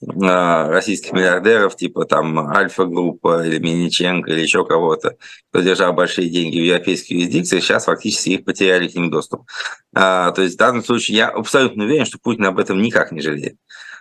российских 0.02 1.12
миллиардеров, 1.12 1.74
типа 1.74 2.04
там 2.04 2.38
Альфа-группа 2.38 3.46
или 3.46 3.58
Миниченко 3.58 4.30
или 4.30 4.40
еще 4.40 4.66
кого-то, 4.66 5.16
кто 5.50 5.62
держал 5.62 5.94
большие 5.94 6.28
деньги 6.28 6.60
в 6.60 6.64
европейских 6.64 7.12
юрисдикциях, 7.12 7.62
сейчас 7.62 7.86
фактически 7.86 8.30
их 8.30 8.44
потеряли 8.44 8.88
к 8.88 8.94
ним 8.94 9.10
доступ. 9.10 9.46
А, 9.94 10.32
то 10.32 10.42
есть 10.42 10.56
в 10.56 10.58
данном 10.58 10.84
случае 10.84 11.16
я 11.16 11.28
абсолютно 11.28 11.84
уверен, 11.84 12.04
что 12.04 12.18
Путин 12.18 12.44
об 12.44 12.58
этом 12.58 12.82
никак 12.82 13.10
не 13.12 13.22
жалеет. 13.22 13.56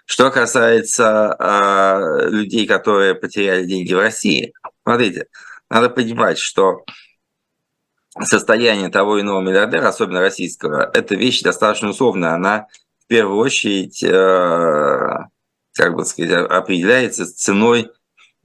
Что 0.10 0.32
касается 0.32 1.36
э, 1.38 2.30
людей, 2.30 2.66
которые 2.66 3.14
потеряли 3.14 3.66
деньги 3.66 3.94
в 3.94 4.00
России, 4.00 4.54
смотрите, 4.84 5.28
надо 5.70 5.90
понимать, 5.90 6.38
что 6.38 6.86
состояние 8.24 8.88
того 8.88 9.20
иного 9.20 9.42
миллиардера, 9.42 9.90
особенно 9.90 10.22
российского, 10.22 10.90
это 10.94 11.16
вещь 11.16 11.42
достаточно 11.42 11.90
условная. 11.90 12.36
Она 12.36 12.68
в 13.04 13.08
первую 13.08 13.38
очередь, 13.38 14.02
э, 14.02 15.26
как 15.74 15.94
бы 15.94 16.06
сказать, 16.06 16.32
определяется 16.50 17.26
ценой, 17.26 17.92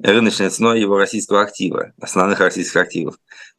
рыночной 0.03 0.51
ценой 0.51 0.81
его 0.81 0.99
российского 0.99 1.43
актива, 1.43 1.93
основных 2.01 2.41
российских 2.41 2.77
активов. 2.77 3.15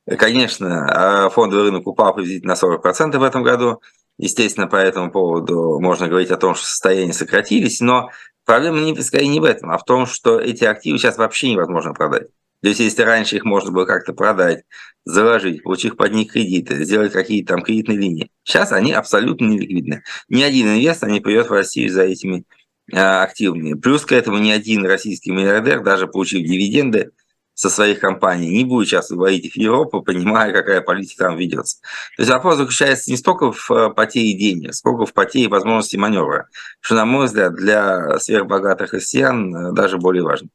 Конечно, 0.05 1.29
фондовый 1.33 1.67
рынок 1.67 1.87
упал 1.87 2.13
приблизительно 2.13 2.55
на 2.55 2.57
40% 2.57 3.17
в 3.17 3.23
этом 3.23 3.43
году, 3.43 3.81
Естественно, 4.17 4.67
по 4.67 4.75
этому 4.75 5.11
поводу 5.11 5.79
можно 5.79 6.07
говорить 6.07 6.31
о 6.31 6.37
том, 6.37 6.55
что 6.55 6.65
состояния 6.65 7.13
сократились, 7.13 7.81
но 7.81 8.09
проблема 8.45 8.79
не, 8.79 9.01
скорее 9.01 9.27
не 9.27 9.39
в 9.39 9.43
этом, 9.43 9.71
а 9.71 9.77
в 9.77 9.85
том, 9.85 10.05
что 10.05 10.39
эти 10.39 10.63
активы 10.63 10.97
сейчас 10.97 11.17
вообще 11.17 11.51
невозможно 11.51 11.93
продать. 11.93 12.27
То 12.61 12.69
есть, 12.69 12.79
если 12.79 13.01
раньше 13.01 13.35
их 13.35 13.43
можно 13.43 13.71
было 13.71 13.85
как-то 13.85 14.13
продать, 14.13 14.63
заложить, 15.03 15.63
получив 15.63 15.97
под 15.97 16.13
них 16.13 16.31
кредиты, 16.31 16.85
сделать 16.85 17.11
какие-то 17.11 17.55
там 17.55 17.63
кредитные 17.63 17.97
линии, 17.97 18.31
сейчас 18.45 18.71
они 18.71 18.93
абсолютно 18.93 19.45
неликвидны. 19.47 20.03
Ни 20.29 20.43
один 20.43 20.67
инвестор 20.67 21.09
не 21.09 21.19
придет 21.19 21.49
в 21.49 21.53
Россию 21.53 21.91
за 21.91 22.03
этими 22.03 22.45
а, 22.93 23.23
активами. 23.23 23.73
Плюс 23.73 24.05
к 24.05 24.13
этому 24.13 24.37
ни 24.37 24.49
один 24.49 24.85
российский 24.85 25.31
миллиардер, 25.31 25.83
даже 25.83 26.07
получив 26.07 26.47
дивиденды, 26.47 27.11
со 27.53 27.69
своих 27.69 27.99
компаний, 27.99 28.49
не 28.49 28.65
будет 28.65 28.87
сейчас 28.87 29.09
выводить 29.09 29.53
в 29.53 29.57
Европу, 29.57 30.01
понимая, 30.01 30.51
какая 30.51 30.81
политика 30.81 31.25
там 31.25 31.37
ведется. 31.37 31.81
То 32.15 32.23
есть 32.23 32.31
вопрос 32.31 32.57
заключается 32.57 33.11
не 33.11 33.17
столько 33.17 33.51
в 33.51 33.71
э, 33.71 33.89
потере 33.93 34.33
денег, 34.33 34.73
сколько 34.73 35.05
в 35.05 35.13
потере 35.13 35.47
возможности 35.47 35.97
маневра, 35.97 36.47
что, 36.79 36.95
на 36.95 37.05
мой 37.05 37.25
взгляд, 37.25 37.53
для 37.55 38.17
сверхбогатых 38.19 38.93
россиян 38.93 39.55
э, 39.55 39.71
даже 39.73 39.97
более 39.97 40.23
важно. 40.23 40.49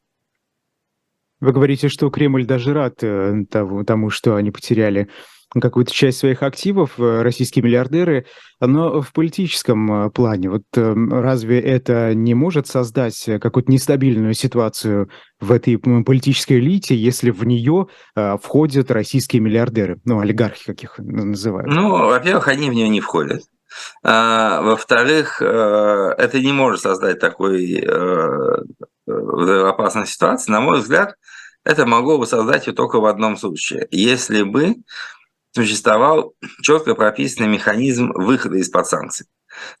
Вы 1.39 1.53
говорите, 1.53 1.87
что 1.87 2.09
Кремль 2.09 2.45
даже 2.45 2.73
рад 2.73 3.01
э, 3.01 3.45
тому, 3.49 4.09
что 4.09 4.35
они 4.35 4.51
потеряли 4.51 5.09
какую-то 5.53 5.91
часть 5.91 6.19
своих 6.19 6.43
активов, 6.43 6.99
э, 6.99 7.21
российские 7.21 7.63
миллиардеры, 7.63 8.25
но 8.59 9.01
в 9.01 9.11
политическом 9.13 10.05
э, 10.05 10.09
плане. 10.11 10.49
Вот 10.49 10.63
эм, 10.75 11.11
разве 11.11 11.59
это 11.59 12.13
не 12.13 12.35
может 12.35 12.67
создать 12.67 13.29
какую-то 13.41 13.71
нестабильную 13.71 14.33
ситуацию 14.33 15.09
в 15.39 15.51
этой 15.51 15.77
политической 15.77 16.59
элите, 16.59 16.95
если 16.95 17.31
в 17.31 17.45
нее 17.45 17.87
э, 18.15 18.37
входят 18.41 18.91
российские 18.91 19.41
миллиардеры, 19.41 19.99
ну, 20.05 20.19
олигархи, 20.19 20.65
каких 20.65 20.99
называют? 20.99 21.71
Ну, 21.73 21.89
во-первых, 21.89 22.47
они 22.47 22.69
в 22.69 22.73
нее 22.73 22.89
не 22.89 23.01
входят. 23.01 23.41
А, 24.03 24.61
во-вторых, 24.61 25.41
это 25.41 26.39
не 26.39 26.51
может 26.51 26.81
создать 26.81 27.19
такой 27.19 27.87
опасной 29.07 30.07
ситуации. 30.07 30.51
На 30.51 30.59
мой 30.59 30.79
взгляд, 30.79 31.13
это 31.63 31.85
могло 31.85 32.17
бы 32.17 32.25
создать 32.25 32.65
только 32.75 32.99
в 32.99 33.05
одном 33.05 33.37
случае. 33.37 33.87
Если 33.91 34.41
бы 34.41 34.75
существовал 35.51 36.33
четко 36.61 36.95
прописанный 36.95 37.47
механизм 37.47 38.11
выхода 38.13 38.57
из-под 38.57 38.87
санкций. 38.87 39.27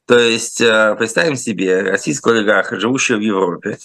То 0.05 0.17
есть 0.17 0.61
э, 0.61 0.95
представим 0.97 1.35
себе 1.35 1.81
российского 1.81 2.35
олигарха, 2.35 2.79
живущего 2.79 3.17
в 3.17 3.21
Европе, 3.21 3.77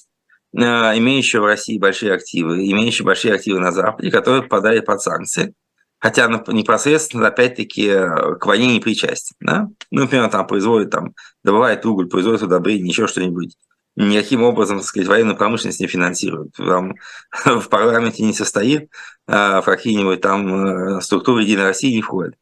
э, 0.57 0.59
имеющего 0.61 1.43
в 1.43 1.47
России 1.47 1.79
большие 1.79 2.13
активы, 2.13 2.67
имеющего 2.71 3.07
большие 3.07 3.35
активы 3.35 3.61
на 3.61 3.71
Западе, 3.71 4.11
который 4.11 4.43
попадает 4.43 4.87
под 4.87 5.03
санкции, 5.03 5.55
хотя 5.99 6.27
непосредственно, 6.49 7.29
опять-таки, 7.29 7.87
э, 7.87 8.35
к 8.37 8.47
войне 8.47 8.73
не 8.75 8.81
причастен. 8.81 9.37
Да? 9.41 9.69
Ну, 9.91 10.03
например, 10.03 10.29
там 10.31 10.47
производит, 10.47 10.91
там, 10.91 11.15
добывает 11.45 11.85
уголь, 11.87 12.09
производит 12.09 12.43
удобрение, 12.43 12.89
еще 12.89 13.07
что-нибудь 13.07 13.57
никаким 13.97 14.43
образом, 14.43 14.79
так 14.79 14.87
сказать, 14.87 15.09
военную 15.09 15.37
промышленность 15.37 15.81
не 15.81 15.87
финансирует. 15.87 16.53
Там 16.57 16.95
в 17.45 17.69
парламенте 17.69 18.25
не 18.25 18.33
состоит, 18.33 18.91
а 19.27 19.61
в 19.61 19.65
какие-нибудь 19.65 20.21
там 20.21 20.97
э, 20.97 21.01
структуры 21.01 21.43
Единой 21.43 21.65
России 21.65 21.95
не 21.95 22.03
входит. 22.03 22.35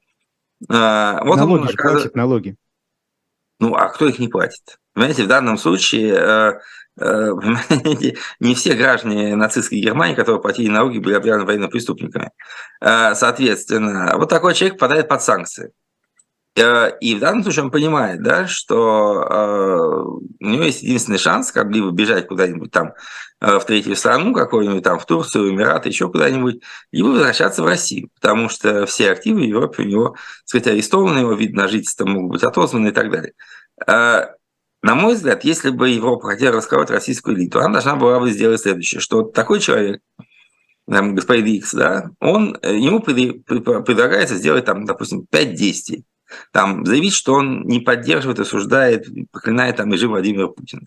А, 0.68 1.22
вот 1.24 1.36
налоги 1.36 1.62
он, 1.62 1.68
же 1.68 1.76
платит, 1.76 2.14
налоги. 2.14 2.56
Ну, 3.60 3.74
а 3.74 3.88
кто 3.88 4.08
их 4.08 4.18
не 4.18 4.28
платит? 4.28 4.78
Понимаете, 4.94 5.24
в 5.24 5.28
данном 5.28 5.58
случае 5.58 6.14
э, 6.14 6.52
э, 7.00 7.30
не 8.40 8.54
все 8.54 8.74
граждане 8.74 9.36
нацистской 9.36 9.80
Германии, 9.80 10.14
которые 10.14 10.40
платили 10.40 10.68
налоги, 10.68 10.98
были 10.98 11.14
объявлены 11.14 11.46
военными 11.46 11.70
преступниками. 11.70 12.30
Соответственно, 12.80 14.14
вот 14.16 14.28
такой 14.28 14.54
человек 14.54 14.78
попадает 14.78 15.08
под 15.08 15.22
санкции. 15.22 15.72
Э, 16.54 16.90
и 17.00 17.14
в 17.14 17.20
данном 17.20 17.42
случае 17.42 17.64
он 17.64 17.70
понимает, 17.70 18.22
да, 18.22 18.46
что 18.46 19.22
э, 19.22 20.44
у 20.44 20.46
него 20.46 20.64
есть 20.64 20.82
единственный 20.82 21.18
шанс 21.18 21.50
как 21.50 21.70
либо 21.70 21.90
бежать 21.90 22.26
куда-нибудь 22.26 22.70
там 22.70 22.92
э, 23.40 23.58
в 23.58 23.64
третью 23.64 23.96
страну, 23.96 24.34
какую-нибудь 24.34 24.84
там 24.84 24.98
в 24.98 25.06
Турцию, 25.06 25.44
в 25.44 25.50
Эмираты, 25.50 25.88
еще 25.88 26.10
куда-нибудь, 26.10 26.62
либо 26.92 27.08
возвращаться 27.08 27.62
в 27.62 27.66
Россию, 27.66 28.10
потому 28.20 28.50
что 28.50 28.84
все 28.84 29.12
активы 29.12 29.40
в 29.40 29.44
Европе 29.44 29.82
у 29.82 29.86
него, 29.86 30.08
так 30.10 30.18
сказать, 30.44 30.66
арестованы, 30.68 31.20
его 31.20 31.32
вид 31.32 31.54
на 31.54 31.68
жительство 31.68 32.04
могут 32.04 32.32
быть 32.32 32.42
отозваны 32.42 32.88
и 32.88 32.92
так 32.92 33.10
далее. 33.10 33.32
На 33.86 34.94
мой 34.96 35.14
взгляд, 35.14 35.44
если 35.44 35.70
бы 35.70 35.88
Европа 35.88 36.30
хотела 36.30 36.56
раскрывать 36.56 36.90
российскую 36.90 37.36
элиту, 37.36 37.60
она 37.60 37.74
должна 37.74 37.94
была 37.94 38.18
бы 38.18 38.30
сделать 38.30 38.60
следующее, 38.60 39.00
что 39.00 39.22
такой 39.22 39.60
человек, 39.60 40.02
там, 40.90 41.14
господин 41.14 41.46
Икс, 41.46 41.72
да, 41.72 42.10
он, 42.20 42.58
ему 42.62 43.00
предлагается 43.00 44.34
сделать, 44.34 44.64
там, 44.64 44.84
допустим, 44.84 45.24
5 45.30 45.54
действий. 45.54 46.04
Там, 46.52 46.84
заявить, 46.86 47.14
что 47.14 47.34
он 47.34 47.62
не 47.64 47.80
поддерживает, 47.80 48.40
осуждает, 48.40 49.06
проклинает 49.30 49.76
там 49.76 49.92
режим 49.92 50.10
Владимира 50.10 50.48
Путина. 50.48 50.82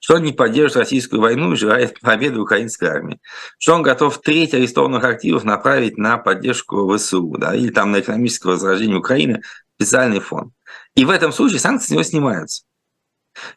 Что 0.00 0.16
он 0.16 0.22
не 0.24 0.32
поддерживает 0.32 0.86
российскую 0.86 1.22
войну 1.22 1.52
и 1.52 1.56
желает 1.56 2.00
победы 2.00 2.40
украинской 2.40 2.86
армии. 2.86 3.20
Что 3.58 3.74
он 3.74 3.82
готов 3.82 4.20
треть 4.20 4.54
арестованных 4.54 5.04
активов 5.04 5.44
направить 5.44 5.96
на 5.98 6.18
поддержку 6.18 6.96
ВСУ, 6.96 7.36
да, 7.38 7.54
или 7.54 7.70
там 7.70 7.92
на 7.92 8.00
экономическое 8.00 8.48
возрождение 8.52 8.98
Украины, 8.98 9.42
специальный 9.76 10.20
фонд. 10.20 10.52
И 10.94 11.04
в 11.04 11.10
этом 11.10 11.32
случае 11.32 11.60
санкции 11.60 11.86
с 11.86 11.90
него 11.90 12.02
снимаются. 12.02 12.64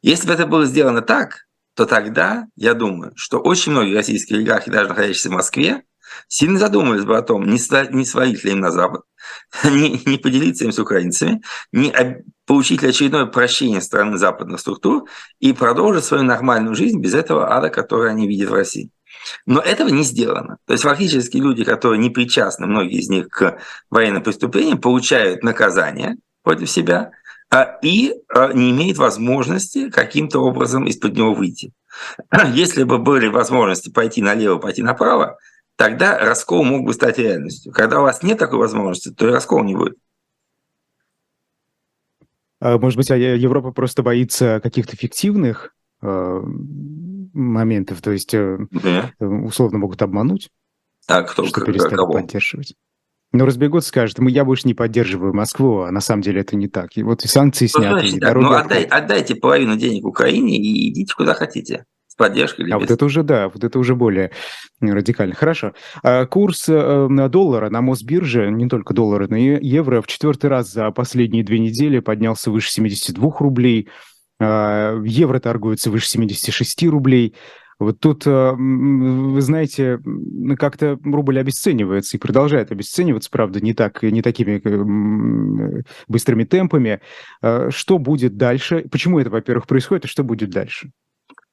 Если 0.04 0.28
бы 0.28 0.34
это 0.34 0.46
было 0.46 0.66
сделано 0.66 1.02
так, 1.02 1.48
то 1.76 1.86
тогда, 1.86 2.48
я 2.56 2.74
думаю, 2.74 3.14
что 3.16 3.39
очень 3.39 3.72
многие 3.72 3.96
российские 3.96 4.38
олигархи, 4.38 4.70
даже 4.70 4.89
находящиеся 4.89 5.30
в 5.30 5.34
Москве, 5.34 5.84
сильно 6.28 6.60
задумались 6.60 7.06
бы 7.06 7.18
о 7.18 7.22
том, 7.22 7.46
не 7.48 7.58
свалить 7.58 8.44
ли 8.44 8.52
им 8.52 8.60
на 8.60 8.72
Запад, 8.72 9.02
не, 9.64 10.02
не 10.06 10.18
поделиться 10.18 10.66
им 10.66 10.72
с 10.72 10.80
украинцами, 10.80 11.42
не 11.72 11.94
получить 12.46 12.84
очередное 12.84 13.26
прощение 13.26 13.82
страны 13.82 14.18
западных 14.18 14.60
структур 14.60 15.08
и 15.40 15.54
продолжить 15.54 16.06
свою 16.06 16.24
нормальную 16.24 16.76
жизнь 16.76 17.00
без 17.00 17.14
этого 17.14 17.56
ада, 17.56 17.70
который 17.70 18.12
они 18.12 18.28
видят 18.28 18.50
в 18.50 18.54
России. 18.54 18.90
Но 19.46 19.60
этого 19.60 19.90
не 19.90 20.04
сделано. 20.04 20.58
То 20.66 20.74
есть 20.74 20.84
фактически 20.84 21.38
люди, 21.38 21.64
которые 21.64 22.00
не 22.00 22.10
причастны, 22.10 22.66
многие 22.66 23.00
из 23.00 23.10
них 23.10 23.30
к 23.30 23.60
военным 23.90 24.24
преступлениям, 24.24 24.80
получают 24.80 25.44
наказание 25.44 26.18
против 26.44 26.70
себя– 26.70 27.12
а, 27.54 27.78
и 27.82 28.16
а, 28.34 28.54
не 28.54 28.72
имеет 28.72 28.98
возможности 28.98 29.90
каким-то 29.90 30.40
образом 30.40 30.86
из-под 30.88 31.18
него 31.18 31.34
выйти. 31.34 31.74
Если 32.54 32.84
бы 32.84 32.98
были 32.98 33.28
возможности 33.28 33.90
пойти 33.90 34.22
налево, 34.22 34.58
пойти 34.58 34.82
направо, 34.82 35.38
тогда 35.82 36.20
раскол 36.20 36.64
мог 36.64 36.86
бы 36.86 36.94
стать 36.94 37.18
реальностью. 37.18 37.74
Когда 37.74 38.02
у 38.02 38.04
вас 38.04 38.22
нет 38.22 38.38
такой 38.38 38.60
возможности, 38.60 39.10
то 39.10 39.28
и 39.28 39.32
раскол 39.32 39.64
не 39.64 39.76
будет. 39.76 39.98
А, 42.60 42.78
может 42.78 42.98
быть, 42.98 43.10
Европа 43.10 43.72
просто 43.72 44.04
боится 44.04 44.60
каких-то 44.62 44.96
фиктивных 44.96 45.74
э, 46.04 46.42
моментов, 47.34 48.00
то 48.04 48.12
есть 48.12 48.36
э, 48.36 48.60
да. 48.70 49.12
условно 49.20 49.80
могут 49.80 50.04
обмануть, 50.04 50.52
а 51.08 51.24
кто, 51.24 51.48
что 51.48 51.66
перестали 51.66 51.96
кого? 51.96 52.14
поддерживать. 52.14 52.76
Но 53.32 53.48
разбегутся, 53.48 53.90
скажут, 53.90 54.20
мы, 54.20 54.30
я 54.30 54.46
больше 54.46 54.68
не 54.68 54.76
поддерживаю 54.76 55.34
Москву, 55.34 55.80
а 55.80 55.92
на 55.92 56.02
самом 56.02 56.22
деле 56.22 56.42
это 56.42 56.56
не 56.56 56.68
так. 56.68 56.96
И 56.96 57.02
вот 57.02 57.26
и 57.26 57.28
санкции 57.28 57.68
ну, 57.74 57.80
сняты, 57.80 58.00
значит, 58.02 58.18
и 58.18 58.20
дороги 58.20 58.44
ну, 58.44 58.52
отдай, 58.52 58.84
отдайте 58.84 59.34
половину 59.34 59.78
денег 59.78 60.06
Украине 60.06 60.58
и 60.58 60.90
идите 60.90 61.12
куда 61.16 61.34
хотите. 61.34 61.86
Поддержкой 62.22 62.62
или 62.62 62.72
А 62.72 62.76
без. 62.78 62.82
вот 62.82 62.92
это 62.92 63.06
уже, 63.06 63.24
да, 63.24 63.50
вот 63.50 63.64
это 63.64 63.80
уже 63.80 63.96
более 63.96 64.32
радикально. 64.80 65.36
Хорошо. 65.36 65.74
А 66.04 66.26
курс 66.26 66.66
э, 66.68 67.08
доллара 67.30 67.70
на 67.70 67.82
Мосбирже, 67.82 68.52
не 68.52 68.68
только 68.68 68.94
доллара, 68.94 69.28
но 69.28 69.36
и 69.36 69.58
евро, 69.66 70.02
в 70.02 70.08
четвертый 70.08 70.50
раз 70.50 70.72
за 70.72 70.92
последние 70.92 71.44
две 71.44 71.60
недели 71.60 72.00
поднялся 72.00 72.52
выше 72.52 72.72
72 72.72 73.32
рублей. 73.40 73.90
А, 74.40 75.00
евро 75.04 75.40
торгуется 75.40 75.92
выше 75.92 76.08
76 76.08 76.84
рублей. 76.88 77.36
Вот 77.82 78.00
тут, 78.00 78.28
э, 78.28 78.52
вы 78.56 79.42
знаете, 79.42 80.00
как-то 80.60 81.00
рубль 81.04 81.40
обесценивается 81.40 82.16
и 82.16 82.20
продолжает 82.20 82.72
обесцениваться, 82.72 83.32
правда, 83.32 83.60
не, 83.60 83.74
так, 83.74 84.04
не 84.04 84.22
такими 84.22 84.62
э, 84.64 85.82
быстрыми 86.08 86.44
темпами. 86.44 87.02
Э, 87.42 87.70
что 87.72 87.98
будет 87.98 88.38
дальше? 88.38 88.86
Почему 88.92 89.20
это, 89.20 89.32
во-первых, 89.32 89.66
происходит, 89.66 90.06
и 90.06 90.08
что 90.08 90.24
будет 90.24 90.52
дальше? 90.52 90.92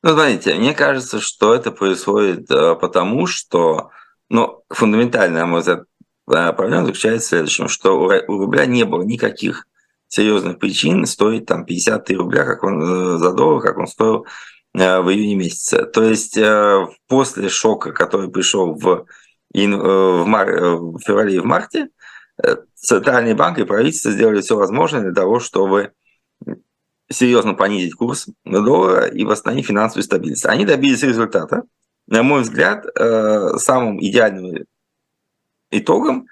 Ну, 0.02 0.10
знаете, 0.10 0.54
мне 0.54 0.74
кажется, 0.74 1.20
что 1.20 1.54
это 1.54 1.72
происходит 1.72 2.48
потому, 2.48 3.26
что 3.26 3.90
ну, 4.28 4.62
фундаментальная, 4.68 5.40
на 5.40 5.46
мой 5.46 5.60
взгляд, 5.60 5.84
проблема 6.26 6.86
заключается 6.86 7.26
в 7.26 7.28
следующем, 7.30 7.68
что 7.68 7.98
у 8.00 8.38
рубля 8.38 8.66
не 8.66 8.84
было 8.84 9.02
никаких 9.02 9.66
серьезных 10.06 10.58
причин 10.58 11.04
стоить 11.06 11.46
там 11.46 11.64
53 11.64 12.16
рубля 12.16 12.44
как 12.44 12.62
он, 12.62 13.18
за 13.18 13.32
доллар, 13.32 13.60
как 13.60 13.78
он 13.78 13.86
стоил 13.86 14.26
Э, 14.74 15.00
в 15.00 15.10
июне 15.10 15.34
месяце. 15.34 15.86
То 15.86 16.02
есть 16.02 16.36
э, 16.36 16.86
после 17.08 17.48
шока, 17.48 17.92
который 17.92 18.30
пришел 18.30 18.74
в, 18.74 19.06
э, 19.54 19.66
в, 19.66 20.24
мар... 20.26 20.48
в 20.50 21.00
феврале 21.00 21.36
и 21.36 21.38
в 21.38 21.44
марте, 21.44 21.88
Центральный 22.76 23.34
банк 23.34 23.58
и 23.58 23.64
правительство 23.64 24.12
сделали 24.12 24.40
все 24.40 24.56
возможное 24.56 25.00
для 25.00 25.12
того, 25.12 25.40
чтобы 25.40 25.90
серьезно 27.10 27.54
понизить 27.54 27.94
курс 27.94 28.26
доллара 28.44 29.06
и 29.06 29.24
восстановить 29.24 29.66
финансовую 29.66 30.04
стабильность. 30.04 30.46
Они 30.46 30.64
добились 30.64 31.02
результата. 31.02 31.62
На 32.06 32.22
мой 32.22 32.42
взгляд, 32.42 32.86
самым 33.58 34.02
идеальным 34.02 34.64
итогом 35.70 36.26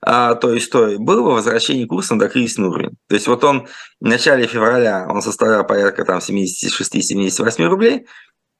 а, 0.00 0.34
той 0.36 0.58
истории 0.58 0.96
было 0.96 1.30
возвращение 1.30 1.86
курса 1.86 2.14
на 2.14 2.28
кризисный 2.28 2.68
уровень. 2.68 2.96
То 3.08 3.14
есть 3.14 3.26
вот 3.26 3.42
он 3.44 3.66
в 4.00 4.04
начале 4.04 4.46
февраля, 4.46 5.06
он 5.08 5.22
составлял 5.22 5.66
порядка 5.66 6.04
там 6.04 6.18
76-78 6.18 7.64
рублей. 7.66 8.06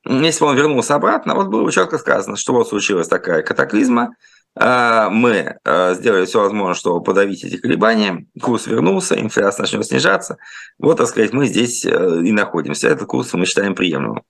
Если 0.04 0.40
бы 0.40 0.46
он 0.46 0.56
вернулся 0.56 0.94
обратно, 0.94 1.34
вот 1.34 1.48
было 1.48 1.70
четко 1.70 1.98
сказано, 1.98 2.36
что 2.36 2.52
вот 2.52 2.68
случилась 2.68 3.08
такая 3.08 3.42
катаклизма, 3.42 4.14
мы 4.58 5.58
а, 5.64 5.94
сделали 5.94 6.26
все 6.26 6.40
возможное, 6.40 6.74
чтобы 6.74 7.02
подавить 7.02 7.44
эти 7.44 7.56
колебания, 7.56 8.26
курс 8.40 8.66
вернулся, 8.66 9.18
инфляция 9.20 9.62
начнет 9.62 9.86
снижаться. 9.86 10.38
Вот, 10.78 10.96
так 10.96 11.06
сказать, 11.06 11.32
мы 11.32 11.46
здесь 11.46 11.84
э, 11.84 12.22
и 12.24 12.32
находимся. 12.32 12.88
Этот 12.88 13.06
курс 13.06 13.32
мы 13.34 13.46
считаем 13.46 13.74
приемлемым. 13.74 14.22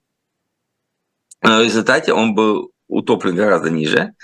В 1.41 1.63
результате 1.63 2.13
он 2.13 2.35
был 2.35 2.73
утоплен 2.89 3.37
гораздо 3.37 3.71
ниже. 3.71 4.15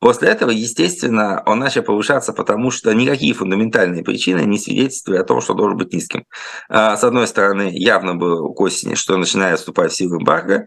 После 0.00 0.28
этого, 0.28 0.50
естественно, 0.50 1.42
он 1.46 1.60
начал 1.60 1.82
повышаться, 1.82 2.34
потому 2.34 2.70
что 2.70 2.92
никакие 2.92 3.32
фундаментальные 3.32 4.04
причины 4.04 4.40
не 4.40 4.58
свидетельствуют 4.58 5.22
о 5.22 5.24
том, 5.24 5.40
что 5.40 5.54
должен 5.54 5.78
быть 5.78 5.94
низким. 5.94 6.26
А, 6.68 6.96
с 6.96 7.04
одной 7.04 7.26
стороны, 7.26 7.70
явно 7.72 8.14
было 8.14 8.52
к 8.52 8.60
осени, 8.60 8.96
что 8.96 9.16
начинает 9.16 9.60
вступать 9.60 9.92
в 9.92 9.96
силу 9.96 10.18
эмбарго, 10.18 10.66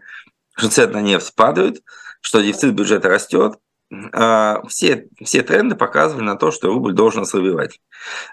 что 0.56 0.68
цены 0.68 0.94
на 0.94 1.02
нефть 1.02 1.34
падают, 1.36 1.82
что 2.20 2.40
дефицит 2.40 2.74
бюджета 2.74 3.08
растет, 3.08 3.54
а, 3.54 3.67
все, 4.68 5.08
все 5.24 5.42
тренды 5.42 5.74
показывали 5.74 6.24
на 6.24 6.36
то, 6.36 6.50
что 6.50 6.68
рубль 6.68 6.92
должен 6.92 7.22
ослабевать. 7.22 7.80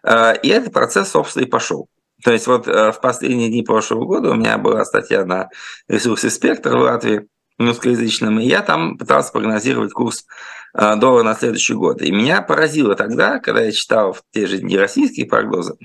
А, 0.03 0.33
и 0.33 0.49
этот 0.49 0.73
процесс, 0.73 1.09
собственно, 1.09 1.43
и 1.43 1.49
пошел. 1.49 1.87
То 2.23 2.31
есть 2.31 2.47
вот 2.47 2.65
в 2.65 2.99
последние 3.01 3.49
дни 3.49 3.61
прошлого 3.61 4.05
года 4.05 4.31
у 4.31 4.35
меня 4.35 4.57
была 4.57 4.83
статья 4.85 5.25
на 5.25 5.49
ресурсе 5.87 6.29
«Спектр» 6.29 6.75
в 6.75 6.81
Латвии, 6.81 7.27
русскоязычном, 7.57 8.39
и 8.39 8.45
я 8.45 8.61
там 8.61 8.97
пытался 8.97 9.31
прогнозировать 9.31 9.93
курс 9.93 10.25
а, 10.73 10.95
доллара 10.95 11.23
на 11.23 11.35
следующий 11.35 11.73
год. 11.73 12.01
И 12.01 12.11
меня 12.11 12.41
поразило 12.41 12.95
тогда, 12.95 13.39
когда 13.39 13.61
я 13.61 13.71
читал 13.71 14.17
те 14.31 14.45
же 14.45 14.61
не 14.61 14.77
российские 14.77 15.25
прогнозы, 15.25 15.75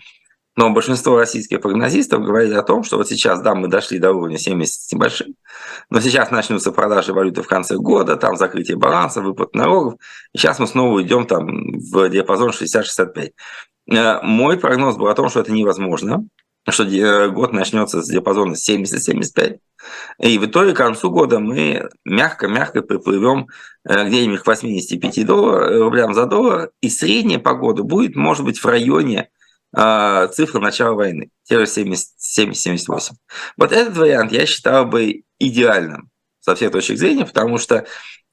но 0.56 0.70
большинство 0.70 1.16
российских 1.16 1.60
прогнозистов 1.60 2.22
говорили 2.22 2.54
о 2.54 2.62
том, 2.62 2.82
что 2.82 2.96
вот 2.96 3.08
сейчас, 3.08 3.40
да, 3.40 3.54
мы 3.54 3.68
дошли 3.68 3.98
до 3.98 4.12
уровня 4.12 4.36
70 4.36 4.72
с 4.72 4.92
небольшим, 4.92 5.34
но 5.90 6.00
сейчас 6.00 6.30
начнутся 6.30 6.72
продажи 6.72 7.12
валюты 7.12 7.42
в 7.42 7.46
конце 7.46 7.76
года, 7.76 8.16
там 8.16 8.36
закрытие 8.36 8.76
баланса, 8.76 9.22
выплат 9.22 9.54
налогов, 9.54 9.94
и 10.32 10.38
сейчас 10.38 10.58
мы 10.58 10.66
снова 10.66 11.02
идем 11.02 11.26
там 11.26 11.78
в 11.78 12.08
диапазон 12.08 12.50
60-65. 12.50 13.30
Э, 13.90 14.20
мой 14.22 14.58
прогноз 14.58 14.96
был 14.96 15.06
о 15.08 15.14
том, 15.14 15.28
что 15.28 15.40
это 15.40 15.52
невозможно, 15.52 16.24
что 16.68 16.84
э, 16.84 17.28
год 17.30 17.52
начнется 17.52 18.02
с 18.02 18.08
диапазона 18.08 18.54
70-75, 18.54 19.58
и 20.18 20.38
в 20.38 20.46
итоге 20.46 20.72
к 20.72 20.76
концу 20.76 21.10
года 21.10 21.38
мы 21.38 21.88
мягко-мягко 22.04 22.82
приплывем 22.82 23.46
э, 23.88 24.08
где-нибудь 24.08 24.40
к 24.40 24.46
85 24.46 25.24
доллар, 25.26 25.78
рублям 25.78 26.12
за 26.12 26.26
доллар, 26.26 26.70
и 26.80 26.90
средняя 26.90 27.38
по 27.38 27.54
году 27.54 27.84
будет, 27.84 28.16
может 28.16 28.44
быть, 28.44 28.58
в 28.58 28.66
районе 28.66 29.30
э, 29.76 30.28
цифры 30.32 30.60
начала 30.60 30.94
войны, 30.94 31.30
те 31.44 31.64
же 31.64 31.64
70-78. 31.64 33.12
Вот 33.56 33.72
этот 33.72 33.96
вариант 33.96 34.32
я 34.32 34.46
считал 34.46 34.86
бы 34.86 35.22
идеальным 35.38 36.10
со 36.40 36.54
всех 36.54 36.72
точек 36.72 36.98
зрения, 36.98 37.26
потому 37.26 37.58
что 37.58 37.86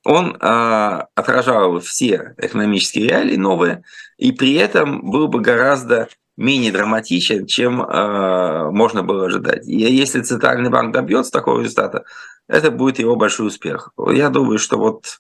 он 0.03 0.35
э, 0.35 1.01
отражал 1.15 1.79
все 1.79 2.33
экономические 2.38 3.09
реалии 3.09 3.35
новые, 3.35 3.83
и 4.17 4.31
при 4.31 4.53
этом 4.53 5.09
был 5.09 5.27
бы 5.27 5.41
гораздо 5.41 6.07
менее 6.38 6.71
драматичен, 6.71 7.47
чем 7.47 7.81
э, 7.81 8.71
можно 8.71 9.03
было 9.03 9.25
ожидать. 9.25 9.67
И 9.67 9.77
если 9.77 10.21
Центральный 10.21 10.69
банк 10.69 10.93
добьется 10.93 11.31
такого 11.31 11.61
результата, 11.61 12.05
это 12.47 12.71
будет 12.71 12.99
его 12.99 13.15
большой 13.15 13.47
успех. 13.47 13.91
Я 13.97 14.29
думаю, 14.29 14.59
что 14.59 14.77
вот 14.77 15.19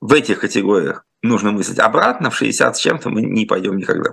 в 0.00 0.12
этих 0.12 0.40
категориях 0.40 1.04
нужно 1.22 1.50
мыслить. 1.50 1.78
Обратно 1.78 2.30
в 2.30 2.36
60 2.36 2.76
с 2.76 2.80
чем-то 2.80 3.10
мы 3.10 3.22
не 3.22 3.46
пойдем 3.46 3.76
никогда. 3.76 4.10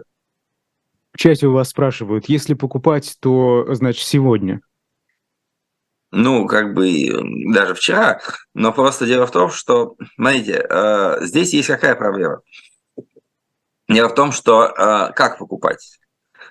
В 1.15 1.17
чате 1.17 1.47
у 1.47 1.53
вас 1.53 1.69
спрашивают, 1.69 2.27
если 2.27 2.55
покупать, 2.55 3.15
то, 3.21 3.73
значит, 3.73 4.05
сегодня. 4.05 4.59
Ну, 6.11 6.45
как 6.45 6.73
бы 6.73 7.09
даже 7.53 7.73
вчера, 7.73 8.19
но 8.53 8.73
просто 8.73 9.05
дело 9.05 9.25
в 9.25 9.31
том, 9.31 9.49
что, 9.49 9.95
смотрите, 10.15 10.65
э, 10.69 11.17
здесь 11.21 11.53
есть 11.53 11.69
какая 11.69 11.95
проблема. 11.95 12.41
Дело 13.87 14.09
в 14.09 14.13
том, 14.13 14.33
что 14.33 14.65
э, 14.65 15.13
как 15.13 15.37
покупать? 15.37 15.99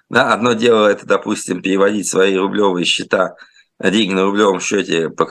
Да, 0.09 0.33
одно 0.33 0.55
дело 0.55 0.87
это, 0.87 1.05
допустим, 1.05 1.61
переводить 1.61 2.09
свои 2.09 2.35
рублевые 2.35 2.87
счета 2.87 3.37
деньги 3.81 4.13
на 4.13 4.25
рублевом 4.25 4.61
счете 4.61 5.11
по, 5.11 5.27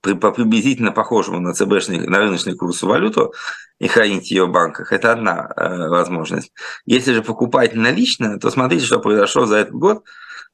по 0.00 0.30
приблизительно 0.32 0.92
похожему 0.92 1.40
на 1.40 1.54
ЦБшный, 1.54 2.06
на 2.06 2.18
рыночный 2.18 2.56
курс 2.56 2.82
валюту 2.82 3.32
и 3.78 3.86
хранить 3.86 4.30
ее 4.30 4.46
в 4.46 4.50
банках, 4.50 4.92
это 4.92 5.12
одна 5.12 5.50
э, 5.56 5.88
возможность. 5.88 6.52
Если 6.86 7.12
же 7.12 7.22
покупать 7.22 7.74
налично, 7.74 8.38
то 8.38 8.50
смотрите, 8.50 8.84
что 8.84 9.00
произошло 9.00 9.46
за 9.46 9.58
этот 9.58 9.74
год. 9.74 10.04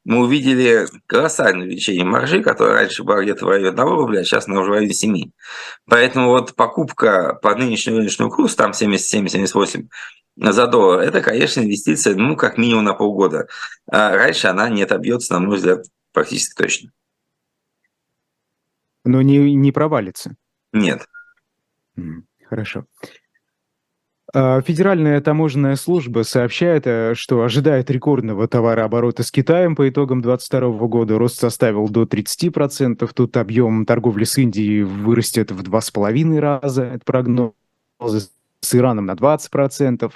Мы 0.05 0.21
увидели 0.21 0.87
колоссальное 1.07 1.67
увеличение 1.67 2.05
маржи, 2.05 2.43
которое 2.43 2.73
раньше 2.73 3.05
было 3.05 3.23
где-то 3.23 3.45
в 3.45 3.49
районе 3.51 3.69
1 3.69 3.85
рубля, 3.85 4.21
а 4.21 4.25
сейчас 4.25 4.49
она 4.49 4.61
уже 4.61 4.71
в 4.71 4.75
районе 4.75 4.95
7. 4.95 5.31
Поэтому 5.87 6.29
вот 6.29 6.55
покупка 6.55 7.39
по 7.43 7.55
нынешнему 7.55 7.99
рыночному 7.99 8.31
курсу, 8.31 8.57
там 8.57 8.71
77-78 8.71 9.89
за 10.37 10.67
доллар, 10.67 11.01
это, 11.01 11.21
конечно, 11.21 11.61
инвестиция, 11.61 12.15
ну, 12.15 12.35
как 12.35 12.57
минимум 12.57 12.85
на 12.85 12.95
полгода. 12.95 13.49
А 13.91 14.17
раньше 14.17 14.47
она 14.47 14.71
не 14.71 14.83
отобьется, 14.83 15.35
на 15.35 15.41
мой 15.41 15.57
взгляд, 15.57 15.85
практически 16.13 16.55
точно. 16.55 16.91
Но 19.05 19.23
не, 19.23 19.55
не 19.55 19.73
провалится? 19.73 20.37
Нет. 20.73 21.07
Хорошо. 22.49 22.87
А, 24.33 24.61
Федеральная 24.61 25.21
таможенная 25.21 25.77
служба 25.77 26.23
сообщает, 26.23 26.87
э, 26.87 27.15
что 27.15 27.43
ожидает 27.43 27.91
рекордного 27.91 28.47
товарооборота 28.47 29.23
с 29.23 29.31
Китаем 29.31 29.75
по 29.75 29.89
итогам 29.89 30.21
2022 30.21 30.87
года. 30.87 31.19
Рост 31.19 31.39
составил 31.39 31.89
до 31.89 32.05
30%. 32.05 33.13
Тут 33.13 33.37
объем 33.37 33.87
торговли 33.87 34.25
с 34.25 34.39
Индией 34.39 34.83
вырастет 34.83 35.51
в 35.51 35.63
2,5 35.63 36.39
раза. 36.39 36.85
Это 36.85 37.05
прогноз 37.05 37.53
с 38.01 38.75
Ираном 38.75 39.07
на 39.07 39.15
20%. 39.15 40.13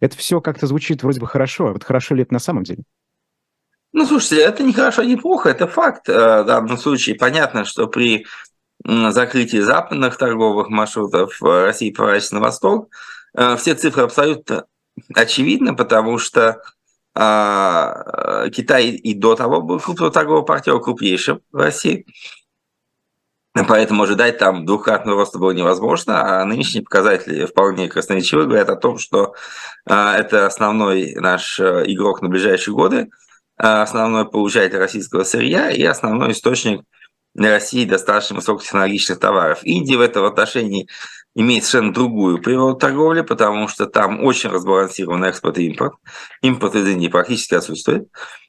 Это 0.00 0.16
все 0.16 0.40
как-то 0.40 0.66
звучит 0.66 1.02
вроде 1.02 1.20
бы 1.20 1.26
хорошо. 1.26 1.68
А 1.68 1.72
вот 1.72 1.82
хорошо 1.82 2.14
ли 2.14 2.22
это 2.22 2.32
на 2.32 2.38
самом 2.38 2.62
деле? 2.62 2.84
Ну, 3.96 4.04
слушайте, 4.04 4.42
это 4.42 4.62
не 4.62 4.74
хорошо, 4.74 5.04
не 5.04 5.16
плохо, 5.16 5.48
это 5.48 5.66
факт. 5.66 6.06
Э, 6.10 6.42
в 6.42 6.44
данном 6.44 6.76
случае 6.76 7.14
понятно, 7.14 7.64
что 7.64 7.86
при 7.86 8.26
закрытии 8.84 9.56
западных 9.60 10.18
торговых 10.18 10.68
маршрутов 10.68 11.40
России 11.40 11.90
поворачивается 11.90 12.34
на 12.34 12.42
восток, 12.42 12.90
э, 13.32 13.56
все 13.56 13.74
цифры 13.74 14.02
абсолютно 14.02 14.66
очевидны, 15.14 15.74
потому 15.74 16.18
что 16.18 16.60
а, 17.14 18.50
Китай 18.50 18.88
и 18.88 19.14
до 19.14 19.34
того 19.34 19.62
был 19.62 19.80
крупным 19.80 20.12
торговым 20.12 20.44
партнером, 20.44 20.82
крупнейшим 20.82 21.40
в 21.50 21.56
России. 21.56 22.04
Поэтому 23.54 24.02
ожидать 24.02 24.36
там 24.36 24.66
двухкратного 24.66 25.20
роста 25.20 25.38
было 25.38 25.52
невозможно, 25.52 26.42
а 26.42 26.44
нынешние 26.44 26.84
показатели 26.84 27.46
вполне 27.46 27.88
красноречивы 27.88 28.44
говорят 28.44 28.68
о 28.68 28.76
том, 28.76 28.98
что 28.98 29.34
а, 29.86 30.18
это 30.18 30.44
основной 30.44 31.14
наш 31.14 31.58
э, 31.58 31.84
игрок 31.86 32.20
на 32.20 32.28
ближайшие 32.28 32.74
годы– 32.74 33.08
Э, 33.18 33.25
основной 33.56 34.28
получатель 34.28 34.78
российского 34.78 35.24
сырья 35.24 35.70
и 35.70 35.82
основной 35.82 36.32
источник 36.32 36.82
для 37.34 37.50
России 37.50 37.84
достаточно 37.84 38.36
высокотехнологичных 38.36 39.18
товаров. 39.18 39.60
Индия 39.62 39.98
в 39.98 40.00
этом 40.00 40.24
отношении 40.24 40.88
имеет 41.34 41.64
совершенно 41.64 41.92
другую 41.92 42.40
природу 42.40 42.78
торговли, 42.78 43.20
потому 43.20 43.68
что 43.68 43.86
там 43.86 44.24
очень 44.24 44.48
разбалансирован 44.48 45.24
экспорт 45.24 45.58
и 45.58 45.66
импорт. 45.66 45.92
Импорт 46.40 46.74
из 46.76 46.88
Индии 46.88 47.08
практически 47.08 47.54
отсутствует. 47.54 48.08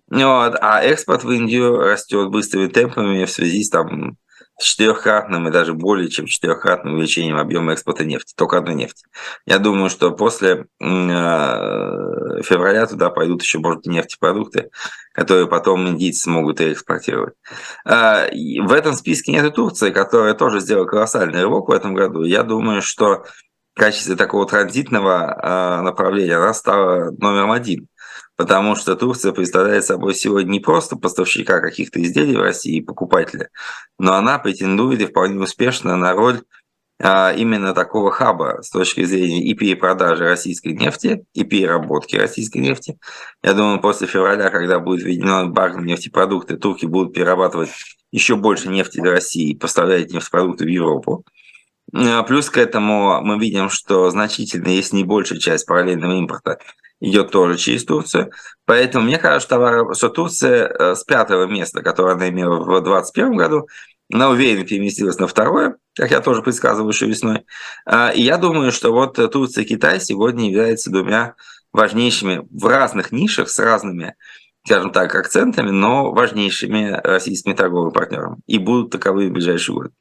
Вот, 0.10 0.55
а 0.62 0.82
экспорт 0.82 1.26
в 1.26 1.32
Индию 1.32 1.78
растет 1.78 2.30
быстрыми 2.30 2.68
темпами 2.68 3.26
в 3.26 3.30
связи 3.30 3.62
с 3.64 3.70
там, 3.70 4.16
четырехкратным 4.60 5.47
и 5.47 5.51
даже 5.51 5.74
более 5.74 6.10
чем 6.10 6.26
четырехкратным 6.26 6.95
увеличением 6.95 7.38
объема 7.38 7.74
экспорта 7.74 8.03
нефти, 8.03 8.34
только 8.36 8.58
одной 8.58 8.76
нефти. 8.76 9.05
Я 9.45 9.60
думаю, 9.60 9.89
что 9.89 10.12
после 10.12 10.66
э, 10.80 10.84
февраля 12.41 12.88
туда 12.88 13.10
пойдут 13.10 13.43
еще, 13.43 13.60
может, 13.60 13.86
нефтепродукты, 13.86 14.70
которые 15.14 15.47
потом 15.47 15.88
индийцы 15.88 16.24
смогут 16.24 16.60
экспортировать. 16.62 17.36
А, 17.86 18.28
в 18.28 18.72
этом 18.72 18.93
списке 18.93 19.32
нет 19.32 19.45
и 19.45 19.51
Турции, 19.51 19.91
которая 19.91 20.34
тоже 20.34 20.60
сделала 20.60 20.86
колоссальный 20.86 21.43
рывок 21.43 21.70
в 21.70 21.72
этом 21.72 21.93
году. 21.93 22.24
Я 22.24 22.43
думаю, 22.43 22.82
что 22.82 23.26
в 23.76 23.80
качестве 23.80 24.16
такого 24.16 24.47
транзитного 24.47 25.38
а, 25.39 25.82
направления 25.84 26.38
она 26.38 26.53
стала 26.53 27.12
номером 27.20 27.51
один 27.51 27.88
потому 28.38 28.76
что 28.76 28.96
Турция 28.96 29.34
представляет 29.34 29.84
собой 29.84 30.14
сегодня 30.14 30.52
не 30.52 30.60
просто 30.60 30.96
поставщика 30.96 31.60
каких-то 31.60 32.02
изделий 32.02 32.38
в 32.38 32.42
России 32.42 32.78
и 32.78 32.82
покупателя, 32.82 33.50
но 34.00 34.14
она 34.14 34.40
претендует 34.40 35.02
и 35.02 35.08
вполне 35.08 35.40
успешно 35.42 35.98
на 35.98 36.14
роль 36.14 36.44
а, 37.00 37.34
именно 37.34 37.74
такого 37.74 38.12
хаба 38.12 38.62
с 38.62 38.70
точки 38.70 39.04
зрения 39.04 39.44
и 39.44 39.54
перепродажи 39.54 40.24
российской 40.24 40.74
нефти, 40.74 41.26
и 41.34 41.44
переработки 41.44 42.16
российской 42.16 42.60
нефти. 42.60 42.98
Я 43.44 43.54
думаю, 43.54 43.82
после 43.82 44.08
февраля, 44.08 44.50
когда 44.50 44.80
будет 44.80 45.04
введено 45.04 45.44
эмбарго 45.44 45.80
на 45.80 45.86
нефтепродукты, 45.86 46.58
турки 46.58 46.86
будут 46.86 47.14
перерабатывать 47.14 47.70
еще 48.12 48.36
больше 48.36 48.70
нефти 48.70 49.00
для 49.00 49.12
России 49.12 49.52
и 49.52 49.56
поставлять 49.58 50.12
нефтепродукты 50.12 50.66
в 50.66 50.70
Европу. 50.70 51.24
А, 51.94 52.24
плюс 52.24 52.50
к 52.50 52.58
этому 52.58 53.22
мы 53.22 53.40
видим, 53.40 53.70
что 53.70 54.10
значительно, 54.10 54.70
если 54.70 54.96
не 54.96 55.04
большая 55.04 55.40
часть 55.40 55.66
параллельного 55.66 56.14
импорта 56.18 56.60
идет 57.00 57.32
тоже 57.32 57.58
через 57.58 57.86
Турцию. 57.86 58.32
Поэтому 58.66 59.06
мне 59.06 59.18
кажется, 59.18 59.93
что 59.93 60.10
Турция 60.10 60.68
э, 60.68 60.95
с 60.95 61.04
пятого 61.04 61.45
места, 61.45 61.82
которое 61.82 62.16
она 62.16 62.30
имела 62.30 62.58
в 62.58 62.66
2021 62.66 63.36
году, 63.36 63.68
она 64.12 64.30
уверенно 64.30 64.66
переместилась 64.66 65.20
на 65.20 65.28
второе, 65.28 65.76
как 65.95 66.12
я 66.12 66.22
тоже 66.22 66.41
предсказывал 66.41 66.89
еще 66.89 67.08
весной. 67.08 67.45
А, 67.86 68.10
и 68.10 68.22
я 68.22 68.38
думаю, 68.38 68.72
что 68.72 68.91
вот 68.91 69.16
Турция 69.32 69.64
и 69.64 69.68
Китай 69.68 70.00
сегодня 70.00 70.50
являются 70.50 70.89
двумя 70.89 71.36
важнейшими 71.74 72.48
в 72.50 72.66
разных 72.66 73.12
нишах 73.12 73.50
с 73.50 73.60
разными, 73.60 74.16
скажем 74.66 74.91
так, 74.91 75.14
акцентами, 75.14 75.72
но 75.72 76.12
важнейшими 76.12 77.00
российскими 77.04 77.54
торговыми 77.54 77.91
партнерами. 77.91 78.38
И 78.48 78.58
будут 78.58 78.91
таковы 78.91 79.30
в 79.30 79.34
ближайшие 79.34 79.76
годы. 79.76 79.91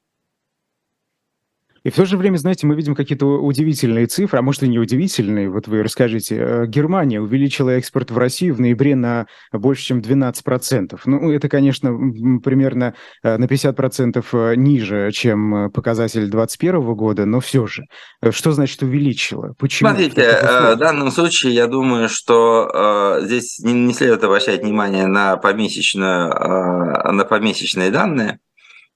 И 1.86 1.90
в 1.90 1.94
то 1.94 2.04
же 2.04 2.16
время, 2.16 2.36
знаете, 2.36 2.66
мы 2.66 2.74
видим 2.74 2.96
какие-то 2.96 3.26
удивительные 3.26 4.06
цифры, 4.06 4.40
а 4.40 4.42
может 4.42 4.64
и 4.64 4.68
не 4.68 4.80
удивительные, 4.80 5.48
вот 5.48 5.68
вы 5.68 5.84
расскажите. 5.84 6.36
Э, 6.36 6.66
Германия 6.66 7.20
увеличила 7.20 7.70
экспорт 7.70 8.10
в 8.10 8.18
Россию 8.18 8.56
в 8.56 8.60
ноябре 8.60 8.96
на 8.96 9.28
больше, 9.52 9.84
чем 9.84 10.00
12%. 10.00 10.98
Ну, 11.04 11.30
это, 11.30 11.48
конечно, 11.48 11.96
примерно 12.42 12.94
э, 13.22 13.36
на 13.36 13.44
50% 13.44 14.24
э, 14.32 14.56
ниже, 14.56 15.12
чем 15.12 15.70
показатель 15.70 16.28
2021 16.28 16.94
года, 16.94 17.24
но 17.24 17.38
все 17.38 17.68
же. 17.68 17.84
Что 18.30 18.50
значит 18.50 18.82
увеличила? 18.82 19.54
Почему? 19.56 19.88
Смотрите, 19.88 20.40
в 20.42 20.76
данном 20.78 21.12
случае 21.12 21.54
я 21.54 21.68
думаю, 21.68 22.08
что 22.08 23.20
здесь 23.22 23.60
не, 23.60 23.94
следует 23.94 24.24
обращать 24.24 24.64
внимание 24.64 25.06
на, 25.06 25.36
помесячную, 25.36 26.30
на 27.12 27.24
помесячные 27.24 27.92
данные. 27.92 28.40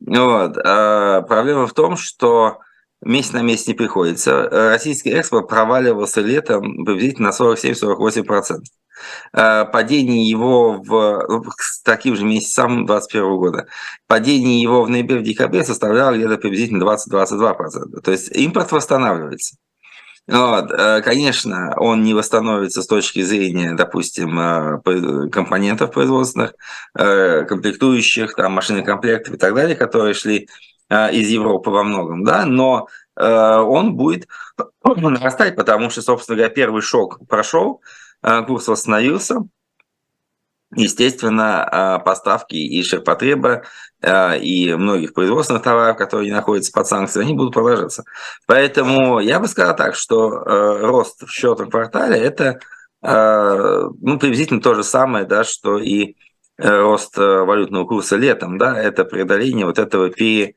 Вот. 0.04 0.54
Проблема 0.54 1.68
в 1.68 1.72
том, 1.72 1.96
что 1.96 2.58
месяц 3.02 3.32
на 3.32 3.42
месяц 3.42 3.66
не 3.66 3.74
приходится. 3.74 4.30
Э, 4.30 4.68
российский 4.70 5.10
экспорт 5.10 5.48
проваливался 5.48 6.20
летом 6.20 6.84
приблизительно 6.84 7.28
на 7.28 7.32
47-48%. 7.32 8.58
Э, 9.32 9.64
падение 9.64 10.28
его 10.28 10.82
в 10.82 11.26
ну, 11.28 11.44
с 11.58 11.82
таким 11.82 12.16
же 12.16 12.24
месяцем 12.24 12.86
2021 12.86 13.36
года. 13.36 13.66
Падение 14.06 14.60
его 14.60 14.82
в 14.82 14.90
ноябре-декабре 14.90 15.64
составляло 15.64 16.14
где-то 16.14 16.36
приблизительно 16.36 16.84
20-22%. 16.84 18.00
То 18.02 18.10
есть 18.10 18.30
импорт 18.36 18.70
восстанавливается. 18.72 19.56
Вот. 20.26 20.70
Э, 20.70 21.00
конечно, 21.02 21.74
он 21.78 22.02
не 22.02 22.12
восстановится 22.12 22.82
с 22.82 22.86
точки 22.86 23.22
зрения, 23.22 23.72
допустим, 23.72 24.82
компонентов 25.30 25.92
производственных, 25.92 26.54
комплектующих, 26.94 28.34
там, 28.34 28.52
машины 28.52 28.82
комплектов 28.82 29.34
и 29.34 29.38
так 29.38 29.54
далее, 29.54 29.74
которые 29.74 30.12
шли 30.12 30.48
из 30.90 31.28
Европы 31.28 31.70
во 31.70 31.84
многом, 31.84 32.24
да, 32.24 32.44
но 32.44 32.88
э, 33.16 33.56
он 33.58 33.94
будет 33.94 34.26
нарастать, 34.84 35.54
потому 35.54 35.88
что, 35.88 36.02
собственно 36.02 36.36
говоря, 36.36 36.52
первый 36.52 36.82
шок 36.82 37.20
прошел, 37.28 37.80
э, 38.22 38.42
курс 38.42 38.66
восстановился, 38.66 39.36
естественно, 40.74 42.00
поставки 42.04 42.54
и 42.54 42.82
ширпотреба, 42.84 43.64
и 44.06 44.72
многих 44.78 45.14
производственных 45.14 45.64
товаров, 45.64 45.96
которые 45.96 46.28
не 46.28 46.36
находятся 46.36 46.70
под 46.70 46.86
санкциями, 46.86 47.26
они 47.26 47.36
будут 47.36 47.54
продолжаться. 47.54 48.04
Поэтому 48.46 49.18
я 49.18 49.40
бы 49.40 49.48
сказал 49.48 49.74
так, 49.74 49.96
что 49.96 50.28
рост 50.30 51.24
в 51.24 51.28
счетном 51.28 51.70
квартале– 51.70 52.18
это 52.20 52.60
ну, 53.02 54.18
приблизительно 54.20 54.60
то 54.60 54.74
же 54.74 54.84
самое, 54.84 55.24
да, 55.24 55.42
что 55.42 55.76
и 55.78 56.14
рост 56.56 57.16
валютного 57.16 57.84
курса 57.84 58.14
летом, 58.14 58.56
да, 58.56 58.80
это 58.80 59.04
преодоление 59.04 59.66
вот 59.66 59.80
этого 59.80 60.08
пере 60.08 60.54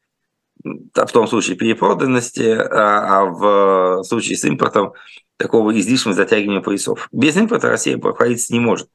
в 0.63 1.11
том 1.11 1.27
случае 1.27 1.57
перепроданности, 1.57 2.49
а, 2.49 3.21
а 3.21 3.25
в 3.25 4.03
случае 4.03 4.37
с 4.37 4.45
импортом 4.45 4.93
такого 5.37 5.77
излишнего 5.77 6.15
затягивания 6.15 6.61
поясов. 6.61 7.07
Без 7.11 7.35
импорта 7.35 7.69
Россия 7.69 7.97
проходиться 7.97 8.53
не 8.53 8.59
может. 8.59 8.87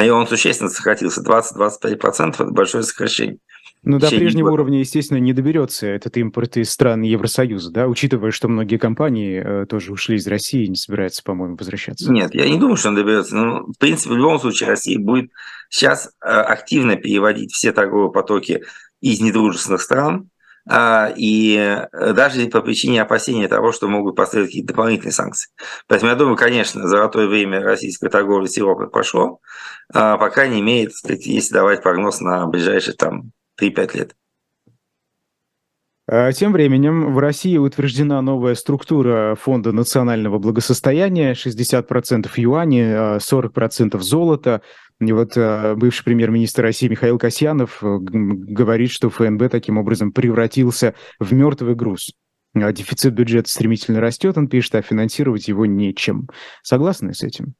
И 0.00 0.08
он 0.08 0.26
существенно 0.26 0.70
сократился. 0.70 1.22
20-25%– 1.22 2.34
это 2.34 2.44
большое 2.46 2.82
сокращение. 2.82 3.38
Ну, 3.84 3.98
до 3.98 4.08
прежнего 4.08 4.50
уровня, 4.50 4.80
естественно, 4.80 5.18
не 5.18 5.32
доберется 5.32 5.86
этот 5.86 6.16
импорт 6.16 6.56
из 6.56 6.70
стран 6.70 7.02
Евросоюза, 7.02 7.70
да, 7.70 7.86
учитывая, 7.86 8.32
что 8.32 8.48
многие 8.48 8.76
компании 8.76 9.40
э, 9.42 9.66
тоже 9.66 9.92
ушли 9.92 10.16
из 10.16 10.26
России 10.26 10.64
и 10.64 10.68
не 10.68 10.76
собираются, 10.76 11.22
по-моему, 11.22 11.56
возвращаться. 11.56 12.10
Нет, 12.10 12.34
я 12.34 12.48
не 12.48 12.58
думаю, 12.58 12.76
что 12.76 12.88
он 12.88 12.96
доберется. 12.96 13.36
Ну, 13.36 13.72
в 13.72 13.78
принципе, 13.78 14.14
в 14.14 14.16
любом 14.16 14.40
случае 14.40 14.70
Россия 14.70 14.98
будет 14.98 15.30
сейчас 15.70 16.10
э, 16.20 16.28
активно 16.28 16.96
переводить 16.96 17.52
все 17.52 17.72
торговые 17.72 18.10
потоки 18.10 18.64
из 19.00 19.20
недружественных 19.20 19.80
стран, 19.80 20.28
и 21.16 21.56
э, 21.92 22.12
даже 22.12 22.46
по 22.48 22.60
причине 22.60 23.02
опасения 23.02 23.48
того, 23.48 23.72
что 23.72 23.88
могут 23.88 24.16
последовать 24.16 24.50
какие-то 24.50 24.68
дополнительные 24.68 25.12
санкции. 25.12 25.50
Поэтому 25.86 26.10
я 26.10 26.16
думаю, 26.16 26.36
конечно, 26.36 26.86
золотое 26.86 27.26
время 27.26 27.60
российской 27.60 28.10
торговли 28.10 28.46
с 28.46 28.56
Европой 28.56 28.90
прошло, 28.90 29.40
э, 29.94 29.98
пока 30.18 30.46
не 30.46 30.60
имеет, 30.60 30.92
если 31.04 31.54
давать 31.54 31.82
прогноз 31.82 32.20
на 32.20 32.46
ближайшие 32.46 32.94
там 32.94 33.32
3-5 33.60 33.96
лет. 33.96 34.14
А, 36.10 36.32
тем 36.32 36.52
временем 36.52 37.12
в 37.12 37.18
России 37.18 37.58
утверждена 37.58 38.22
новая 38.22 38.54
структура 38.54 39.34
Фонда 39.34 39.72
национального 39.72 40.38
благосостояния, 40.38 41.34
60% 41.34 42.30
юаней, 42.36 43.18
40% 43.18 43.98
золота. 44.00 44.62
И 45.00 45.12
вот 45.12 45.32
а, 45.36 45.74
бывший 45.76 46.04
премьер-министр 46.04 46.62
России 46.62 46.88
Михаил 46.88 47.18
Касьянов 47.18 47.82
э, 47.82 47.98
говорит, 48.00 48.90
что 48.90 49.10
ФНБ 49.10 49.50
таким 49.50 49.78
образом 49.78 50.12
превратился 50.12 50.94
в 51.20 51.32
мертвый 51.32 51.74
груз. 51.74 52.12
А 52.54 52.72
дефицит 52.72 53.14
бюджета 53.14 53.48
стремительно 53.48 54.00
растет, 54.00 54.36
он 54.36 54.48
пишет, 54.48 54.74
а 54.74 54.82
финансировать 54.82 55.48
его 55.48 55.66
нечем. 55.66 56.28
Согласны 56.62 57.14
с 57.14 57.22
этим? 57.22 57.54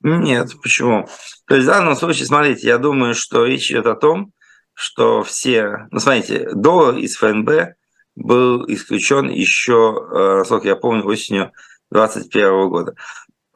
Нет, 0.00 0.52
почему? 0.62 1.08
То 1.46 1.56
есть 1.56 1.66
в 1.66 1.70
данном 1.70 1.96
случае, 1.96 2.26
смотрите, 2.26 2.68
я 2.68 2.78
думаю, 2.78 3.14
что 3.14 3.44
речь 3.44 3.70
идет 3.70 3.86
о 3.86 3.96
том, 3.96 4.32
что 4.72 5.22
все... 5.24 5.88
Ну, 5.90 5.98
смотрите, 5.98 6.48
доллар 6.54 6.96
из 6.96 7.16
ФНБ 7.16 7.74
был 8.14 8.64
исключен 8.68 9.28
еще, 9.28 10.08
э, 10.10 10.38
насколько 10.38 10.68
я 10.68 10.76
помню, 10.76 11.04
осенью 11.04 11.52
2021 11.90 12.68
года. 12.68 12.94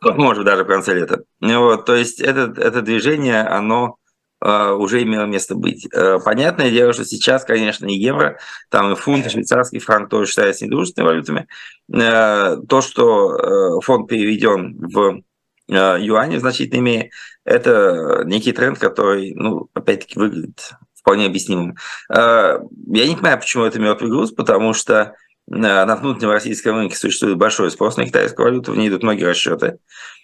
Может, 0.02 0.44
даже 0.44 0.64
в 0.64 0.66
конце 0.66 0.94
лета. 0.94 1.22
Вот, 1.40 1.86
то 1.86 1.94
есть 1.94 2.20
это, 2.20 2.52
это 2.60 2.82
движение, 2.82 3.42
оно 3.42 3.96
э, 4.44 4.70
уже 4.72 5.02
имело 5.02 5.24
место 5.24 5.54
быть. 5.54 5.86
Э, 5.94 6.18
понятное 6.24 6.70
дело, 6.70 6.92
что 6.92 7.04
сейчас, 7.04 7.44
конечно, 7.44 7.86
и 7.86 7.94
евро, 7.94 8.38
там 8.68 8.92
и 8.92 8.96
фунт, 8.96 9.26
и 9.26 9.30
швейцарский 9.30 9.78
франк 9.78 10.08
тоже 10.08 10.30
считаются 10.30 10.66
недружественными 10.66 11.10
валютами. 11.10 11.46
То, 11.88 12.80
что 12.80 13.80
фонд 13.80 14.08
переведен 14.08 14.76
в 14.78 15.22
юане 15.68 16.38
в 16.38 16.40
значительной 16.40 17.10
это 17.44 18.22
некий 18.24 18.52
тренд, 18.52 18.78
который, 18.78 19.34
ну, 19.34 19.68
опять-таки, 19.74 20.18
выглядит 20.18 20.74
вполне 20.94 21.26
объяснимым. 21.26 21.74
Э, 22.08 22.60
я 22.88 23.06
не 23.06 23.16
понимаю, 23.16 23.38
почему 23.38 23.64
это 23.64 23.80
мертвый 23.80 24.10
груз, 24.10 24.30
потому 24.30 24.72
что 24.72 24.94
э, 24.94 25.12
на 25.52 25.96
внутреннем 25.96 26.30
российском 26.30 26.76
рынке 26.76 26.96
существует 26.96 27.36
большой 27.36 27.70
спрос 27.70 27.98
на 27.98 28.06
китайскую 28.06 28.46
валюту, 28.46 28.72
в 28.72 28.76
ней 28.76 28.88
идут 28.88 29.02
многие 29.02 29.24
расчеты. 29.24 29.78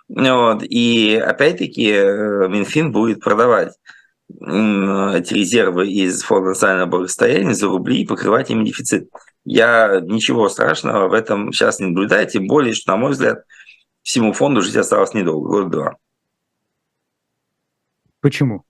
Вот. 0.08 0.62
И 0.62 1.16
опять-таки 1.16 1.90
э, 1.90 2.48
Минфин 2.48 2.92
будет 2.92 3.20
продавать 3.20 3.74
эти 4.30 5.34
резервы 5.34 5.88
из 5.90 6.22
фонда 6.22 6.50
национального 6.50 6.90
благосостояния 6.90 7.54
за 7.54 7.66
рубли 7.66 8.02
и 8.02 8.06
покрывать 8.06 8.50
ими 8.50 8.64
дефицит. 8.64 9.10
Я 9.44 10.00
ничего 10.02 10.48
страшного 10.48 11.08
в 11.08 11.12
этом 11.12 11.52
сейчас 11.52 11.78
не 11.78 11.86
наблюдаю, 11.86 12.26
тем 12.26 12.46
более, 12.46 12.74
что, 12.74 12.92
на 12.92 12.98
мой 12.98 13.12
взгляд, 13.12 13.44
всему 14.02 14.32
фонду 14.32 14.62
жить 14.62 14.76
осталось 14.76 15.14
недолго, 15.14 15.48
год-два. 15.48 15.96
Почему? 18.20 18.64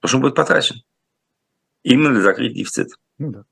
Потому 0.00 0.08
что 0.08 0.16
он 0.16 0.22
будет 0.22 0.34
потрачен 0.34 0.76
именно 1.82 2.10
для 2.10 2.22
закрытия 2.22 2.56
дефицита. 2.56 2.96
Ну 3.18 3.30
да. 3.32 3.44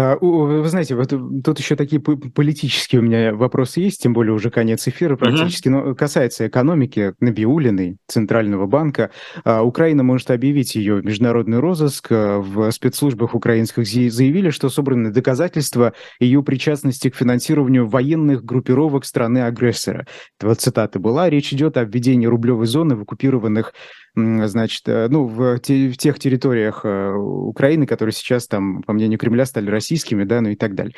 А, 0.00 0.16
вы 0.20 0.68
знаете, 0.68 0.94
вот 0.94 1.08
тут 1.08 1.58
еще 1.58 1.74
такие 1.74 2.00
политические 2.00 3.00
у 3.00 3.02
меня 3.02 3.34
вопросы 3.34 3.80
есть, 3.80 4.00
тем 4.00 4.12
более 4.12 4.32
уже 4.32 4.48
конец 4.48 4.86
эфира 4.86 5.16
практически, 5.16 5.68
но 5.68 5.96
касается 5.96 6.46
экономики 6.46 7.14
Набиулиной, 7.18 7.96
Центрального 8.06 8.66
банка. 8.66 9.10
А, 9.42 9.62
Украина 9.62 10.04
может 10.04 10.30
объявить 10.30 10.76
ее 10.76 11.02
международный 11.02 11.58
розыск. 11.58 12.12
А, 12.12 12.38
в 12.38 12.70
спецслужбах 12.70 13.34
украинских 13.34 13.88
заявили, 13.88 14.50
что 14.50 14.68
собраны 14.68 15.10
доказательства 15.10 15.94
ее 16.20 16.44
причастности 16.44 17.10
к 17.10 17.16
финансированию 17.16 17.88
военных 17.88 18.44
группировок 18.44 19.04
страны-агрессора. 19.04 20.06
Это 20.38 20.46
вот 20.46 20.60
цитата 20.60 21.00
была. 21.00 21.28
Речь 21.28 21.52
идет 21.52 21.76
о 21.76 21.82
введении 21.82 22.26
рублевой 22.26 22.66
зоны 22.66 22.94
в 22.94 23.02
оккупированных 23.02 23.72
значит, 24.14 24.82
э, 24.88 25.08
ну, 25.08 25.26
в, 25.26 25.58
те, 25.60 25.88
в 25.90 25.96
тех 25.96 26.18
территориях 26.18 26.80
э, 26.84 27.12
Украины, 27.12 27.86
которые 27.86 28.12
сейчас 28.12 28.46
там, 28.46 28.82
по 28.82 28.92
мнению 28.92 29.18
Кремля, 29.18 29.44
стали 29.44 29.70
российскими, 29.70 30.24
да, 30.24 30.40
ну 30.40 30.50
и 30.50 30.56
так 30.56 30.74
далее. 30.74 30.94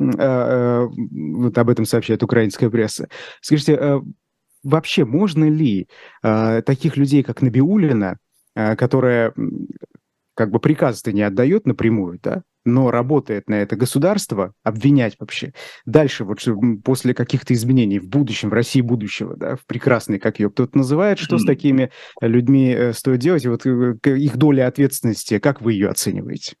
А, 0.00 0.84
э, 0.84 0.88
вот 0.88 1.56
об 1.56 1.68
этом 1.68 1.84
сообщает 1.84 2.22
украинская 2.22 2.70
пресса. 2.70 3.08
Скажите, 3.40 4.00
вообще 4.62 5.04
можно 5.04 5.48
ли 5.48 5.88
таких 6.22 6.96
людей, 6.96 7.22
как 7.22 7.42
Набиулина, 7.42 8.18
которая 8.54 9.34
как 10.34 10.50
бы 10.50 10.58
приказ-то 10.58 11.12
не 11.12 11.22
отдает 11.22 11.66
напрямую, 11.66 12.18
да, 12.22 12.42
но 12.64 12.90
работает 12.90 13.48
на 13.48 13.54
это 13.54 13.76
государство, 13.76 14.52
обвинять 14.62 15.16
вообще. 15.18 15.52
Дальше, 15.84 16.24
вот 16.24 16.40
после 16.84 17.14
каких-то 17.14 17.54
изменений 17.54 17.98
в 17.98 18.08
будущем, 18.08 18.50
в 18.50 18.54
России 18.54 18.80
будущего, 18.80 19.36
да, 19.36 19.56
в 19.56 19.66
прекрасной, 19.66 20.18
как 20.18 20.40
ее 20.40 20.50
кто-то 20.50 20.76
называет, 20.76 21.18
что 21.18 21.38
с 21.38 21.44
такими 21.44 21.90
людьми 22.20 22.70
э, 22.70 22.92
стоит 22.92 23.20
делать, 23.20 23.44
и 23.44 23.48
вот 23.48 23.66
э, 23.66 23.96
их 24.04 24.36
доля 24.36 24.66
ответственности, 24.66 25.38
как 25.38 25.60
вы 25.60 25.74
ее 25.74 25.88
оцениваете? 25.88 26.56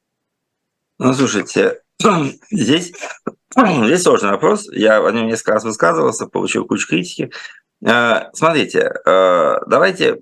Ну, 0.98 1.12
слушайте, 1.14 1.80
здесь, 2.50 2.92
здесь 3.56 4.02
сложный 4.02 4.30
вопрос. 4.30 4.68
Я 4.72 5.04
о 5.04 5.10
нем 5.10 5.26
несколько 5.26 5.52
раз 5.52 5.64
высказывался, 5.64 6.26
получил 6.26 6.66
кучу 6.66 6.86
критики. 6.86 7.30
Э, 7.84 8.30
смотрите, 8.34 8.92
давайте 9.04 10.20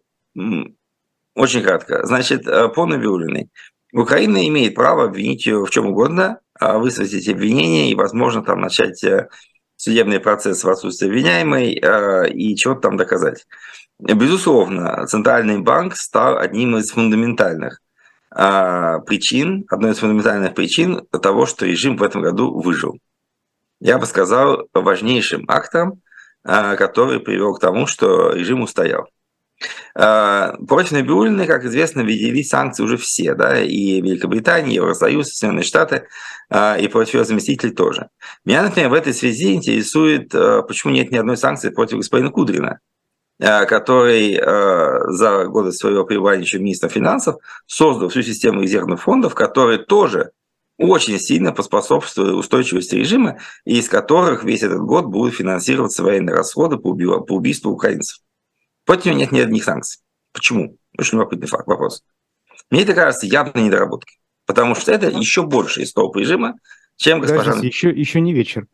очень 1.35 1.63
кратко. 1.63 2.07
Значит, 2.07 2.45
по 2.45 2.87
Набиулиной. 2.87 3.51
Украина 3.93 4.47
имеет 4.49 4.75
право 4.75 5.05
обвинить 5.05 5.47
ее 5.47 5.65
в 5.65 5.71
чем 5.71 5.87
угодно, 5.87 6.41
а 6.59 6.79
высказать 6.79 7.29
обвинения 7.29 7.91
и, 7.91 7.95
возможно, 7.95 8.43
там 8.43 8.61
начать 8.61 9.03
э, 9.05 9.29
судебный 9.77 10.21
процесс 10.21 10.65
в 10.65 10.71
отсутствии 10.71 11.09
обвиняемой 11.09 11.75
э, 11.75 12.31
и 12.31 12.57
чего-то 12.57 12.83
там 12.83 12.97
доказать. 12.97 13.47
Безусловно, 13.99 15.07
Центральный 15.07 15.59
банк 15.59 15.97
стал 15.97 16.39
одним 16.39 16.77
из 16.77 16.91
фундаментальных 16.91 17.81
э, 18.35 18.99
причин, 19.07 19.67
одной 19.69 19.93
из 19.93 19.99
фундаментальных 19.99 20.55
причин 20.55 21.07
того, 21.07 21.45
что 21.47 21.67
режим 21.67 21.97
в 21.97 22.03
этом 22.03 22.23
году 22.23 22.61
выжил. 22.61 22.99
Я 23.81 23.99
бы 23.99 24.07
сказал, 24.07 24.69
важнейшим 24.73 25.45
актом, 25.49 26.03
который 26.45 27.19
привел 27.19 27.55
к 27.55 27.61
тому, 27.61 27.89
что 27.89 28.33
режим 28.33 28.63
устоял. 28.63 29.09
Э, 29.95 30.53
против 30.67 30.93
Набиулиной, 30.93 31.47
как 31.47 31.65
известно, 31.65 32.01
ввели 32.01 32.43
санкции 32.43 32.83
уже 32.83 32.97
все, 32.97 33.35
да, 33.35 33.61
и 33.61 34.01
Великобритания, 34.01 34.73
и 34.73 34.75
Евросоюз, 34.77 35.29
и 35.29 35.35
Соединенные 35.35 35.65
Штаты, 35.65 36.07
э, 36.51 36.81
и 36.81 36.89
против 36.89 37.15
ее 37.15 37.25
заместителей 37.25 37.73
тоже. 37.73 38.09
Меня, 38.45 38.63
например, 38.63 38.91
в 38.91 38.95
этой 38.95 39.13
связи 39.13 39.55
интересует, 39.55 40.35
э, 40.35 40.63
почему 40.63 40.93
нет 40.93 41.11
ни 41.11 41.17
одной 41.17 41.37
санкции 41.37 41.71
против 41.71 41.99
господина 41.99 42.31
Кудрина, 42.31 42.81
который 43.39 44.37
за 44.37 45.47
годы 45.47 45.73
своего 45.73 46.05
пребывания 46.05 46.43
еще 46.43 46.61
министром 46.61 46.91
финансов 46.91 47.37
создал 47.67 48.09
всю 48.09 48.23
систему 48.23 48.63
резервных 48.63 49.03
фондов, 49.03 49.35
которые 49.35 49.79
тоже 49.79 50.31
очень 50.79 51.19
сильно 51.19 51.53
поспособствовали 51.53 52.33
устойчивости 52.33 52.95
режима, 52.95 53.39
и 53.65 53.79
из 53.79 53.89
которых 53.89 54.45
весь 54.45 54.63
этот 54.63 54.83
год 54.83 55.07
будут 55.07 55.35
финансироваться 55.35 56.05
военные 56.05 56.37
расходы 56.37 56.77
по 56.77 56.89
убийству 56.91 57.73
украинцев. 57.73 58.21
Против 58.85 59.07
него 59.07 59.19
нет 59.19 59.33
ни 59.33 59.41
одних 59.41 59.65
санкций. 59.65 60.01
Почему? 60.33 60.77
Очень 60.99 61.19
любопытный 61.19 61.49
факт, 61.49 61.67
вопрос. 61.67 62.03
Мне 62.71 62.83
это 62.83 62.95
кажется 62.95 63.27
явной 63.27 63.65
недоработкой. 63.65 64.19
Потому 64.47 64.75
что 64.75 64.93
это 64.93 65.09
еще 65.09 65.43
больше 65.43 65.83
из 65.83 65.93
того 65.93 66.13
режима, 66.15 66.55
чем 66.97 67.21
госпожа... 67.21 67.55
Еще, 67.55 67.91
еще 67.91 68.21
не 68.21 68.33
вечер. 68.33 68.67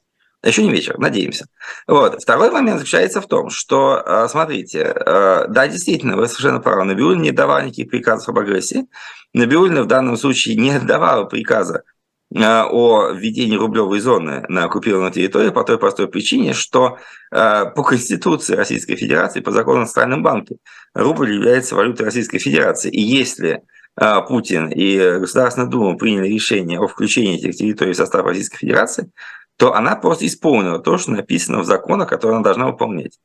Еще 0.43 0.63
не 0.63 0.71
вечер, 0.71 0.99
надеемся. 0.99 1.47
Вот. 1.87 2.23
Второй 2.23 2.51
момент 2.51 2.79
заключается 2.79 3.21
в 3.21 3.27
том, 3.27 3.51
что, 3.51 4.03
э, 4.05 4.29
смотрите, 4.29 4.95
э, 4.95 5.47
да, 5.49 5.67
действительно, 5.67 6.17
вы 6.17 6.29
совершенно 6.29 6.61
правы, 6.61 6.85
Набиулина 6.85 7.23
не 7.23 7.33
давал 7.33 7.63
никаких 7.63 7.91
приказов 7.91 8.29
об 8.29 8.39
агрессии. 8.39 8.87
Набиулина 9.35 9.83
в 9.83 9.87
данном 9.87 10.17
случае 10.17 10.55
не 10.55 10.79
давала 10.79 11.25
приказа 11.25 11.83
о 12.35 13.11
введении 13.13 13.57
рублевой 13.57 14.01
зоны 14.01 14.45
на 14.49 14.65
оккупированной 14.65 15.13
территории 15.13 15.51
по 15.51 15.65
той 15.65 15.79
простой 15.79 16.09
причине, 16.09 16.53
что 16.53 16.99
э, 17.31 17.65
по 17.75 17.83
Конституции 17.83 18.55
Российской 18.55 18.97
Федерации, 18.97 19.41
по 19.41 19.51
закону 19.51 19.83
о 19.83 19.87
Центральном 19.87 20.23
банке, 20.23 20.57
рубль 20.95 21.33
является 21.33 21.75
валютой 21.75 22.05
Российской 22.05 22.39
Федерации. 22.39 22.91
И 22.91 23.01
если 23.01 23.63
э, 23.99 24.15
Путин 24.29 24.69
и 24.69 25.21
Государственная 25.21 25.71
Дума 25.71 25.97
приняли 25.97 26.29
решение 26.29 26.79
о 26.79 26.87
включении 26.87 27.39
этих 27.39 27.57
территорий 27.57 27.95
в 27.95 27.97
состав 27.97 28.27
Российской 28.27 28.59
Федерации, 28.59 29.11
то 29.57 29.75
она 29.75 29.97
просто 29.97 30.27
исполнила 30.27 30.79
то, 30.79 30.99
что 30.99 31.13
написано 31.13 31.61
в 31.61 31.65
законах, 31.65 32.11
которые 32.11 32.37
она 32.37 32.45
должна 32.45 32.67
выполнять. 32.67 33.19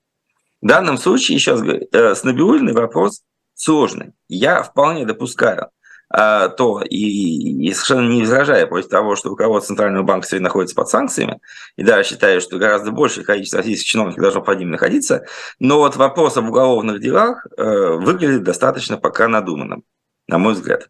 В 0.61 0.67
данном 0.67 0.97
случае, 0.97 1.35
еще 1.35 1.51
раз 1.51 1.61
говорю, 1.61 1.85
с 1.91 2.23
Набиулиной 2.23 2.73
вопрос 2.73 3.21
сложный. 3.53 4.13
Я 4.29 4.63
вполне 4.63 5.05
допускаю, 5.05 5.67
то 6.15 6.81
и, 6.87 7.67
и 7.67 7.73
совершенно 7.73 8.07
не 8.07 8.21
возражая 8.21 8.67
против 8.67 8.89
того, 8.89 9.15
что 9.15 9.29
руководство 9.29 9.73
Центрального 9.73 10.03
банка 10.03 10.27
сегодня 10.27 10.45
находится 10.45 10.75
под 10.75 10.87
санкциями, 10.87 11.39
и 11.75 11.83
даже 11.83 12.07
считаю, 12.07 12.39
что 12.39 12.57
гораздо 12.57 12.91
большее 12.91 13.25
количество 13.25 13.57
российских 13.57 13.87
чиновников 13.87 14.21
должно 14.21 14.41
под 14.41 14.59
ним 14.59 14.69
находиться, 14.69 15.25
но 15.59 15.79
вот 15.79 15.95
вопрос 15.95 16.37
об 16.37 16.49
уголовных 16.49 17.01
делах 17.01 17.47
э, 17.57 17.63
выглядит 17.97 18.43
достаточно 18.43 18.97
пока 18.97 19.27
надуманным, 19.27 19.83
на 20.27 20.37
мой 20.37 20.53
взгляд. 20.53 20.89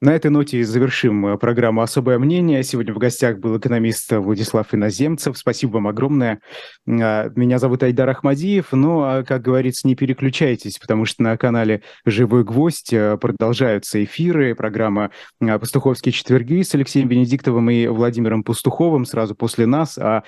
На 0.00 0.14
этой 0.14 0.30
ноте 0.30 0.62
завершим 0.62 1.26
э, 1.26 1.38
программу 1.38 1.82
«Особое 1.82 2.20
мнение». 2.20 2.62
Сегодня 2.62 2.94
в 2.94 2.98
гостях 2.98 3.38
был 3.38 3.58
экономист 3.58 4.12
Владислав 4.12 4.72
Иноземцев. 4.72 5.36
Спасибо 5.36 5.72
вам 5.72 5.88
огромное. 5.88 6.40
А, 6.88 7.28
меня 7.34 7.58
зовут 7.58 7.82
Айдар 7.82 8.08
Ахмадиев. 8.08 8.68
Ну, 8.70 9.00
а, 9.00 9.24
как 9.24 9.42
говорится, 9.42 9.88
не 9.88 9.96
переключайтесь, 9.96 10.78
потому 10.78 11.04
что 11.04 11.24
на 11.24 11.36
канале 11.36 11.82
«Живой 12.06 12.44
гвоздь» 12.44 12.92
э, 12.92 13.16
продолжаются 13.16 14.02
эфиры. 14.04 14.54
Программа 14.54 15.10
«Пастуховские 15.40 16.12
четверги» 16.12 16.62
с 16.62 16.72
Алексеем 16.76 17.08
Венедиктовым 17.08 17.68
и 17.68 17.88
Владимиром 17.88 18.44
Пастуховым 18.44 19.04
сразу 19.04 19.34
после 19.34 19.66
нас. 19.66 19.98
А 19.98 20.22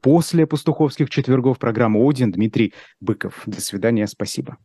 после 0.00 0.46
«Пастуховских 0.46 1.10
четвергов» 1.10 1.58
программа 1.58 2.08
«Один» 2.08 2.30
Дмитрий 2.30 2.72
Быков. 3.00 3.42
До 3.46 3.60
свидания, 3.60 4.06
спасибо. 4.06 4.58